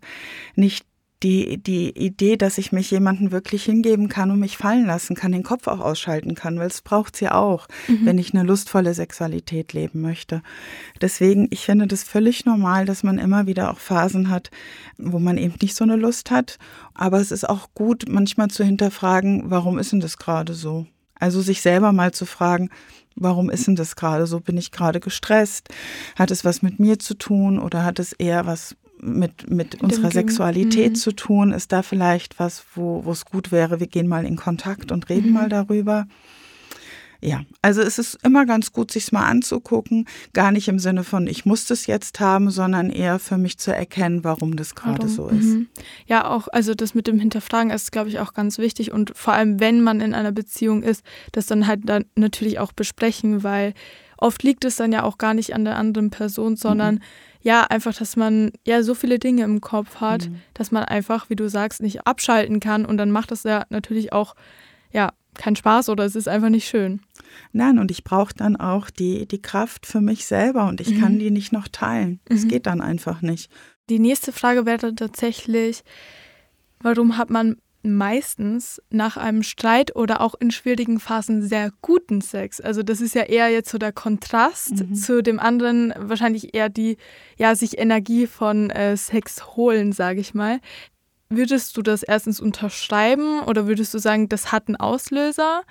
nicht 0.56 0.86
die, 1.26 1.58
die 1.58 1.90
Idee, 1.90 2.38
dass 2.38 2.60
ich 2.60 2.72
mich 2.72 2.92
jemanden 2.92 3.32
wirklich 3.32 3.64
hingeben 3.64 4.10
kann 4.10 4.30
und 4.30 4.40
mich 4.40 4.58
fallen 4.58 4.86
lassen 4.86 5.16
kann, 5.16 5.32
den 5.32 5.42
Kopf 5.42 5.68
auch 5.68 5.80
ausschalten 5.80 6.36
kann, 6.36 6.60
weil 6.60 6.68
es 6.68 6.84
braucht 6.84 7.16
sie 7.16 7.30
auch, 7.30 7.68
mhm. 7.88 8.06
wenn 8.06 8.20
ich 8.20 8.36
eine 8.36 8.44
lustvolle 8.44 8.94
Sexualität 8.94 9.74
leben 9.74 10.02
möchte. 10.02 10.44
Deswegen, 11.02 11.48
ich 11.50 11.66
finde 11.66 11.88
das 11.88 12.04
völlig 12.04 12.46
normal, 12.46 12.86
dass 12.86 13.02
man 13.02 13.18
immer 13.18 13.48
wieder 13.48 13.72
auch 13.72 13.80
Phasen 13.80 14.30
hat, 14.30 14.52
wo 15.00 15.18
man 15.18 15.40
eben 15.40 15.56
nicht 15.64 15.76
so 15.76 15.84
eine 15.84 15.96
Lust 15.96 16.30
hat. 16.30 16.60
Aber 16.94 17.20
es 17.20 17.32
ist 17.32 17.50
auch 17.50 17.70
gut, 17.74 18.06
manchmal 18.08 18.50
zu 18.50 18.64
hinterfragen, 18.64 19.50
warum 19.50 19.80
ist 19.80 19.92
denn 19.92 20.02
das 20.02 20.18
gerade 20.18 20.54
so? 20.54 20.86
Also 21.16 21.42
sich 21.42 21.62
selber 21.62 21.92
mal 21.92 22.12
zu 22.12 22.28
fragen, 22.28 22.70
warum 23.16 23.50
ist 23.50 23.66
denn 23.66 23.76
das 23.76 23.96
gerade 23.96 24.28
so? 24.28 24.42
Bin 24.42 24.58
ich 24.58 24.72
gerade 24.72 25.00
gestresst? 25.00 25.70
Hat 26.16 26.30
es 26.30 26.46
was 26.46 26.62
mit 26.62 26.80
mir 26.80 27.00
zu 27.00 27.16
tun 27.16 27.58
oder 27.58 27.84
hat 27.84 27.98
es 27.98 28.14
eher 28.14 28.46
was 28.46 28.76
mit, 29.00 29.50
mit 29.50 29.82
unserer 29.82 30.12
Sexualität 30.12 30.92
mhm. 30.92 30.96
zu 30.96 31.12
tun? 31.12 31.52
Ist 31.52 31.72
da 31.72 31.82
vielleicht 31.82 32.40
was, 32.40 32.66
wo 32.76 33.04
es 33.12 33.26
gut 33.26 33.52
wäre, 33.52 33.80
wir 33.80 33.88
gehen 33.88 34.08
mal 34.08 34.26
in 34.26 34.36
Kontakt 34.36 34.92
und 34.92 35.10
reden 35.10 35.28
mhm. 35.28 35.34
mal 35.34 35.50
darüber? 35.50 36.08
Ja, 37.22 37.44
also 37.64 37.82
es 37.82 37.98
ist 37.98 38.20
immer 38.24 38.46
ganz 38.46 38.72
gut, 38.72 38.92
sich 38.92 39.12
mal 39.12 39.26
anzugucken. 39.26 40.06
Gar 40.34 40.52
nicht 40.52 40.68
im 40.68 40.78
Sinne 40.78 41.04
von, 41.04 41.26
ich 41.26 41.46
muss 41.46 41.66
das 41.66 41.88
jetzt 41.88 42.20
haben, 42.20 42.52
sondern 42.52 42.92
eher 42.92 43.18
für 43.18 43.38
mich 43.38 43.58
zu 43.58 43.74
erkennen, 43.74 44.24
warum 44.24 44.56
das 44.56 44.76
gerade 44.76 45.08
so 45.08 45.28
ist. 45.30 45.46
Mhm. 45.46 45.68
Ja, 46.06 46.30
auch, 46.30 46.48
also 46.52 46.76
das 46.76 46.94
mit 46.94 47.08
dem 47.08 47.20
Hinterfragen 47.20 47.72
ist, 47.72 47.92
glaube 47.92 48.10
ich, 48.10 48.20
auch 48.20 48.34
ganz 48.34 48.60
wichtig. 48.60 48.92
Und 48.92 49.12
vor 49.16 49.34
allem, 49.34 49.60
wenn 49.60 49.82
man 49.82 50.02
in 50.02 50.14
einer 50.14 50.32
Beziehung 50.32 50.84
ist, 50.84 51.04
das 51.32 51.48
dann 51.48 51.66
halt 51.66 51.82
dann 51.86 52.06
natürlich 52.16 52.60
auch 52.60 52.74
besprechen, 52.74 53.44
weil 53.44 53.74
oft 54.18 54.44
liegt 54.44 54.64
es 54.64 54.76
dann 54.76 54.92
ja 54.92 55.04
auch 55.04 55.18
gar 55.18 55.34
nicht 55.34 55.56
an 55.56 55.66
der 55.66 55.78
anderen 55.78 56.12
Person, 56.12 56.56
sondern 56.58 56.96
mhm 56.96 57.02
ja, 57.46 57.62
einfach, 57.62 57.94
dass 57.94 58.16
man 58.16 58.52
ja 58.66 58.82
so 58.82 58.96
viele 58.96 59.20
Dinge 59.20 59.44
im 59.44 59.62
Kopf 59.62 59.98
hat, 59.98 60.30
mhm. 60.30 60.42
dass 60.56 60.72
man 60.72 60.84
einfach, 60.84 61.30
wie 61.30 61.36
du 61.36 61.48
sagst, 61.48 61.80
nicht 61.80 62.08
abschalten 62.08 62.60
kann 62.60 62.88
und 62.88 62.98
dann 62.98 63.12
macht 63.12 63.30
das 63.30 63.44
ja 63.44 63.66
natürlich 63.70 64.12
auch, 64.12 64.34
ja, 64.92 65.14
keinen 65.36 65.56
Spaß 65.56 65.90
oder 65.90 66.06
es 66.06 66.16
ist 66.16 66.28
einfach 66.28 66.50
nicht 66.50 66.68
schön. 66.68 67.02
Nein, 67.52 67.78
und 67.78 67.92
ich 67.92 68.04
brauche 68.04 68.34
dann 68.34 68.56
auch 68.56 68.90
die, 68.90 69.28
die 69.28 69.44
Kraft 69.44 69.86
für 69.86 70.02
mich 70.02 70.26
selber 70.26 70.68
und 70.68 70.82
ich 70.82 70.96
mhm. 70.96 71.02
kann 71.02 71.20
die 71.20 71.30
nicht 71.30 71.52
noch 71.52 71.68
teilen. 71.68 72.20
Es 72.26 72.46
mhm. 72.46 72.48
geht 72.48 72.66
dann 72.66 72.82
einfach 72.82 73.22
nicht. 73.22 73.52
Die 73.92 74.00
nächste 74.00 74.32
Frage 74.32 74.66
wäre 74.66 74.96
tatsächlich, 74.96 75.84
warum 76.80 77.16
hat 77.16 77.30
man 77.30 77.58
meistens 77.86 78.82
nach 78.89 79.17
einem 79.17 79.43
Streit 79.43 79.95
oder 79.95 80.21
auch 80.21 80.36
in 80.36 80.52
schwierigen 80.52 81.00
Phasen 81.00 81.41
sehr 81.41 81.71
guten 81.82 82.21
Sex. 82.21 82.60
Also 82.60 82.84
das 82.84 83.02
ist 83.02 83.15
ja 83.15 83.24
eher 83.24 83.50
jetzt 83.50 83.69
so 83.69 83.78
der 83.78 83.91
Kontrast 83.91 84.71
mhm. 84.71 84.95
zu 84.95 85.21
dem 85.21 85.39
anderen, 85.39 85.93
wahrscheinlich 85.98 86.54
eher 86.54 86.69
die, 86.69 86.98
ja, 87.38 87.56
sich 87.56 87.78
Energie 87.78 88.28
von 88.28 88.69
äh, 88.69 88.98
Sex 88.98 89.56
holen, 89.56 89.91
sage 89.91 90.19
ich 90.19 90.34
mal. 90.34 90.60
Würdest 91.30 91.76
du 91.78 91.82
das 91.82 92.04
erstens 92.04 92.39
unterschreiben 92.39 93.41
oder 93.41 93.67
würdest 93.67 93.93
du 93.93 94.00
sagen, 94.00 94.30
das 94.30 94.52
hat 94.52 94.67
einen 94.67 94.76
Auslöser? 94.76 95.63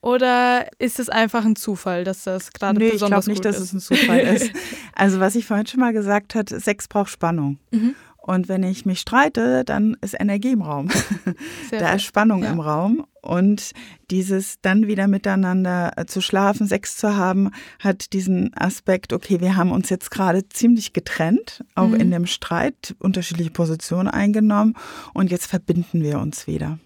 Oder 0.00 0.66
ist 0.78 0.98
es 0.98 1.08
einfach 1.08 1.44
ein 1.44 1.54
Zufall, 1.54 2.02
dass 2.02 2.24
das 2.24 2.52
gerade 2.52 2.78
nee, 2.78 2.90
besonders 2.90 3.28
ich 3.28 3.34
glaube 3.34 3.34
nicht, 3.34 3.44
dass 3.44 3.58
es 3.60 3.72
ein 3.72 3.80
Zufall 3.80 4.18
ist. 4.18 4.50
Also 4.94 5.20
was 5.20 5.36
ich 5.36 5.46
vorhin 5.46 5.66
schon 5.66 5.80
mal 5.80 5.92
gesagt 5.92 6.34
habe, 6.34 6.60
Sex 6.60 6.86
braucht 6.86 7.10
Spannung. 7.10 7.58
Mhm. 7.70 7.94
Und 8.22 8.48
wenn 8.48 8.62
ich 8.62 8.86
mich 8.86 9.00
streite, 9.00 9.64
dann 9.64 9.96
ist 10.00 10.14
Energie 10.18 10.52
im 10.52 10.62
Raum. 10.62 10.88
da 11.70 11.94
ist 11.94 12.04
Spannung 12.04 12.44
ja. 12.44 12.52
im 12.52 12.60
Raum. 12.60 13.04
Und 13.20 13.72
dieses 14.10 14.60
dann 14.62 14.86
wieder 14.86 15.08
miteinander 15.08 15.92
äh, 15.96 16.06
zu 16.06 16.20
schlafen, 16.20 16.66
Sex 16.66 16.96
zu 16.96 17.16
haben, 17.16 17.50
hat 17.80 18.12
diesen 18.12 18.52
Aspekt, 18.54 19.12
okay, 19.12 19.40
wir 19.40 19.56
haben 19.56 19.72
uns 19.72 19.90
jetzt 19.90 20.10
gerade 20.10 20.48
ziemlich 20.48 20.92
getrennt, 20.92 21.64
auch 21.74 21.88
mhm. 21.88 22.00
in 22.00 22.10
dem 22.10 22.26
Streit, 22.26 22.94
unterschiedliche 22.98 23.50
Positionen 23.50 24.08
eingenommen 24.08 24.74
und 25.14 25.30
jetzt 25.30 25.46
verbinden 25.46 26.02
wir 26.02 26.18
uns 26.18 26.46
wieder. 26.46 26.78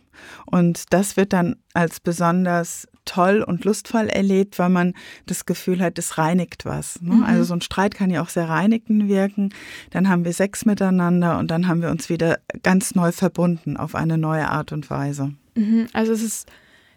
Und 0.46 0.92
das 0.92 1.16
wird 1.16 1.33
dann 1.33 1.57
als 1.75 2.01
besonders 2.01 2.88
toll 3.06 3.42
und 3.42 3.64
lustvoll 3.64 4.08
erlebt, 4.08 4.58
weil 4.58 4.68
man 4.68 4.92
das 5.24 5.46
Gefühl 5.46 5.80
hat, 5.80 5.98
es 5.98 6.18
reinigt 6.18 6.66
was. 6.66 7.00
Ne? 7.00 7.14
Mhm. 7.14 7.24
Also 7.24 7.44
so 7.44 7.54
ein 7.54 7.62
Streit 7.62 7.94
kann 7.94 8.10
ja 8.10 8.22
auch 8.22 8.28
sehr 8.28 8.48
reinigend 8.48 9.08
wirken. 9.08 9.54
Dann 9.90 10.08
haben 10.08 10.24
wir 10.24 10.34
Sex 10.34 10.66
miteinander 10.66 11.38
und 11.38 11.50
dann 11.50 11.68
haben 11.68 11.80
wir 11.80 11.90
uns 11.90 12.10
wieder 12.10 12.38
ganz 12.62 12.94
neu 12.94 13.12
verbunden 13.12 13.76
auf 13.76 13.94
eine 13.94 14.18
neue 14.18 14.48
Art 14.48 14.72
und 14.72 14.90
Weise. 14.90 15.32
Mhm. 15.54 15.86
Also 15.94 16.12
es 16.12 16.22
ist 16.22 16.48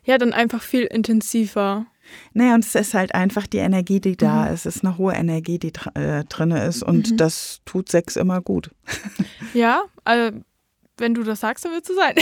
ja 0.04 0.18
dann 0.18 0.34
einfach 0.34 0.62
viel 0.62 0.84
intensiver. 0.84 1.86
Naja, 2.34 2.56
und 2.56 2.66
es 2.66 2.76
ist 2.76 2.94
halt 2.94 3.14
einfach 3.14 3.46
die 3.48 3.60
Energie, 3.60 4.00
die 4.00 4.18
da 4.18 4.46
mhm. 4.46 4.54
ist. 4.54 4.66
Es 4.66 4.78
ist 4.78 4.86
eine 4.86 4.98
hohe 4.98 5.14
Energie, 5.14 5.60
die 5.60 5.72
äh, 5.94 6.24
drin 6.26 6.52
ist 6.52 6.84
und 6.84 7.12
mhm. 7.12 7.18
das 7.18 7.62
tut 7.66 7.90
Sex 7.90 8.16
immer 8.16 8.42
gut. 8.42 8.72
Ja, 9.56 9.86
also 10.04 10.42
wenn 11.00 11.14
du 11.14 11.24
das 11.24 11.40
sagst, 11.40 11.66
dann 11.66 11.72
wird 11.72 11.84
es 11.84 11.88
so 11.88 11.96
sein. 11.96 12.16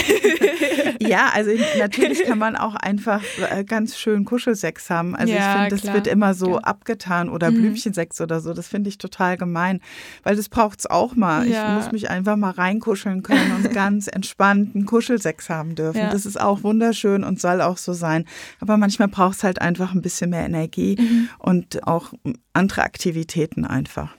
ja, 1.00 1.30
also 1.32 1.50
natürlich 1.78 2.24
kann 2.24 2.38
man 2.38 2.56
auch 2.56 2.74
einfach 2.74 3.22
äh, 3.50 3.64
ganz 3.64 3.98
schön 3.98 4.24
Kuschelsex 4.24 4.90
haben. 4.90 5.14
Also 5.14 5.32
ja, 5.32 5.38
ich 5.38 5.70
finde, 5.70 5.82
das 5.82 5.94
wird 5.94 6.06
immer 6.06 6.34
so 6.34 6.54
ja. 6.54 6.58
abgetan 6.58 7.28
oder 7.28 7.50
mhm. 7.50 7.56
Blümchensex 7.56 8.20
oder 8.20 8.40
so. 8.40 8.52
Das 8.52 8.68
finde 8.68 8.88
ich 8.88 8.98
total 8.98 9.36
gemein, 9.36 9.80
weil 10.22 10.36
das 10.36 10.48
braucht 10.48 10.80
es 10.80 10.86
auch 10.86 11.14
mal. 11.14 11.46
Ja. 11.46 11.68
Ich 11.68 11.82
muss 11.82 11.92
mich 11.92 12.10
einfach 12.10 12.36
mal 12.36 12.50
reinkuscheln 12.50 13.22
können 13.22 13.52
und 13.56 13.70
ganz 13.74 14.08
entspannten 14.08 14.86
Kuschelsex 14.86 15.50
haben 15.50 15.74
dürfen. 15.74 16.08
Das 16.10 16.26
ist 16.26 16.40
auch 16.40 16.62
wunderschön 16.62 17.24
und 17.24 17.40
soll 17.40 17.60
auch 17.60 17.76
so 17.76 17.92
sein. 17.92 18.24
Aber 18.60 18.76
manchmal 18.76 19.08
braucht 19.08 19.36
es 19.36 19.44
halt 19.44 19.60
einfach 19.60 19.94
ein 19.94 20.02
bisschen 20.02 20.30
mehr 20.30 20.44
Energie 20.44 20.96
mhm. 20.98 21.28
und 21.38 21.86
auch 21.86 22.12
andere 22.52 22.82
Aktivitäten 22.82 23.64
einfach. 23.64 24.14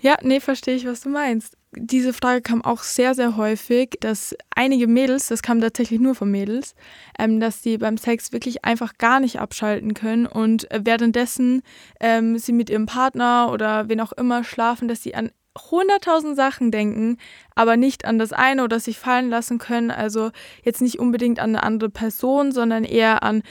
Ja, 0.00 0.16
nee, 0.22 0.40
verstehe 0.40 0.74
ich, 0.74 0.84
was 0.84 1.02
du 1.02 1.10
meinst 1.10 1.56
diese 1.74 2.12
Frage 2.12 2.42
kam 2.42 2.62
auch 2.62 2.82
sehr, 2.82 3.14
sehr 3.14 3.36
häufig, 3.36 3.96
dass 4.00 4.36
einige 4.54 4.86
Mädels, 4.86 5.28
das 5.28 5.42
kam 5.42 5.60
tatsächlich 5.60 6.00
nur 6.00 6.14
von 6.14 6.30
Mädels, 6.30 6.74
ähm, 7.18 7.40
dass 7.40 7.62
sie 7.62 7.78
beim 7.78 7.96
Sex 7.96 8.32
wirklich 8.32 8.64
einfach 8.64 8.98
gar 8.98 9.20
nicht 9.20 9.40
abschalten 9.40 9.94
können 9.94 10.26
und 10.26 10.68
währenddessen 10.70 11.62
ähm, 12.00 12.38
sie 12.38 12.52
mit 12.52 12.68
ihrem 12.68 12.86
Partner 12.86 13.50
oder 13.50 13.88
wen 13.88 14.00
auch 14.00 14.12
immer 14.12 14.44
schlafen, 14.44 14.86
dass 14.86 15.02
sie 15.02 15.14
an 15.14 15.30
hunderttausend 15.70 16.36
Sachen 16.36 16.70
denken, 16.70 17.18
aber 17.54 17.76
nicht 17.76 18.04
an 18.04 18.18
das 18.18 18.32
eine 18.32 18.64
oder 18.64 18.80
sich 18.80 18.98
fallen 18.98 19.28
lassen 19.28 19.58
können. 19.58 19.90
Also 19.90 20.30
jetzt 20.62 20.80
nicht 20.80 20.98
unbedingt 20.98 21.40
an 21.40 21.50
eine 21.50 21.62
andere 21.62 21.90
Person, 21.90 22.52
sondern 22.52 22.84
eher 22.84 23.22
an 23.22 23.42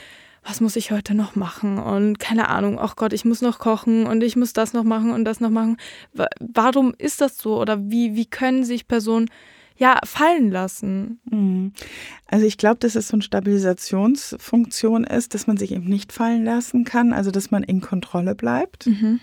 was 0.44 0.60
muss 0.60 0.76
ich 0.76 0.90
heute 0.90 1.14
noch 1.14 1.36
machen? 1.36 1.78
Und 1.78 2.18
keine 2.18 2.48
Ahnung, 2.48 2.78
ach 2.80 2.96
Gott, 2.96 3.12
ich 3.12 3.24
muss 3.24 3.42
noch 3.42 3.58
kochen 3.58 4.06
und 4.06 4.22
ich 4.22 4.36
muss 4.36 4.52
das 4.52 4.72
noch 4.72 4.84
machen 4.84 5.12
und 5.12 5.24
das 5.24 5.40
noch 5.40 5.50
machen. 5.50 5.76
Warum 6.40 6.94
ist 6.98 7.20
das 7.20 7.38
so? 7.38 7.60
Oder 7.60 7.78
wie, 7.90 8.14
wie 8.16 8.26
können 8.26 8.64
sich 8.64 8.88
Personen 8.88 9.28
ja, 9.76 9.98
fallen 10.04 10.50
lassen. 10.50 11.20
Mhm. 11.30 11.72
Also 12.26 12.46
ich 12.46 12.56
glaube, 12.56 12.76
dass 12.78 12.94
es 12.94 13.08
so 13.08 13.14
eine 13.14 13.22
Stabilisationsfunktion 13.22 15.04
ist, 15.04 15.34
dass 15.34 15.46
man 15.46 15.56
sich 15.56 15.72
eben 15.72 15.86
nicht 15.86 16.12
fallen 16.12 16.44
lassen 16.44 16.84
kann, 16.84 17.12
also 17.12 17.30
dass 17.30 17.50
man 17.50 17.62
in 17.62 17.80
Kontrolle 17.80 18.34
bleibt. 18.34 18.86
Mhm. 18.86 19.20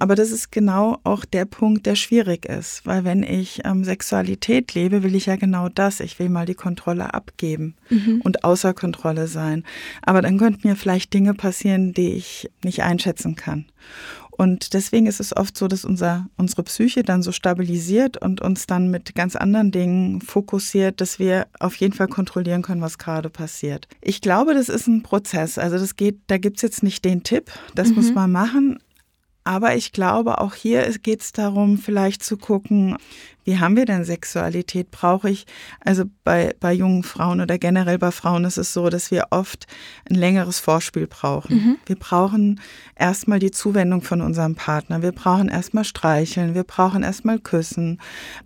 Aber 0.00 0.14
das 0.14 0.30
ist 0.30 0.50
genau 0.50 0.98
auch 1.04 1.26
der 1.26 1.44
Punkt, 1.44 1.84
der 1.84 1.94
schwierig 1.94 2.46
ist, 2.46 2.86
weil 2.86 3.04
wenn 3.04 3.22
ich 3.22 3.60
ähm, 3.64 3.84
Sexualität 3.84 4.74
lebe, 4.74 5.02
will 5.02 5.14
ich 5.14 5.26
ja 5.26 5.36
genau 5.36 5.68
das. 5.68 6.00
Ich 6.00 6.18
will 6.18 6.30
mal 6.30 6.46
die 6.46 6.54
Kontrolle 6.54 7.12
abgeben 7.12 7.76
mhm. 7.90 8.22
und 8.24 8.42
außer 8.42 8.72
Kontrolle 8.72 9.28
sein. 9.28 9.62
Aber 10.00 10.22
dann 10.22 10.38
könnten 10.38 10.66
mir 10.66 10.74
vielleicht 10.74 11.12
Dinge 11.12 11.34
passieren, 11.34 11.92
die 11.92 12.12
ich 12.14 12.50
nicht 12.64 12.82
einschätzen 12.82 13.36
kann. 13.36 13.66
Und 14.30 14.72
deswegen 14.72 15.04
ist 15.06 15.20
es 15.20 15.36
oft 15.36 15.54
so, 15.54 15.68
dass 15.68 15.84
unser, 15.84 16.26
unsere 16.38 16.62
Psyche 16.62 17.02
dann 17.02 17.22
so 17.22 17.30
stabilisiert 17.30 18.16
und 18.16 18.40
uns 18.40 18.66
dann 18.66 18.90
mit 18.90 19.14
ganz 19.14 19.36
anderen 19.36 19.70
Dingen 19.70 20.22
fokussiert, 20.22 21.02
dass 21.02 21.18
wir 21.18 21.46
auf 21.58 21.76
jeden 21.76 21.92
Fall 21.92 22.08
kontrollieren 22.08 22.62
können, 22.62 22.80
was 22.80 22.96
gerade 22.96 23.28
passiert. 23.28 23.86
Ich 24.00 24.22
glaube, 24.22 24.54
das 24.54 24.70
ist 24.70 24.86
ein 24.86 25.02
Prozess. 25.02 25.58
Also 25.58 25.76
das 25.76 25.94
geht, 25.94 26.20
da 26.28 26.38
gibt 26.38 26.56
es 26.56 26.62
jetzt 26.62 26.82
nicht 26.82 27.04
den 27.04 27.22
Tipp, 27.22 27.50
das 27.74 27.90
mhm. 27.90 27.96
muss 27.96 28.14
man 28.14 28.32
machen. 28.32 28.78
Aber 29.44 29.74
ich 29.74 29.92
glaube, 29.92 30.38
auch 30.38 30.54
hier 30.54 30.90
geht 30.98 31.22
es 31.22 31.32
darum, 31.32 31.78
vielleicht 31.78 32.22
zu 32.22 32.36
gucken, 32.36 32.96
wie 33.44 33.58
haben 33.58 33.74
wir 33.74 33.86
denn 33.86 34.04
Sexualität? 34.04 34.90
Brauche 34.90 35.30
ich, 35.30 35.46
also 35.80 36.04
bei, 36.24 36.54
bei 36.60 36.72
jungen 36.72 37.02
Frauen 37.02 37.40
oder 37.40 37.58
generell 37.58 37.98
bei 37.98 38.10
Frauen 38.10 38.44
ist 38.44 38.58
es 38.58 38.72
so, 38.72 38.90
dass 38.90 39.10
wir 39.10 39.28
oft 39.30 39.66
ein 40.08 40.14
längeres 40.14 40.60
Vorspiel 40.60 41.06
brauchen. 41.06 41.56
Mhm. 41.56 41.76
Wir 41.86 41.96
brauchen 41.96 42.60
erstmal 42.96 43.38
die 43.38 43.50
Zuwendung 43.50 44.02
von 44.02 44.20
unserem 44.20 44.56
Partner. 44.56 45.02
Wir 45.02 45.12
brauchen 45.12 45.48
erstmal 45.48 45.84
streicheln. 45.84 46.54
Wir 46.54 46.64
brauchen 46.64 47.02
erstmal 47.02 47.38
küssen. 47.38 47.98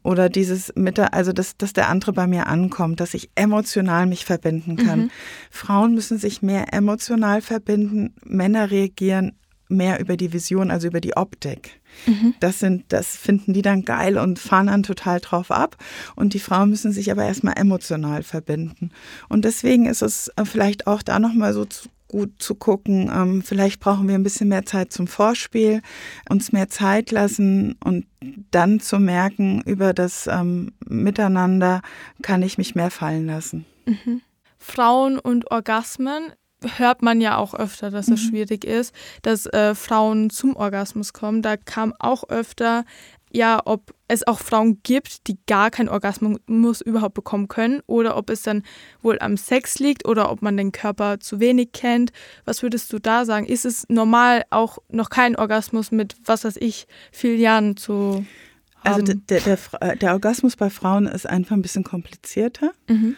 Oder 0.05 0.29
dieses 0.29 0.73
mit 0.77 0.97
der, 0.97 1.13
also 1.13 1.33
dass, 1.33 1.57
dass 1.57 1.73
der 1.73 1.89
andere 1.89 2.13
bei 2.13 2.29
mir 2.29 2.47
ankommt, 2.47 3.01
dass 3.01 3.15
ich 3.15 3.31
emotional 3.35 4.07
mich 4.07 4.25
verbinden 4.25 4.77
kann. 4.77 5.01
Mhm. 5.01 5.11
Frauen 5.51 5.95
müssen 5.95 6.19
sich 6.19 6.41
mehr 6.41 6.73
emotional 6.73 7.43
verbinden. 7.43 8.15
Männer 8.25 8.71
reagieren 8.71 9.33
mehr 9.69 10.01
über 10.01 10.17
die 10.17 10.33
Vision, 10.33 10.71
also 10.71 10.89
über 10.89 11.01
die 11.01 11.17
Optik. 11.17 11.81
Mhm. 12.07 12.35
Das 12.41 12.59
sind, 12.59 12.85
das 12.89 13.17
finden 13.17 13.53
die 13.53 13.63
dann 13.63 13.85
geil 13.85 14.19
und 14.19 14.39
fahren 14.39 14.67
dann 14.67 14.83
total 14.83 15.21
drauf 15.21 15.51
ab. 15.51 15.77
Und 16.17 16.35
die 16.35 16.41
Frauen 16.41 16.71
müssen 16.71 16.93
sich 16.93 17.11
aber 17.11 17.25
erstmal 17.25 17.59
emotional 17.59 18.23
verbinden. 18.23 18.91
Und 19.29 19.45
deswegen 19.45 19.87
ist 19.87 20.03
es 20.03 20.29
äh, 20.37 20.45
vielleicht 20.45 20.87
auch 20.87 21.03
da 21.03 21.19
nochmal 21.19 21.53
so 21.53 21.65
zu, 21.65 21.89
gut 22.09 22.31
zu 22.39 22.55
gucken. 22.55 23.11
Ähm, 23.13 23.43
vielleicht 23.43 23.81
brauchen 23.81 24.09
wir 24.09 24.15
ein 24.15 24.23
bisschen 24.23 24.49
mehr 24.49 24.67
Zeit 24.67 24.93
zum 24.93 25.07
Vorspiel, 25.07 25.83
uns 26.29 26.53
mehr 26.53 26.69
Zeit 26.69 27.11
lassen 27.11 27.77
und 27.83 28.07
dann 28.51 28.81
zu 28.81 28.99
merken, 28.99 29.63
über 29.63 29.93
das 29.93 30.27
ähm, 30.27 30.73
Miteinander 30.87 31.83
kann 32.23 32.43
ich 32.43 32.59
mich 32.59 32.75
mehr 32.75 32.91
fallen 32.91 33.27
lassen. 33.27 33.65
Mhm. 33.87 34.21
Frauen 34.59 35.19
und 35.19 35.51
Orgasmen 35.51 36.33
hört 36.79 37.03
man 37.03 37.21
ja 37.21 37.37
auch 37.37 37.55
öfter, 37.55 37.91
dass 37.91 38.09
es 38.09 38.23
mhm. 38.23 38.29
schwierig 38.29 38.65
ist, 38.65 38.95
dass 39.23 39.47
äh, 39.47 39.75
Frauen 39.75 40.31
zum 40.31 40.57
Orgasmus 40.57 41.13
kommen. 41.13 41.43
Da 41.43 41.57
kam 41.57 41.95
auch 41.99 42.29
öfter, 42.29 42.85
ja, 43.35 43.61
ob 43.65 43.93
es 44.07 44.27
auch 44.27 44.39
Frauen 44.39 44.81
gibt, 44.85 45.27
die 45.27 45.39
gar 45.47 45.71
keinen 45.71 45.89
Orgasmus 45.89 46.81
überhaupt 46.81 47.15
bekommen 47.15 47.49
können 47.49 47.81
oder 47.87 48.17
ob 48.17 48.31
es 48.31 48.43
dann 48.43 48.63
wohl 49.03 49.19
am 49.19 49.37
Sex 49.37 49.81
liegt 49.81 50.07
oder 50.07 50.31
ob 50.31 50.41
man 50.41 50.57
den 50.57 50.71
Körper 50.71 51.19
zu 51.19 51.41
wenig 51.41 51.73
kennt. 51.73 52.13
Was 52.45 52.63
würdest 52.63 52.93
du 52.93 53.01
da 53.01 53.25
sagen? 53.25 53.47
Ist 53.47 53.65
es 53.65 53.87
normal, 53.89 54.45
auch 54.51 54.79
noch 54.89 55.11
keinen 55.11 55.35
Orgasmus 55.35 55.91
mit, 55.91 56.17
was 56.25 56.45
weiß 56.45 56.57
ich, 56.59 56.87
vielen 57.11 57.41
Jahren 57.41 57.77
zu 57.77 58.25
also 58.85 58.99
haben? 58.99 59.01
Also 59.01 59.15
der, 59.15 59.41
der, 59.41 59.59
der, 59.81 59.97
der 59.97 60.13
Orgasmus 60.13 60.55
bei 60.55 60.71
Frauen 60.71 61.07
ist 61.07 61.29
einfach 61.29 61.57
ein 61.57 61.63
bisschen 61.63 61.85
komplizierter. 61.85 62.73
Mhm. 62.89 63.17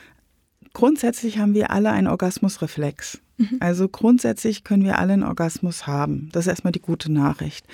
Grundsätzlich 0.72 1.38
haben 1.38 1.52
wir 1.52 1.70
alle 1.70 1.90
einen 1.90 2.06
Orgasmusreflex. 2.06 3.20
Mhm. 3.38 3.56
Also 3.60 3.88
grundsätzlich 3.88 4.64
können 4.64 4.84
wir 4.84 4.98
alle 4.98 5.12
einen 5.12 5.22
Orgasmus 5.22 5.86
haben. 5.86 6.28
Das 6.32 6.46
ist 6.46 6.50
erstmal 6.50 6.72
die 6.72 6.80
gute 6.80 7.12
Nachricht. 7.12 7.66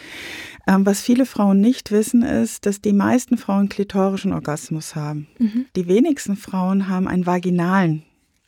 Ähm, 0.67 0.87
was 0.87 1.01
viele 1.01 1.27
Frauen 1.27 1.61
nicht 1.61 1.91
wissen, 1.91 2.23
ist, 2.23 2.67
dass 2.67 2.81
die 2.81 2.93
meisten 2.93 3.39
Frauen 3.39 3.69
klitorischen 3.69 4.33
Orgasmus 4.33 4.95
haben. 4.95 5.29
Mhm. 5.39 5.67
Die 5.77 5.87
wenigsten 5.87 6.37
Frauen 6.37 6.89
haben 6.89 7.09
einen 7.09 7.27
vaginalen 7.27 8.03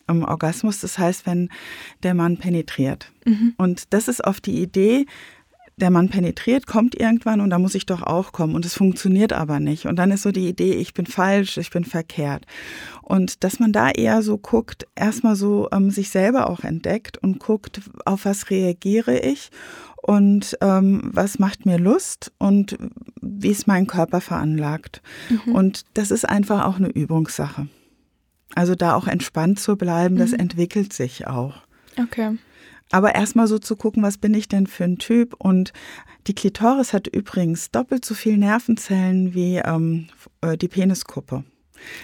ähm, 0.09 0.25
Orgasmus, 0.25 0.81
das 0.81 0.99
heißt, 0.99 1.27
wenn 1.27 1.49
der 2.03 2.15
Mann 2.15 2.37
penetriert. 2.37 3.11
Mhm. 3.25 3.55
Und 3.57 3.93
das 3.93 4.09
ist 4.09 4.25
oft 4.25 4.47
die 4.47 4.63
Idee, 4.63 5.07
der 5.77 5.91
Mann 5.91 6.09
penetriert, 6.09 6.67
kommt 6.67 6.95
irgendwann 6.95 7.41
und 7.41 7.51
da 7.51 7.59
muss 7.59 7.75
ich 7.75 7.87
doch 7.87 8.03
auch 8.03 8.33
kommen. 8.33 8.55
Und 8.55 8.65
es 8.65 8.75
funktioniert 8.75 9.33
aber 9.33 9.61
nicht. 9.61 9.87
Und 9.87 9.97
dann 9.97 10.11
ist 10.11 10.23
so 10.23 10.31
die 10.31 10.49
Idee, 10.49 10.75
ich 10.75 10.95
bin 10.95 11.07
falsch, 11.07 11.57
ich 11.57 11.71
bin 11.71 11.85
verkehrt. 11.85 12.47
Und 13.03 13.43
dass 13.43 13.59
man 13.59 13.73
da 13.73 13.91
eher 13.91 14.23
so 14.23 14.39
guckt, 14.39 14.87
erstmal 14.95 15.37
so 15.37 15.69
ähm, 15.73 15.91
sich 15.91 16.11
selber 16.11 16.49
auch 16.49 16.61
entdeckt 16.61 17.19
und 17.19 17.41
guckt, 17.41 17.81
auf 18.05 18.25
was 18.25 18.51
reagiere 18.51 19.19
ich 19.19 19.51
und 20.03 20.57
ähm, 20.61 21.11
was 21.13 21.39
macht 21.39 21.67
mir 21.67 21.79
Lust 21.79 22.33
und 22.39 22.77
wie 23.21 23.49
ist 23.49 23.67
mein 23.67 23.87
Körper 23.87 24.21
veranlagt. 24.21 25.03
Mhm. 25.29 25.55
Und 25.55 25.85
das 25.95 26.11
ist 26.11 26.29
einfach 26.29 26.67
auch 26.67 26.77
eine 26.77 26.89
Übungssache. 26.89 27.69
Also 28.55 28.75
da 28.75 28.95
auch 28.95 29.09
entspannt 29.09 29.59
zu 29.59 29.77
bleiben, 29.77 30.17
das 30.17 30.31
mhm. 30.31 30.41
entwickelt 30.41 30.93
sich 30.93 31.27
auch. 31.27 31.55
Okay. 31.99 32.37
Aber 32.91 33.15
erstmal 33.15 33.47
so 33.47 33.59
zu 33.59 33.77
gucken, 33.77 34.03
was 34.03 34.19
bin 34.19 34.35
ich 34.35 34.49
denn 34.49 34.67
für 34.67 34.85
ein 34.85 34.99
Typ? 34.99 35.35
Und 35.39 35.73
die 36.27 36.35
Klitoris 36.35 36.93
hat 36.93 37.07
übrigens 37.07 37.71
doppelt 37.71 38.05
so 38.05 38.15
viel 38.15 38.37
Nervenzellen 38.37 39.35
wie 39.35 39.57
ähm, 39.57 40.09
äh, 40.43 40.57
die 40.57 40.69
Peniskuppe. 40.69 41.45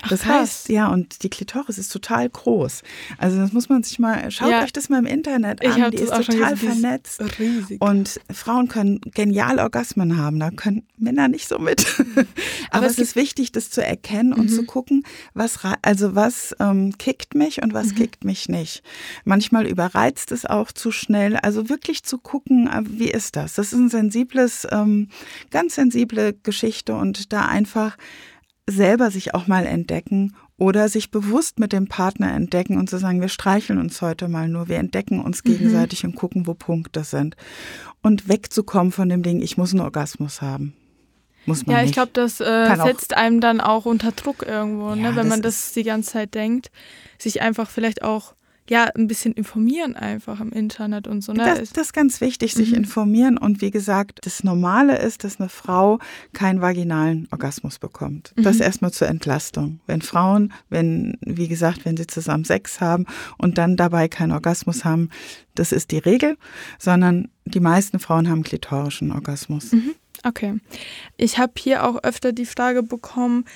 Das 0.08 0.22
Ach, 0.24 0.40
heißt, 0.40 0.68
ja, 0.68 0.88
und 0.88 1.22
die 1.22 1.30
Klitoris 1.30 1.78
ist 1.78 1.92
total 1.92 2.28
groß. 2.28 2.82
Also 3.18 3.38
das 3.38 3.52
muss 3.52 3.68
man 3.68 3.82
sich 3.82 3.98
mal, 3.98 4.30
schaut 4.30 4.50
ja. 4.50 4.62
euch 4.62 4.72
das 4.72 4.88
mal 4.88 4.98
im 4.98 5.06
Internet 5.06 5.64
an. 5.64 5.90
Die 5.90 5.98
ist 5.98 6.12
total 6.12 6.56
vernetzt. 6.56 7.22
Riesig. 7.38 7.80
Und 7.80 8.20
Frauen 8.32 8.68
können 8.68 9.00
genial 9.00 9.58
Orgasmen 9.58 10.16
haben. 10.16 10.40
Da 10.40 10.50
können 10.50 10.86
Männer 10.96 11.28
nicht 11.28 11.48
so 11.48 11.58
mit. 11.58 11.86
Aber, 12.16 12.26
Aber 12.70 12.86
es, 12.86 12.98
ist 12.98 13.16
wichtig, 13.16 13.52
das 13.52 13.70
zu 13.70 13.84
erkennen 13.84 14.32
und 14.32 14.50
mhm. 14.50 14.54
zu 14.54 14.64
gucken, 14.64 15.04
was 15.34 15.58
also 15.82 16.14
was 16.14 16.54
ähm, 16.60 16.96
kickt 16.98 17.34
mich 17.34 17.62
und 17.62 17.74
was 17.74 17.88
mhm. 17.88 17.94
kickt 17.96 18.24
mich 18.24 18.48
nicht. 18.48 18.82
Manchmal 19.24 19.66
überreizt 19.66 20.32
es 20.32 20.46
auch 20.46 20.72
zu 20.72 20.90
schnell. 20.90 21.36
Also 21.36 21.68
wirklich 21.68 22.02
zu 22.04 22.18
gucken, 22.18 22.68
äh, 22.68 22.82
wie 22.86 23.10
ist 23.10 23.36
das? 23.36 23.54
Das 23.54 23.72
ist 23.72 23.78
ein 23.78 23.90
sensibles, 23.90 24.66
ähm, 24.70 25.08
ganz 25.50 25.74
sensible 25.74 26.34
Geschichte 26.42 26.94
und 26.94 27.32
da 27.32 27.46
einfach 27.46 27.96
selber 28.70 29.10
sich 29.10 29.34
auch 29.34 29.46
mal 29.46 29.66
entdecken 29.66 30.34
oder 30.56 30.88
sich 30.88 31.10
bewusst 31.10 31.58
mit 31.58 31.72
dem 31.72 31.88
Partner 31.88 32.32
entdecken 32.32 32.78
und 32.78 32.90
zu 32.90 32.98
sagen, 32.98 33.20
wir 33.20 33.28
streicheln 33.28 33.78
uns 33.78 34.02
heute 34.02 34.28
mal 34.28 34.48
nur, 34.48 34.68
wir 34.68 34.78
entdecken 34.78 35.20
uns 35.20 35.42
mhm. 35.42 35.48
gegenseitig 35.52 36.02
mhm. 36.02 36.10
und 36.10 36.16
gucken, 36.16 36.46
wo 36.46 36.54
Punkte 36.54 37.04
sind. 37.04 37.36
Und 38.02 38.28
wegzukommen 38.28 38.92
von 38.92 39.08
dem 39.08 39.22
Ding, 39.22 39.40
ich 39.40 39.56
muss 39.56 39.72
einen 39.72 39.80
Orgasmus 39.80 40.42
haben. 40.42 40.74
Muss 41.46 41.64
man 41.66 41.76
ja, 41.76 41.82
ich 41.82 41.92
glaube, 41.92 42.10
das 42.12 42.40
äh, 42.40 42.76
setzt 42.76 43.16
einem 43.16 43.40
dann 43.40 43.60
auch 43.60 43.86
unter 43.86 44.12
Druck 44.12 44.44
irgendwo, 44.46 44.90
ja, 44.90 44.96
ne, 44.96 45.16
wenn 45.16 45.28
man 45.28 45.40
das 45.40 45.72
die 45.72 45.84
ganze 45.84 46.12
Zeit 46.12 46.34
denkt. 46.34 46.70
Sich 47.18 47.40
einfach 47.40 47.70
vielleicht 47.70 48.02
auch 48.02 48.34
ja, 48.70 48.84
ein 48.84 49.08
bisschen 49.08 49.32
informieren 49.32 49.96
einfach 49.96 50.40
im 50.40 50.52
Internet 50.52 51.08
und 51.08 51.22
so. 51.22 51.32
Ne? 51.32 51.44
Das, 51.44 51.72
das 51.72 51.86
ist 51.86 51.92
ganz 51.92 52.20
wichtig, 52.20 52.54
sich 52.54 52.70
mhm. 52.70 52.76
informieren. 52.76 53.36
Und 53.36 53.60
wie 53.60 53.72
gesagt, 53.72 54.20
das 54.22 54.44
Normale 54.44 54.96
ist, 54.96 55.24
dass 55.24 55.40
eine 55.40 55.48
Frau 55.48 55.98
keinen 56.32 56.60
vaginalen 56.60 57.26
Orgasmus 57.32 57.80
bekommt. 57.80 58.32
Mhm. 58.36 58.44
Das 58.44 58.60
erstmal 58.60 58.92
zur 58.92 59.08
Entlastung. 59.08 59.80
Wenn 59.88 60.02
Frauen, 60.02 60.52
wenn, 60.68 61.18
wie 61.20 61.48
gesagt, 61.48 61.84
wenn 61.84 61.96
sie 61.96 62.06
zusammen 62.06 62.44
Sex 62.44 62.80
haben 62.80 63.06
und 63.38 63.58
dann 63.58 63.76
dabei 63.76 64.06
keinen 64.06 64.30
Orgasmus 64.30 64.84
haben, 64.84 65.10
das 65.56 65.72
ist 65.72 65.90
die 65.90 65.98
Regel, 65.98 66.38
sondern 66.78 67.28
die 67.46 67.58
meisten 67.58 67.98
Frauen 67.98 68.30
haben 68.30 68.44
klitorischen 68.44 69.10
Orgasmus. 69.10 69.72
Mhm. 69.72 69.94
Okay. 70.22 70.60
Ich 71.16 71.38
habe 71.38 71.54
hier 71.58 71.84
auch 71.84 72.04
öfter 72.04 72.32
die 72.32 72.46
Frage 72.46 72.84
bekommen, 72.84 73.46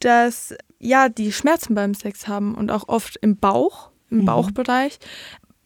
dass 0.00 0.54
ja, 0.78 1.10
die 1.10 1.30
Schmerzen 1.30 1.74
beim 1.74 1.92
Sex 1.92 2.26
haben 2.26 2.54
und 2.54 2.70
auch 2.70 2.88
oft 2.88 3.18
im 3.20 3.36
Bauch, 3.36 3.91
im 4.12 4.20
mhm. 4.20 4.24
Bauchbereich. 4.26 4.98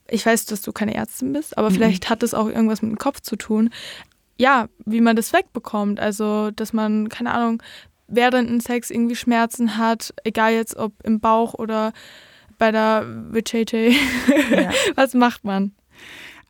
Ich 0.09 0.25
weiß, 0.25 0.47
dass 0.47 0.63
du 0.63 0.73
keine 0.73 0.95
Ärztin 0.95 1.33
bist, 1.33 1.59
aber 1.59 1.71
mhm. 1.71 1.75
vielleicht 1.75 2.09
hat 2.09 2.23
es 2.23 2.33
auch 2.33 2.47
irgendwas 2.47 2.83
mit 2.83 2.93
dem 2.93 2.99
Kopf 2.99 3.21
zu 3.21 3.37
tun. 3.37 3.71
Ja, 4.39 4.69
wie 4.85 5.01
man 5.01 5.17
das 5.17 5.33
wegbekommt. 5.33 5.99
Also, 5.99 6.51
dass 6.51 6.73
man, 6.73 7.09
keine 7.09 7.33
Ahnung, 7.33 7.63
während 8.07 8.49
dem 8.49 8.61
Sex 8.61 8.91
irgendwie 8.91 9.17
Schmerzen 9.17 9.77
hat, 9.77 10.15
egal 10.25 10.53
jetzt 10.53 10.77
ob 10.77 10.93
im 11.03 11.21
Bauch 11.21 11.55
oder 11.55 11.93
bei 12.59 12.71
der 12.71 13.05
Vajayjay. 13.31 13.97
Ja. 14.51 14.71
Was 14.95 15.15
macht 15.15 15.45
man? 15.45 15.73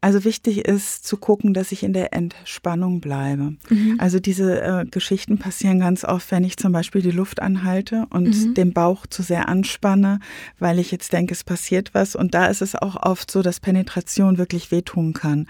Also 0.02 0.24
wichtig 0.24 0.58
ist 0.58 1.06
zu 1.06 1.16
gucken, 1.16 1.54
dass 1.54 1.72
ich 1.72 1.82
in 1.82 1.94
der 1.94 2.12
Entspannung 2.12 3.00
bleibe. 3.00 3.54
Mhm. 3.70 3.96
Also 3.98 4.20
diese 4.20 4.60
äh, 4.60 4.84
Geschichten 4.84 5.38
passieren 5.38 5.80
ganz 5.80 6.04
oft, 6.04 6.30
wenn 6.30 6.44
ich 6.44 6.58
zum 6.58 6.70
Beispiel 6.72 7.00
die 7.00 7.10
Luft 7.10 7.40
anhalte 7.40 8.06
und 8.10 8.28
mhm. 8.28 8.54
den 8.54 8.72
Bauch 8.72 9.06
zu 9.06 9.22
sehr 9.22 9.48
anspanne, 9.48 10.20
weil 10.58 10.78
ich 10.78 10.90
jetzt 10.90 11.12
denke, 11.12 11.32
es 11.32 11.44
passiert 11.44 11.94
was. 11.94 12.14
Und 12.14 12.34
da 12.34 12.46
ist 12.46 12.60
es 12.60 12.74
auch 12.74 12.96
oft 12.96 13.30
so, 13.30 13.42
dass 13.42 13.58
Penetration 13.58 14.36
wirklich 14.36 14.70
wehtun 14.70 15.14
kann. 15.14 15.48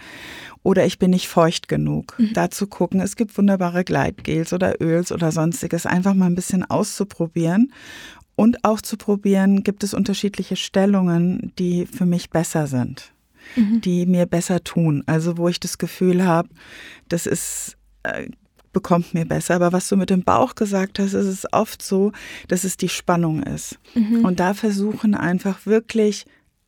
Oder 0.63 0.87
ich 0.87 0.99
bin 0.99 1.11
nicht 1.11 1.29
feucht 1.29 1.67
genug. 1.67 2.15
Mhm. 2.19 2.33
Da 2.33 2.51
zu 2.51 2.69
gucken, 2.69 3.01
es 3.01 3.17
gibt 3.17 3.37
wunderbare 3.37 3.83
Gleitgels 3.83 4.53
oder 4.53 4.81
Öls 4.81 5.11
oder 5.11 5.33
sonstiges, 5.33 5.87
einfach 5.87 6.15
mal 6.15 6.27
ein 6.27 6.37
bisschen 6.37 6.65
auszuprobieren 6.65 7.73
und 8.37 8.65
auch 8.65 8.81
zu 8.81 8.97
probieren, 8.97 9.65
gibt 9.65 9.83
es 9.83 9.93
unterschiedliche 9.93 10.57
Stellungen, 10.57 11.53
die 11.59 11.87
für 11.87 12.07
mich 12.07 12.31
besser 12.31 12.69
sind 12.69 13.13
mhm. 13.55 13.81
die 13.81 14.07
mir 14.07 14.27
besser 14.27 14.65
tun. 14.65 15.03
Also 15.07 15.37
wo 15.37 15.49
ich 15.49 15.61
das 15.61 15.79
Gefühl 15.79 16.25
habe, 16.25 16.49
das 17.09 17.27
ist 17.27 17.77
äh, 18.03 18.29
bekommt 18.73 19.15
mir 19.15 19.25
besser. 19.25 19.55
Aber 19.55 19.73
was 19.73 19.89
du 19.89 19.97
mit 19.97 20.11
dem 20.11 20.23
Bauch 20.23 20.55
gesagt 20.55 20.99
hast, 20.99 21.15
ist 21.15 21.27
es 21.27 21.51
oft 21.51 21.81
so, 21.81 22.13
dass 22.49 22.63
es 22.63 22.77
die 22.77 22.91
Spannung 22.91 23.43
ist. 23.43 23.79
Mhm. 23.95 24.23
Und 24.23 24.39
da 24.39 24.53
versuchen 24.53 25.15
einfach 25.15 25.65
wirklich 25.65 26.27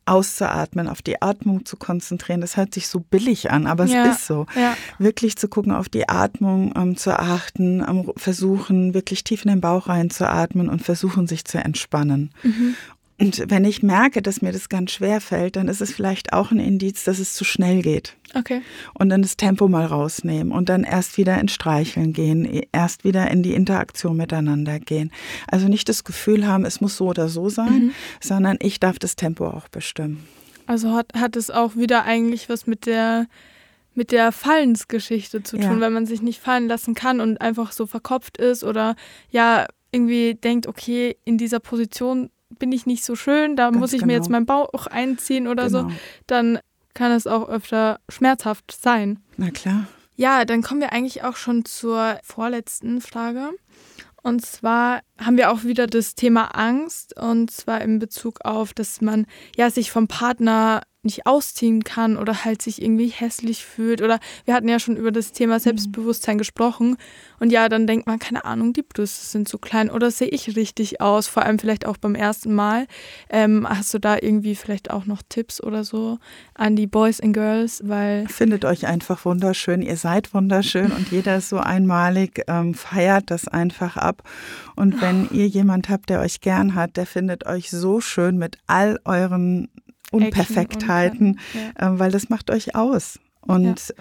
auszuatmen, 0.09 0.87
auf 0.87 1.03
die 1.03 1.21
Atmung 1.21 1.65
zu 1.65 1.77
konzentrieren. 1.77 2.41
Das 2.41 2.57
hört 2.57 2.73
sich 2.73 2.87
so 2.87 2.99
billig 2.99 3.51
an, 3.51 3.67
aber 3.67 3.83
es 3.83 3.91
ja, 3.91 4.05
ist 4.05 4.25
so. 4.25 4.47
Ja. 4.55 4.75
Wirklich 4.97 5.37
zu 5.37 5.47
gucken, 5.47 5.71
auf 5.71 5.87
die 5.87 6.09
Atmung 6.09 6.73
ähm, 6.75 6.97
zu 6.97 7.17
achten, 7.17 7.85
ähm, 7.87 8.11
versuchen, 8.17 8.95
wirklich 8.95 9.23
tief 9.23 9.45
in 9.45 9.49
den 9.49 9.61
Bauch 9.61 9.87
reinzuatmen 9.87 10.67
und 10.67 10.81
versuchen, 10.81 11.27
sich 11.27 11.45
zu 11.45 11.59
entspannen. 11.59 12.31
Mhm. 12.41 12.75
Und 13.19 13.43
wenn 13.49 13.65
ich 13.65 13.83
merke, 13.83 14.21
dass 14.21 14.41
mir 14.41 14.53
das 14.53 14.69
ganz 14.69 14.91
schwer 14.91 15.19
fällt, 15.19 15.57
dann 15.57 15.67
ist 15.67 15.81
es 15.81 15.91
vielleicht 15.91 16.31
auch 16.31 16.51
ein 16.51 16.59
Indiz, 16.59 17.03
dass 17.03 17.19
es 17.19 17.33
zu 17.33 17.43
schnell 17.43 17.81
geht. 17.81 18.15
Okay. 18.33 18.61
Und 18.93 19.09
dann 19.09 19.21
das 19.21 19.35
Tempo 19.35 19.67
mal 19.67 19.85
rausnehmen 19.85 20.53
und 20.53 20.69
dann 20.69 20.83
erst 20.83 21.17
wieder 21.17 21.39
ins 21.39 21.51
Streicheln 21.51 22.13
gehen, 22.13 22.63
erst 22.71 23.03
wieder 23.03 23.29
in 23.29 23.43
die 23.43 23.53
Interaktion 23.53 24.15
miteinander 24.15 24.79
gehen. 24.79 25.11
Also 25.47 25.67
nicht 25.67 25.89
das 25.89 26.03
Gefühl 26.03 26.47
haben, 26.47 26.63
es 26.63 26.79
muss 26.79 26.95
so 26.95 27.07
oder 27.07 27.27
so 27.27 27.49
sein, 27.49 27.87
mhm. 27.87 27.91
sondern 28.21 28.57
ich 28.61 28.79
darf 28.79 28.99
das 28.99 29.15
Tempo 29.15 29.47
auch 29.47 29.67
bestimmen. 29.67 30.25
Also 30.65 30.93
hat, 30.93 31.13
hat 31.15 31.35
es 31.35 31.51
auch 31.51 31.75
wieder 31.75 32.05
eigentlich 32.05 32.47
was 32.47 32.67
mit 32.67 32.85
der 32.85 33.27
mit 33.95 34.11
der 34.11 34.31
Fallensgeschichte 34.31 35.43
zu 35.43 35.57
tun, 35.57 35.79
ja. 35.79 35.79
wenn 35.81 35.91
man 35.91 36.05
sich 36.05 36.21
nicht 36.21 36.39
fallen 36.39 36.67
lassen 36.67 36.93
kann 36.93 37.19
und 37.19 37.41
einfach 37.41 37.73
so 37.73 37.85
verkopft 37.85 38.37
ist 38.37 38.63
oder 38.63 38.95
ja 39.29 39.65
irgendwie 39.91 40.35
denkt, 40.35 40.67
okay, 40.67 41.17
in 41.25 41.37
dieser 41.37 41.59
Position 41.59 42.29
bin 42.57 42.71
ich 42.71 42.85
nicht 42.85 43.03
so 43.03 43.15
schön, 43.15 43.55
da 43.55 43.65
Ganz 43.65 43.77
muss 43.77 43.93
ich 43.93 43.99
genau. 43.99 44.07
mir 44.07 44.13
jetzt 44.13 44.25
genau. 44.25 44.37
meinen 44.37 44.45
Bauch 44.45 44.87
einziehen 44.87 45.47
oder 45.47 45.67
genau. 45.67 45.89
so, 45.89 45.91
dann 46.27 46.59
kann 46.93 47.11
es 47.11 47.27
auch 47.27 47.47
öfter 47.47 47.99
schmerzhaft 48.09 48.71
sein. 48.71 49.19
Na 49.37 49.51
klar. 49.51 49.85
Ja, 50.15 50.43
dann 50.43 50.61
kommen 50.61 50.81
wir 50.81 50.91
eigentlich 50.91 51.23
auch 51.23 51.37
schon 51.37 51.63
zur 51.63 52.19
vorletzten 52.23 52.99
Frage. 52.99 53.51
Und 54.21 54.45
zwar 54.45 55.01
haben 55.17 55.37
wir 55.37 55.51
auch 55.51 55.63
wieder 55.63 55.87
das 55.87 56.15
Thema 56.15 56.55
Angst 56.55 57.17
und 57.17 57.51
zwar 57.51 57.81
in 57.81 57.99
Bezug 57.99 58.43
auf, 58.43 58.73
dass 58.73 58.99
man 58.99 59.25
ja 59.55 59.69
sich 59.69 59.91
vom 59.91 60.07
Partner 60.07 60.81
nicht 61.01 61.25
ausziehen 61.25 61.85
kann 61.85 62.17
oder 62.17 62.43
halt 62.43 62.61
sich 62.61 62.81
irgendwie 62.81 63.07
hässlich 63.07 63.63
fühlt. 63.63 64.01
Oder 64.01 64.19
wir 64.43 64.53
hatten 64.53 64.67
ja 64.67 64.79
schon 64.79 64.97
über 64.97 65.11
das 65.11 65.31
Thema 65.31 65.55
mhm. 65.55 65.59
Selbstbewusstsein 65.59 66.35
mhm. 66.35 66.39
gesprochen. 66.39 66.97
Und 67.39 67.51
ja, 67.51 67.69
dann 67.69 67.87
denkt 67.87 68.05
man, 68.05 68.19
keine 68.19 68.43
Ahnung, 68.43 68.73
die 68.73 68.81
Brüste 68.81 69.25
sind 69.25 69.47
zu 69.47 69.59
klein 69.59 69.89
oder 69.89 70.11
sehe 70.11 70.27
ich 70.27 70.57
richtig 70.57 70.99
aus, 70.99 71.29
vor 71.29 71.43
allem 71.43 71.57
vielleicht 71.57 71.85
auch 71.85 71.95
beim 71.95 72.15
ersten 72.15 72.53
Mal. 72.53 72.85
Ähm, 73.29 73.65
hast 73.67 73.93
du 73.93 73.99
da 73.99 74.17
irgendwie 74.17 74.55
vielleicht 74.55 74.91
auch 74.91 75.05
noch 75.05 75.21
Tipps 75.29 75.63
oder 75.63 75.85
so 75.85 76.19
an 76.53 76.75
die 76.75 76.87
Boys 76.87 77.21
and 77.21 77.33
Girls? 77.33 77.81
Weil 77.85 78.27
Findet 78.27 78.65
euch 78.65 78.85
einfach 78.85 79.23
wunderschön, 79.23 79.81
ihr 79.81 79.95
seid 79.95 80.33
wunderschön 80.33 80.91
und 80.91 81.11
jeder 81.11 81.37
ist 81.37 81.47
so 81.47 81.59
einmalig, 81.59 82.43
ähm, 82.47 82.73
feiert 82.73 83.31
das 83.31 83.47
einfach 83.47 83.95
ab. 83.95 84.23
Und 84.75 85.01
wenn 85.01 85.29
ihr 85.31 85.47
jemand 85.47 85.87
habt, 85.87 86.09
der 86.09 86.19
euch 86.19 86.41
gern 86.41 86.75
hat, 86.75 86.97
der 86.97 87.05
findet 87.05 87.45
euch 87.45 87.69
so 87.69 88.01
schön 88.01 88.37
mit 88.37 88.57
all 88.67 88.99
euren 89.05 89.69
Unperfektheiten, 90.11 91.39
ja. 91.77 91.93
äh, 91.93 91.99
weil 91.99 92.11
das 92.11 92.29
macht 92.29 92.51
euch 92.51 92.75
aus. 92.75 93.19
Und 93.41 93.89
ja. 93.89 93.95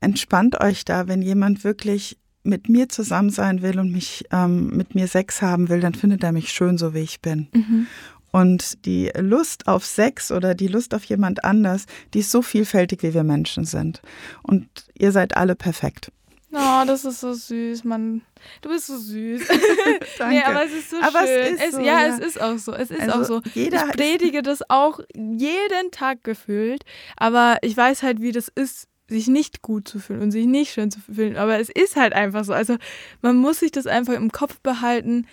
entspannt 0.00 0.60
euch 0.60 0.84
da, 0.84 1.08
wenn 1.08 1.22
jemand 1.22 1.64
wirklich 1.64 2.18
mit 2.42 2.68
mir 2.68 2.88
zusammen 2.88 3.30
sein 3.30 3.62
will 3.62 3.78
und 3.78 3.90
mich 3.90 4.24
ähm, 4.30 4.68
mit 4.76 4.94
mir 4.94 5.08
Sex 5.08 5.40
haben 5.40 5.68
will, 5.70 5.80
dann 5.80 5.94
findet 5.94 6.22
er 6.22 6.32
mich 6.32 6.52
schön, 6.52 6.76
so 6.76 6.94
wie 6.94 7.00
ich 7.00 7.20
bin. 7.20 7.48
Mhm. 7.54 7.86
Und 8.30 8.84
die 8.84 9.10
Lust 9.16 9.68
auf 9.68 9.86
Sex 9.86 10.32
oder 10.32 10.54
die 10.54 10.66
Lust 10.66 10.92
auf 10.92 11.04
jemand 11.04 11.44
anders, 11.44 11.86
die 12.12 12.18
ist 12.18 12.30
so 12.30 12.42
vielfältig, 12.42 13.02
wie 13.02 13.14
wir 13.14 13.22
Menschen 13.22 13.64
sind. 13.64 14.02
Und 14.42 14.66
ihr 14.98 15.12
seid 15.12 15.36
alle 15.36 15.54
perfekt. 15.54 16.10
Oh, 16.56 16.84
das 16.86 17.04
ist 17.04 17.20
so 17.20 17.32
süß, 17.32 17.82
Mann. 17.84 18.22
Du 18.62 18.68
bist 18.68 18.86
so 18.86 18.96
süß. 18.96 19.42
Danke. 20.18 20.34
Nee, 20.34 20.42
aber 20.42 20.64
es 20.64 20.72
ist 20.72 20.90
so 20.90 20.96
aber 21.00 21.26
schön. 21.26 21.56
Es 21.56 21.64
ist 21.64 21.72
so, 21.72 21.80
es, 21.80 21.86
ja, 21.86 22.06
ja, 22.06 22.06
es 22.06 22.18
ist 22.20 22.40
auch 22.40 22.58
so. 22.58 22.72
Es 22.72 22.90
ist 22.90 23.00
also 23.00 23.20
auch 23.20 23.24
so. 23.24 23.42
ich 23.54 23.70
predige 23.70 24.42
das 24.42 24.62
auch 24.70 25.00
jeden 25.14 25.90
Tag 25.90 26.22
gefühlt, 26.22 26.84
aber 27.16 27.58
ich 27.62 27.76
weiß 27.76 28.04
halt, 28.04 28.20
wie 28.20 28.30
das 28.30 28.48
ist, 28.48 28.86
sich 29.08 29.26
nicht 29.26 29.62
gut 29.62 29.88
zu 29.88 29.98
fühlen 29.98 30.22
und 30.22 30.30
sich 30.30 30.46
nicht 30.46 30.72
schön 30.72 30.90
zu 30.90 31.00
fühlen. 31.00 31.36
Aber 31.36 31.58
es 31.58 31.68
ist 31.70 31.96
halt 31.96 32.12
einfach 32.12 32.44
so. 32.44 32.52
Also 32.52 32.76
man 33.20 33.36
muss 33.36 33.60
sich 33.60 33.72
das 33.72 33.86
einfach 33.86 34.14
im 34.14 34.30
Kopf 34.30 34.60
behalten, 34.60 35.26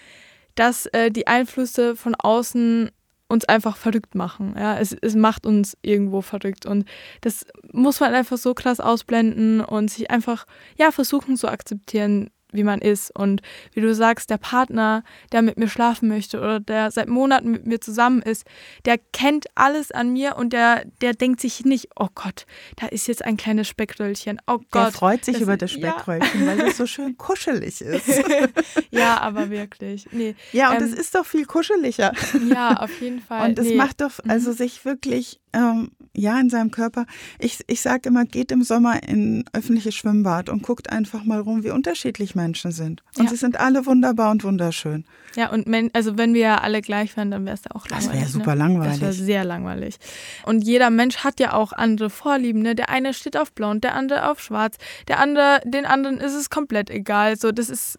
dass 0.56 0.88
äh, 0.88 1.12
die 1.12 1.28
Einflüsse 1.28 1.96
von 1.96 2.16
außen 2.16 2.90
uns 3.32 3.46
einfach 3.46 3.78
verrückt 3.78 4.16
machen. 4.16 4.56
Ja, 4.58 4.78
es, 4.78 4.94
es 4.94 5.16
macht 5.16 5.46
uns 5.46 5.78
irgendwo 5.82 6.22
verrückt 6.22 6.66
und 6.66 6.86
das 7.22 7.46
muss 7.72 8.00
man 8.00 8.14
einfach 8.14 8.38
so 8.38 8.54
krass 8.54 8.80
ausblenden 8.80 9.62
und 9.62 9.90
sich 9.90 10.12
einfach 10.12 10.46
ja 10.78 10.92
versuchen 10.92 11.38
zu 11.38 11.48
akzeptieren, 11.48 12.30
wie 12.52 12.64
man 12.64 12.80
ist. 12.80 13.16
Und 13.16 13.42
wie 13.74 13.82
du 13.82 13.94
sagst, 13.94 14.30
der 14.30 14.38
Partner, 14.38 15.04
der 15.32 15.42
mit 15.42 15.58
mir 15.58 15.68
schlafen 15.68 16.08
möchte 16.08 16.40
oder 16.40 16.60
der 16.60 16.92
seit 16.92 17.08
Monaten 17.08 17.52
mit 17.52 17.66
mir 17.66 17.82
zusammen 17.82 18.22
ist, 18.22 18.46
der 18.86 18.98
kennt 18.98 19.46
alles 19.56 19.92
an 19.92 20.14
mir 20.14 20.36
und 20.38 20.54
der, 20.54 20.86
der 21.02 21.14
denkt 21.14 21.42
sich 21.42 21.66
nicht, 21.66 21.90
oh 21.96 22.08
Gott, 22.16 22.46
da 22.78 22.88
ist 22.88 23.08
jetzt 23.08 23.26
ein 23.26 23.38
kleines 23.38 23.68
Speckröllchen. 23.68 24.40
Oh 24.48 24.60
Gott. 24.72 24.86
Der 24.86 24.92
freut 24.92 25.26
sich 25.26 25.36
das 25.36 25.44
über 25.44 25.58
das 25.58 25.72
Speckröllchen, 25.72 26.42
ja. 26.42 26.48
weil 26.48 26.62
es 26.68 26.78
so 26.78 26.86
schön 26.86 27.18
kuschelig 27.18 27.82
ist. 27.82 28.24
ja, 28.92 29.20
aber 29.20 29.50
wirklich. 29.50 30.08
Nee. 30.12 30.36
Ja, 30.52 30.72
und 30.72 30.82
es 30.82 30.92
ähm, 30.92 30.98
ist 30.98 31.16
doch 31.16 31.26
viel 31.26 31.46
kuscheliger. 31.46 32.14
Ja, 32.50 32.78
auf 32.78 33.02
jeden 33.02 33.22
Fall. 33.22 33.50
Und 33.50 33.60
es 33.60 33.68
nee. 33.68 33.76
macht 33.76 34.02
doch, 34.02 34.12
also 34.28 34.52
mhm. 34.52 34.56
sich 34.56 34.86
wirklich 34.86 35.41
ähm, 35.54 35.92
ja, 36.14 36.40
in 36.40 36.50
seinem 36.50 36.72
Körper. 36.72 37.06
Ich, 37.40 37.60
ich 37.68 37.82
sage 37.82 38.10
immer, 38.10 38.26
geht 38.26 38.52
im 38.52 38.64
Sommer 38.64 39.02
in 39.08 39.46
öffentliches 39.54 39.96
Schwimmbad 39.96 40.50
und 40.50 40.62
guckt 40.62 40.92
einfach 40.92 41.24
mal 41.24 41.40
rum, 41.40 41.64
wie 41.64 41.72
unterschiedlich 41.72 42.36
Menschen 42.36 42.72
sind. 42.72 43.02
Und 43.18 43.26
ja. 43.26 43.30
sie 43.30 43.38
sind 43.38 43.60
alle 43.60 43.86
wunderbar 43.86 44.32
und 44.32 44.44
wunderschön. 44.44 45.06
Ja, 45.36 45.52
und 45.52 45.72
wenn, 45.72 45.90
also 45.94 46.18
wenn 46.18 46.34
wir 46.34 46.42
ja 46.42 46.58
alle 46.58 46.82
gleich 46.82 47.16
wären, 47.16 47.32
dann 47.32 47.46
wäre 47.46 47.56
es 47.56 47.64
ja 47.64 47.72
auch 47.74 47.88
langweilig. 47.88 48.12
Das 48.12 48.20
wäre 48.20 48.30
super 48.30 48.56
ne? 48.56 48.60
langweilig. 48.60 48.92
Das 48.94 49.02
wäre 49.02 49.14
sehr 49.14 49.46
langweilig. 49.46 49.98
Und 50.46 50.64
jeder 50.66 50.90
Mensch 50.90 51.18
hat 51.18 51.40
ja 51.40 51.54
auch 51.54 51.72
andere 51.72 52.10
Vorlieben. 52.10 52.62
Ne? 52.62 52.76
Der 52.76 52.90
eine 52.90 53.14
steht 53.14 53.38
auf 53.38 53.54
blond, 53.54 53.86
der 53.86 53.96
andere 53.96 54.30
auf 54.30 54.42
schwarz, 54.42 54.78
der 55.08 55.20
andere, 55.20 55.62
den 55.64 55.86
anderen 55.86 56.18
ist 56.18 56.34
es 56.34 56.50
komplett 56.50 56.90
egal. 56.90 57.38
So, 57.38 57.54
das 57.54 57.70
ist 57.70 57.98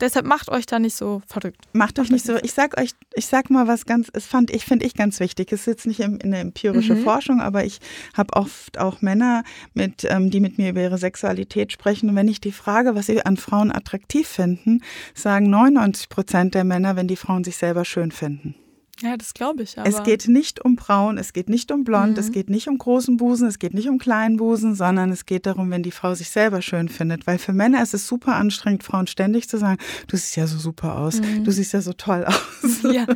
Deshalb 0.00 0.26
macht 0.26 0.48
euch 0.48 0.66
da 0.66 0.78
nicht 0.78 0.96
so 0.96 1.22
verrückt. 1.26 1.68
Macht 1.72 1.98
euch 2.00 2.10
nicht 2.10 2.24
so. 2.24 2.36
Ich 2.42 2.52
sag 2.52 2.78
euch, 2.80 2.90
ich 3.14 3.26
sag 3.26 3.48
mal 3.48 3.68
was 3.68 3.86
ganz, 3.86 4.10
es 4.12 4.26
fand 4.26 4.50
ich, 4.50 4.64
finde 4.64 4.84
ich 4.84 4.94
ganz 4.94 5.20
wichtig. 5.20 5.52
Es 5.52 5.60
ist 5.60 5.66
jetzt 5.66 5.86
nicht 5.86 6.00
in, 6.00 6.16
in 6.18 6.32
der 6.32 6.40
empirischen 6.40 6.98
mhm. 6.98 7.04
Forschung, 7.04 7.40
aber 7.40 7.64
ich 7.64 7.78
habe 8.14 8.34
oft 8.34 8.78
auch 8.78 9.02
Männer, 9.02 9.44
mit, 9.72 10.04
ähm, 10.08 10.30
die 10.30 10.40
mit 10.40 10.58
mir 10.58 10.70
über 10.70 10.82
ihre 10.82 10.98
Sexualität 10.98 11.70
sprechen. 11.70 12.10
Und 12.10 12.16
wenn 12.16 12.28
ich 12.28 12.40
die 12.40 12.52
frage, 12.52 12.96
was 12.96 13.06
sie 13.06 13.24
an 13.24 13.36
Frauen 13.36 13.70
attraktiv 13.70 14.26
finden, 14.26 14.82
sagen 15.14 15.48
99 15.48 16.08
Prozent 16.08 16.54
der 16.54 16.64
Männer, 16.64 16.96
wenn 16.96 17.06
die 17.06 17.16
Frauen 17.16 17.44
sich 17.44 17.56
selber 17.56 17.84
schön 17.84 18.10
finden. 18.10 18.56
Ja, 19.02 19.16
das 19.16 19.34
glaube 19.34 19.64
ich. 19.64 19.76
Es 19.76 20.02
geht 20.04 20.28
nicht 20.28 20.64
um 20.64 20.76
braun, 20.76 21.18
es 21.18 21.32
geht 21.32 21.48
nicht 21.48 21.72
um 21.72 21.82
blond, 21.82 22.12
mhm. 22.12 22.18
es 22.18 22.30
geht 22.30 22.48
nicht 22.48 22.68
um 22.68 22.78
großen 22.78 23.16
Busen, 23.16 23.48
es 23.48 23.58
geht 23.58 23.74
nicht 23.74 23.88
um 23.88 23.98
kleinen 23.98 24.36
Busen, 24.36 24.74
sondern 24.74 25.10
es 25.10 25.26
geht 25.26 25.46
darum, 25.46 25.70
wenn 25.70 25.82
die 25.82 25.90
Frau 25.90 26.14
sich 26.14 26.30
selber 26.30 26.62
schön 26.62 26.88
findet. 26.88 27.26
Weil 27.26 27.38
für 27.38 27.52
Männer 27.52 27.82
ist 27.82 27.92
es 27.92 28.06
super 28.06 28.36
anstrengend, 28.36 28.84
Frauen 28.84 29.06
ständig 29.06 29.48
zu 29.48 29.58
sagen, 29.58 29.78
du 30.06 30.16
siehst 30.16 30.36
ja 30.36 30.46
so 30.46 30.58
super 30.58 30.96
aus, 30.96 31.20
mhm. 31.20 31.44
du 31.44 31.50
siehst 31.50 31.72
ja 31.72 31.80
so 31.80 31.92
toll 31.92 32.24
aus. 32.26 32.82
Ja, 32.82 33.06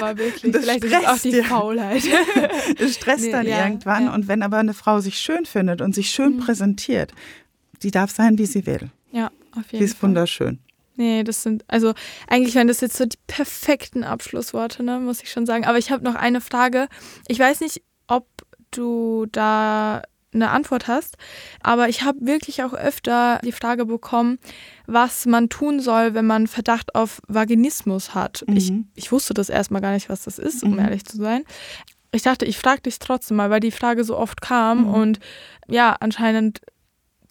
aber 0.00 0.16
wirklich, 0.18 0.52
das 0.52 0.62
vielleicht 0.62 0.84
ist 0.84 0.94
es 0.94 1.06
auch 1.06 1.18
die 1.18 1.30
dir. 1.30 1.44
Faulheit. 1.44 2.02
das 2.78 2.94
stresst 2.94 3.24
nee, 3.24 3.32
dann 3.32 3.46
ja, 3.46 3.66
irgendwann. 3.66 4.04
Ja. 4.04 4.14
Und 4.14 4.28
wenn 4.28 4.42
aber 4.42 4.56
eine 4.56 4.74
Frau 4.74 5.00
sich 5.00 5.18
schön 5.18 5.44
findet 5.44 5.82
und 5.82 5.94
sich 5.94 6.10
schön 6.10 6.36
mhm. 6.36 6.40
präsentiert, 6.40 7.12
die 7.82 7.90
darf 7.90 8.10
sein, 8.10 8.38
wie 8.38 8.46
sie 8.46 8.66
will. 8.66 8.90
Ja, 9.12 9.26
auf 9.26 9.32
jeden 9.32 9.64
Fall. 9.64 9.78
Die 9.78 9.84
ist 9.84 9.98
Fall. 9.98 10.08
wunderschön. 10.08 10.58
Nee, 10.98 11.22
das 11.22 11.44
sind, 11.44 11.64
also 11.68 11.94
eigentlich 12.26 12.56
waren 12.56 12.66
das 12.66 12.80
jetzt 12.80 12.96
so 12.96 13.06
die 13.06 13.18
perfekten 13.28 14.02
Abschlussworte, 14.02 14.82
ne, 14.82 14.98
muss 14.98 15.22
ich 15.22 15.30
schon 15.30 15.46
sagen. 15.46 15.64
Aber 15.64 15.78
ich 15.78 15.92
habe 15.92 16.02
noch 16.02 16.16
eine 16.16 16.40
Frage. 16.40 16.88
Ich 17.28 17.38
weiß 17.38 17.60
nicht, 17.60 17.82
ob 18.08 18.26
du 18.72 19.26
da 19.30 20.02
eine 20.34 20.50
Antwort 20.50 20.88
hast, 20.88 21.16
aber 21.62 21.88
ich 21.88 22.02
habe 22.02 22.18
wirklich 22.26 22.64
auch 22.64 22.74
öfter 22.74 23.38
die 23.44 23.52
Frage 23.52 23.86
bekommen, 23.86 24.40
was 24.86 25.24
man 25.24 25.48
tun 25.48 25.78
soll, 25.78 26.14
wenn 26.14 26.26
man 26.26 26.48
Verdacht 26.48 26.96
auf 26.96 27.22
Vaginismus 27.28 28.16
hat. 28.16 28.42
Mhm. 28.48 28.56
Ich, 28.56 28.72
ich 28.96 29.12
wusste 29.12 29.34
das 29.34 29.50
erstmal 29.50 29.80
gar 29.80 29.92
nicht, 29.92 30.08
was 30.08 30.24
das 30.24 30.40
ist, 30.40 30.64
um 30.64 30.72
mhm. 30.72 30.80
ehrlich 30.80 31.04
zu 31.04 31.16
sein. 31.16 31.44
Ich 32.10 32.22
dachte, 32.22 32.44
ich 32.44 32.58
frage 32.58 32.82
dich 32.82 32.98
trotzdem 32.98 33.36
mal, 33.36 33.50
weil 33.50 33.60
die 33.60 33.70
Frage 33.70 34.02
so 34.02 34.16
oft 34.16 34.40
kam 34.40 34.88
mhm. 34.88 34.94
und 34.94 35.20
ja, 35.68 35.96
anscheinend 36.00 36.60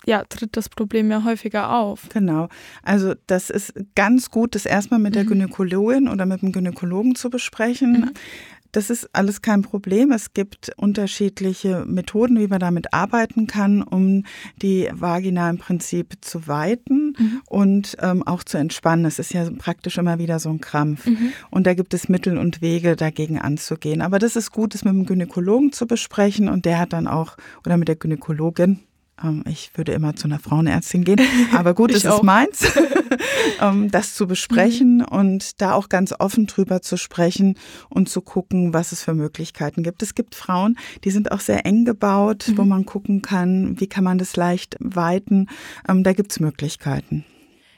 ja, 0.08 0.24
tritt 0.24 0.56
das 0.56 0.70
Problem 0.70 1.12
ja 1.12 1.26
häufiger 1.26 1.76
auf. 1.76 2.08
Genau. 2.14 2.48
Also 2.82 3.14
das 3.28 3.50
ist 3.50 3.74
ganz 3.94 4.32
gut, 4.32 4.56
das 4.56 4.66
erstmal 4.66 5.02
mit 5.02 5.16
der 5.16 5.26
mhm. 5.26 5.30
Gynäkologin 5.30 6.08
oder 6.08 6.26
mit 6.26 6.42
dem 6.42 6.54
Gynäkologen 6.54 7.16
zu 7.16 7.30
besprechen. 7.30 7.92
Mhm. 7.92 8.12
Das 8.72 8.90
ist 8.90 9.10
alles 9.14 9.42
kein 9.42 9.64
Problem. 9.64 10.12
Es 10.12 10.34
gibt 10.34 10.72
unterschiedliche 10.78 11.84
Methoden, 11.86 12.40
wie 12.40 12.48
man 12.48 12.60
damit 12.60 12.94
arbeiten 12.94 13.48
kann, 13.48 13.82
um 13.82 14.24
die 14.62 14.90
Vagina 14.94 15.50
im 15.50 15.58
Prinzip 15.58 16.14
zu 16.22 16.48
weiten 16.48 17.14
mhm. 17.18 17.42
und 17.50 17.98
ähm, 18.02 18.24
auch 18.26 18.44
zu 18.44 18.58
entspannen. 18.58 19.06
Es 19.06 19.20
ist 19.20 19.34
ja 19.34 19.50
praktisch 19.58 19.98
immer 19.98 20.20
wieder 20.20 20.40
so 20.40 20.50
ein 20.50 20.62
Krampf. 20.62 21.06
Mhm. 21.06 21.34
Und 21.50 21.68
da 21.68 21.74
gibt 21.74 21.94
es 21.94 22.08
Mittel 22.08 22.38
und 22.38 22.62
Wege, 22.62 22.96
dagegen 22.96 23.40
anzugehen. 23.40 24.02
Aber 24.02 24.20
das 24.20 24.38
ist 24.38 24.52
gut, 24.52 24.74
das 24.74 24.86
mit 24.86 24.94
dem 24.94 25.06
Gynäkologen 25.06 25.74
zu 25.74 25.86
besprechen 25.86 26.48
und 26.48 26.66
der 26.66 26.80
hat 26.80 26.94
dann 26.94 27.08
auch, 27.08 27.36
oder 27.66 27.76
mit 27.76 27.88
der 27.90 27.96
Gynäkologin, 27.96 28.80
ich 29.46 29.72
würde 29.76 29.94
immer 29.94 30.16
zu 30.16 30.28
einer 30.28 30.40
Frauenärztin 30.40 31.04
gehen, 31.04 31.20
aber 31.54 31.74
gut, 31.74 31.92
es 31.92 32.06
ist 32.06 32.24
meins, 32.24 32.72
ähm, 33.62 33.90
das 33.90 34.14
zu 34.14 34.28
besprechen 34.28 34.98
mhm. 34.98 35.06
und 35.06 35.62
da 35.62 35.74
auch 35.74 35.90
ganz 35.90 36.14
offen 36.18 36.46
drüber 36.46 36.82
zu 36.82 36.98
sprechen 36.98 37.56
und 37.90 38.10
zu 38.10 38.22
gucken, 38.22 38.74
was 38.74 38.92
es 38.92 39.04
für 39.04 39.14
Möglichkeiten 39.14 39.84
gibt. 39.84 40.04
Es 40.04 40.14
gibt 40.14 40.36
Frauen, 40.36 40.78
die 41.04 41.12
sind 41.12 41.32
auch 41.32 41.40
sehr 41.40 41.66
eng 41.66 41.86
gebaut, 41.86 42.48
mhm. 42.48 42.58
wo 42.58 42.64
man 42.64 42.86
gucken 42.86 43.22
kann, 43.22 43.80
wie 43.80 43.88
kann 43.88 44.04
man 44.04 44.18
das 44.18 44.36
leicht 44.36 44.76
weiten. 44.80 45.48
Ähm, 45.88 46.04
da 46.04 46.14
gibt 46.14 46.32
es 46.32 46.40
Möglichkeiten. 46.40 47.26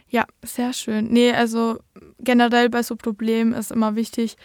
Ja, 0.09 0.25
sehr 0.43 0.73
schön. 0.73 1.09
Nee, 1.11 1.31
also 1.31 1.77
generell 2.19 2.69
bei 2.69 2.83
so 2.83 2.95
Problemen 2.95 3.53
ist 3.53 3.71
immer 3.71 3.95
wichtig, 3.95 4.37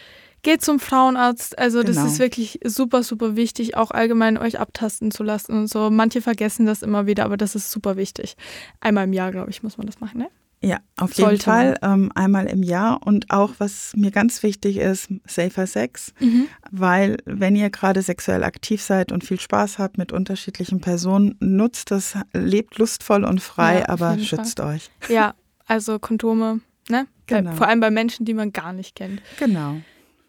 Geht 0.45 0.63
zum 0.63 0.79
Frauenarzt. 0.79 1.59
Also 1.59 1.81
genau. 1.81 1.93
das 1.93 2.13
ist 2.13 2.19
wirklich 2.19 2.61
super, 2.65 3.03
super 3.03 3.35
wichtig, 3.35 3.77
auch 3.77 3.91
allgemein 3.91 4.39
euch 4.39 4.61
abtasten 4.61 5.11
zu 5.11 5.25
lassen 5.25 5.53
und 5.53 5.67
so. 5.69 5.91
Manche 5.91 6.21
vergessen 6.21 6.67
das 6.67 6.83
immer 6.83 7.07
wieder, 7.07 7.25
aber 7.25 7.37
das 7.37 7.55
ist 7.55 7.71
super 7.73 7.97
wichtig. 7.97 8.37
Einmal 8.79 9.05
im 9.05 9.13
Jahr, 9.15 9.33
glaube 9.33 9.51
ich, 9.51 9.63
muss 9.63 9.79
man 9.79 9.87
das 9.87 10.01
machen, 10.01 10.19
ne? 10.19 10.29
Ja, 10.61 10.79
auf 10.97 11.13
jeden 11.15 11.29
Sollte 11.29 11.45
Fall 11.45 11.79
ähm, 11.83 12.11
einmal 12.15 12.47
im 12.47 12.63
Jahr. 12.63 13.07
Und 13.07 13.31
auch, 13.31 13.55
was 13.59 13.93
mir 13.97 14.11
ganz 14.11 14.43
wichtig 14.43 14.79
ist, 14.79 15.09
safer 15.27 15.67
Sex. 15.67 16.13
Mhm. 16.21 16.47
Weil 16.71 17.19
wenn 17.27 17.55
ihr 17.57 17.69
gerade 17.69 18.01
sexuell 18.01 18.43
aktiv 18.45 18.83
seid 18.83 19.13
und 19.13 19.25
viel 19.25 19.39
Spaß 19.39 19.79
habt 19.79 19.99
mit 19.99 20.13
unterschiedlichen 20.13 20.81
Personen, 20.81 21.37
nutzt 21.41 21.91
das, 21.91 22.17
lebt 22.33 22.79
lustvoll 22.79 23.25
und 23.25 23.43
frei, 23.43 23.81
ja, 23.81 23.89
aber 23.89 24.19
schützt 24.19 24.59
Fall. 24.59 24.77
euch. 24.77 24.91
Ja, 25.09 25.35
also 25.67 25.99
Kondome, 25.99 26.61
ne? 26.89 27.07
Genau. 27.27 27.53
Vor 27.53 27.67
allem 27.67 27.81
bei 27.81 27.91
Menschen, 27.91 28.25
die 28.25 28.35
man 28.35 28.53
gar 28.53 28.73
nicht 28.73 28.95
kennt. 28.95 29.23
Genau. 29.39 29.77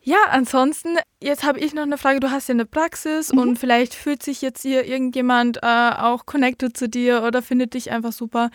Ja, 0.07 0.17
ansonsten, 0.29 0.97
jetzt 1.19 1.43
habe 1.43 1.59
ich 1.59 1.73
noch 1.73 1.81
eine 1.81 1.97
Frage. 1.97 2.19
Du 2.19 2.29
hast 2.29 2.47
ja 2.47 2.53
eine 2.53 2.65
Praxis 2.65 3.33
mhm. 3.33 3.39
und 3.39 3.59
vielleicht 3.59 3.95
fühlt 3.95 4.21
sich 4.21 4.43
jetzt 4.43 4.61
hier 4.61 4.85
irgendjemand 4.85 5.57
äh, 5.63 5.91
auch 5.97 6.27
connected 6.27 6.77
zu 6.77 6.87
dir 6.87 7.23
oder 7.23 7.41
findet 7.41 7.73
dich 7.73 7.89
einfach 7.89 8.11
super. 8.11 8.51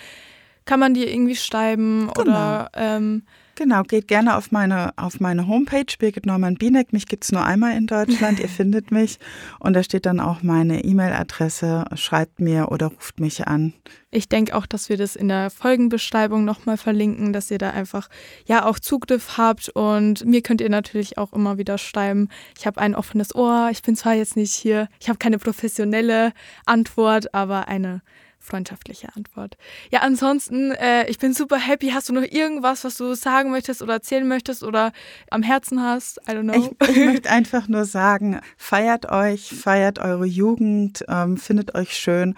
Kann 0.64 0.78
man 0.78 0.94
dir 0.94 1.10
irgendwie 1.12 1.34
schreiben 1.34 2.08
genau. 2.14 2.20
oder 2.20 2.70
ähm, 2.74 3.24
Genau, 3.60 3.82
geht 3.82 4.08
gerne 4.08 4.38
auf 4.38 4.52
meine, 4.52 4.94
auf 4.96 5.20
meine 5.20 5.46
Homepage, 5.46 5.84
Birgit 5.98 6.24
Neumann 6.24 6.54
Bienek. 6.54 6.94
Mich 6.94 7.04
gibt 7.04 7.24
es 7.24 7.30
nur 7.30 7.44
einmal 7.44 7.76
in 7.76 7.86
Deutschland, 7.86 8.40
ihr 8.40 8.48
findet 8.48 8.90
mich. 8.90 9.18
Und 9.58 9.74
da 9.74 9.82
steht 9.82 10.06
dann 10.06 10.18
auch 10.18 10.42
meine 10.42 10.82
E-Mail-Adresse. 10.82 11.84
Schreibt 11.92 12.40
mir 12.40 12.72
oder 12.72 12.86
ruft 12.86 13.20
mich 13.20 13.46
an. 13.46 13.74
Ich 14.10 14.30
denke 14.30 14.56
auch, 14.56 14.64
dass 14.64 14.88
wir 14.88 14.96
das 14.96 15.14
in 15.14 15.28
der 15.28 15.50
Folgenbeschreibung 15.50 16.42
nochmal 16.42 16.78
verlinken, 16.78 17.34
dass 17.34 17.50
ihr 17.50 17.58
da 17.58 17.68
einfach 17.68 18.08
ja 18.46 18.64
auch 18.64 18.78
Zugriff 18.78 19.36
habt. 19.36 19.68
Und 19.68 20.24
mir 20.24 20.40
könnt 20.40 20.62
ihr 20.62 20.70
natürlich 20.70 21.18
auch 21.18 21.34
immer 21.34 21.58
wieder 21.58 21.76
schreiben. 21.76 22.30
Ich 22.56 22.66
habe 22.66 22.80
ein 22.80 22.94
offenes 22.94 23.34
Ohr. 23.34 23.68
Ich 23.70 23.82
bin 23.82 23.94
zwar 23.94 24.14
jetzt 24.14 24.38
nicht 24.38 24.54
hier, 24.54 24.88
ich 25.00 25.10
habe 25.10 25.18
keine 25.18 25.36
professionelle 25.36 26.32
Antwort, 26.64 27.34
aber 27.34 27.68
eine 27.68 28.00
freundschaftliche 28.40 29.08
Antwort. 29.14 29.56
Ja, 29.90 30.00
ansonsten, 30.00 30.72
äh, 30.72 31.08
ich 31.08 31.18
bin 31.18 31.34
super 31.34 31.58
happy. 31.58 31.90
Hast 31.90 32.08
du 32.08 32.12
noch 32.12 32.22
irgendwas, 32.22 32.84
was 32.84 32.96
du 32.96 33.14
sagen 33.14 33.50
möchtest 33.50 33.82
oder 33.82 33.94
erzählen 33.94 34.26
möchtest 34.26 34.62
oder 34.62 34.92
am 35.30 35.42
Herzen 35.42 35.82
hast? 35.82 36.18
I 36.28 36.32
don't 36.32 36.42
know. 36.42 36.72
Ich, 36.80 36.88
ich 36.88 36.96
möchte 37.04 37.30
einfach 37.30 37.68
nur 37.68 37.84
sagen, 37.84 38.40
feiert 38.56 39.10
euch, 39.10 39.50
feiert 39.50 39.98
eure 39.98 40.26
Jugend, 40.26 41.04
ähm, 41.08 41.36
findet 41.36 41.74
euch 41.74 41.96
schön 41.96 42.34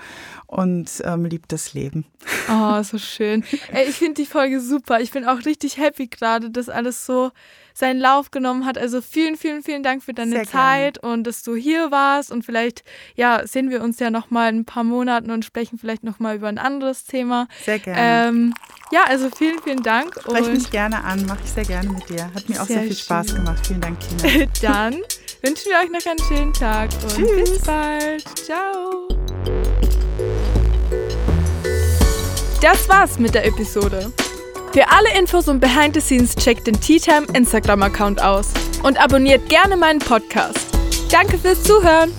und 0.47 0.91
ähm, 1.05 1.25
liebt 1.25 1.53
das 1.53 1.73
Leben. 1.73 2.05
Oh, 2.51 2.83
so 2.83 2.99
schön. 2.99 3.45
Ey, 3.73 3.89
ich 3.89 3.97
finde 3.97 4.15
die 4.15 4.27
Folge 4.27 4.61
super. 4.61 5.01
Ich 5.01 5.13
bin 5.13 5.25
auch 5.25 5.45
richtig 5.45 5.79
happy 5.79 6.09
gerade, 6.09 6.51
dass 6.51 6.69
alles 6.69 7.07
so 7.07 7.31
seinen 7.75 8.01
Lauf 8.01 8.31
genommen 8.31 8.67
hat. 8.67 8.79
Also 8.79 9.01
vielen, 9.01 9.37
vielen, 9.37 9.63
vielen 9.63 9.83
Dank 9.83 10.03
für 10.03 10.15
deine 10.15 10.37
Sehr 10.37 10.45
Zeit 10.45 11.01
gerne. 11.01 11.15
und 11.15 11.27
dass 11.27 11.43
du 11.43 11.55
hier 11.55 11.91
warst. 11.91 12.31
Und 12.31 12.45
vielleicht 12.45 12.85
ja, 13.15 13.47
sehen 13.47 13.71
wir 13.71 13.83
uns 13.83 13.99
ja 13.99 14.11
noch 14.11 14.31
mal 14.31 14.49
in 14.49 14.61
ein 14.61 14.65
paar 14.65 14.85
Monaten 14.85 15.31
und 15.31 15.45
sprechen 15.45 15.79
vielleicht 15.79 16.05
noch 16.05 16.19
mal 16.19 16.37
über 16.37 16.49
ein 16.49 16.59
anderes 16.59 17.05
Thema. 17.05 17.49
Sehr 17.65 17.79
gerne. 17.79 18.29
Ähm, 18.29 18.55
ja, 18.91 19.05
also 19.05 19.31
vielen, 19.31 19.61
vielen 19.63 19.83
Dank. 19.83 20.15
Sprech 20.21 20.49
mich 20.49 20.71
gerne 20.71 21.03
an, 21.05 21.25
mache 21.27 21.41
ich 21.45 21.51
sehr 21.51 21.65
gerne 21.65 21.91
mit 21.91 22.09
dir. 22.09 22.31
Hat 22.35 22.49
mir 22.49 22.61
auch 22.61 22.67
sehr, 22.67 22.79
sehr 22.79 22.87
viel 22.89 22.97
Spaß 22.97 23.29
schön. 23.29 23.37
gemacht. 23.37 23.67
Vielen 23.67 23.81
Dank, 23.81 23.99
Tina. 24.01 24.47
Dann 24.63 24.95
wünschen 25.43 25.71
wir 25.71 25.79
euch 25.79 25.91
noch 25.91 26.11
einen 26.11 26.19
schönen 26.29 26.53
Tag 26.53 26.91
und 27.03 27.17
Tschüss. 27.17 27.51
bis 27.51 27.63
bald. 27.63 28.39
Ciao. 28.39 29.09
Das 32.61 32.89
war's 32.89 33.19
mit 33.19 33.35
der 33.35 33.45
Episode. 33.47 34.13
Für 34.73 34.89
alle 34.89 35.19
Infos 35.19 35.49
und 35.49 35.61
Behind 35.61 35.95
the 35.95 36.01
Scenes 36.01 36.35
checkt 36.35 36.67
den 36.67 36.81
Tea 36.81 36.99
Time 36.99 37.27
Instagram-Account 37.35 38.23
aus 38.23 38.49
und 38.83 38.99
abonniert 38.99 39.47
gerne 39.51 39.77
meinen 39.77 39.99
Podcast. 39.99 40.67
Danke 41.11 41.37
fürs 41.37 41.63
Zuhören! 41.63 42.11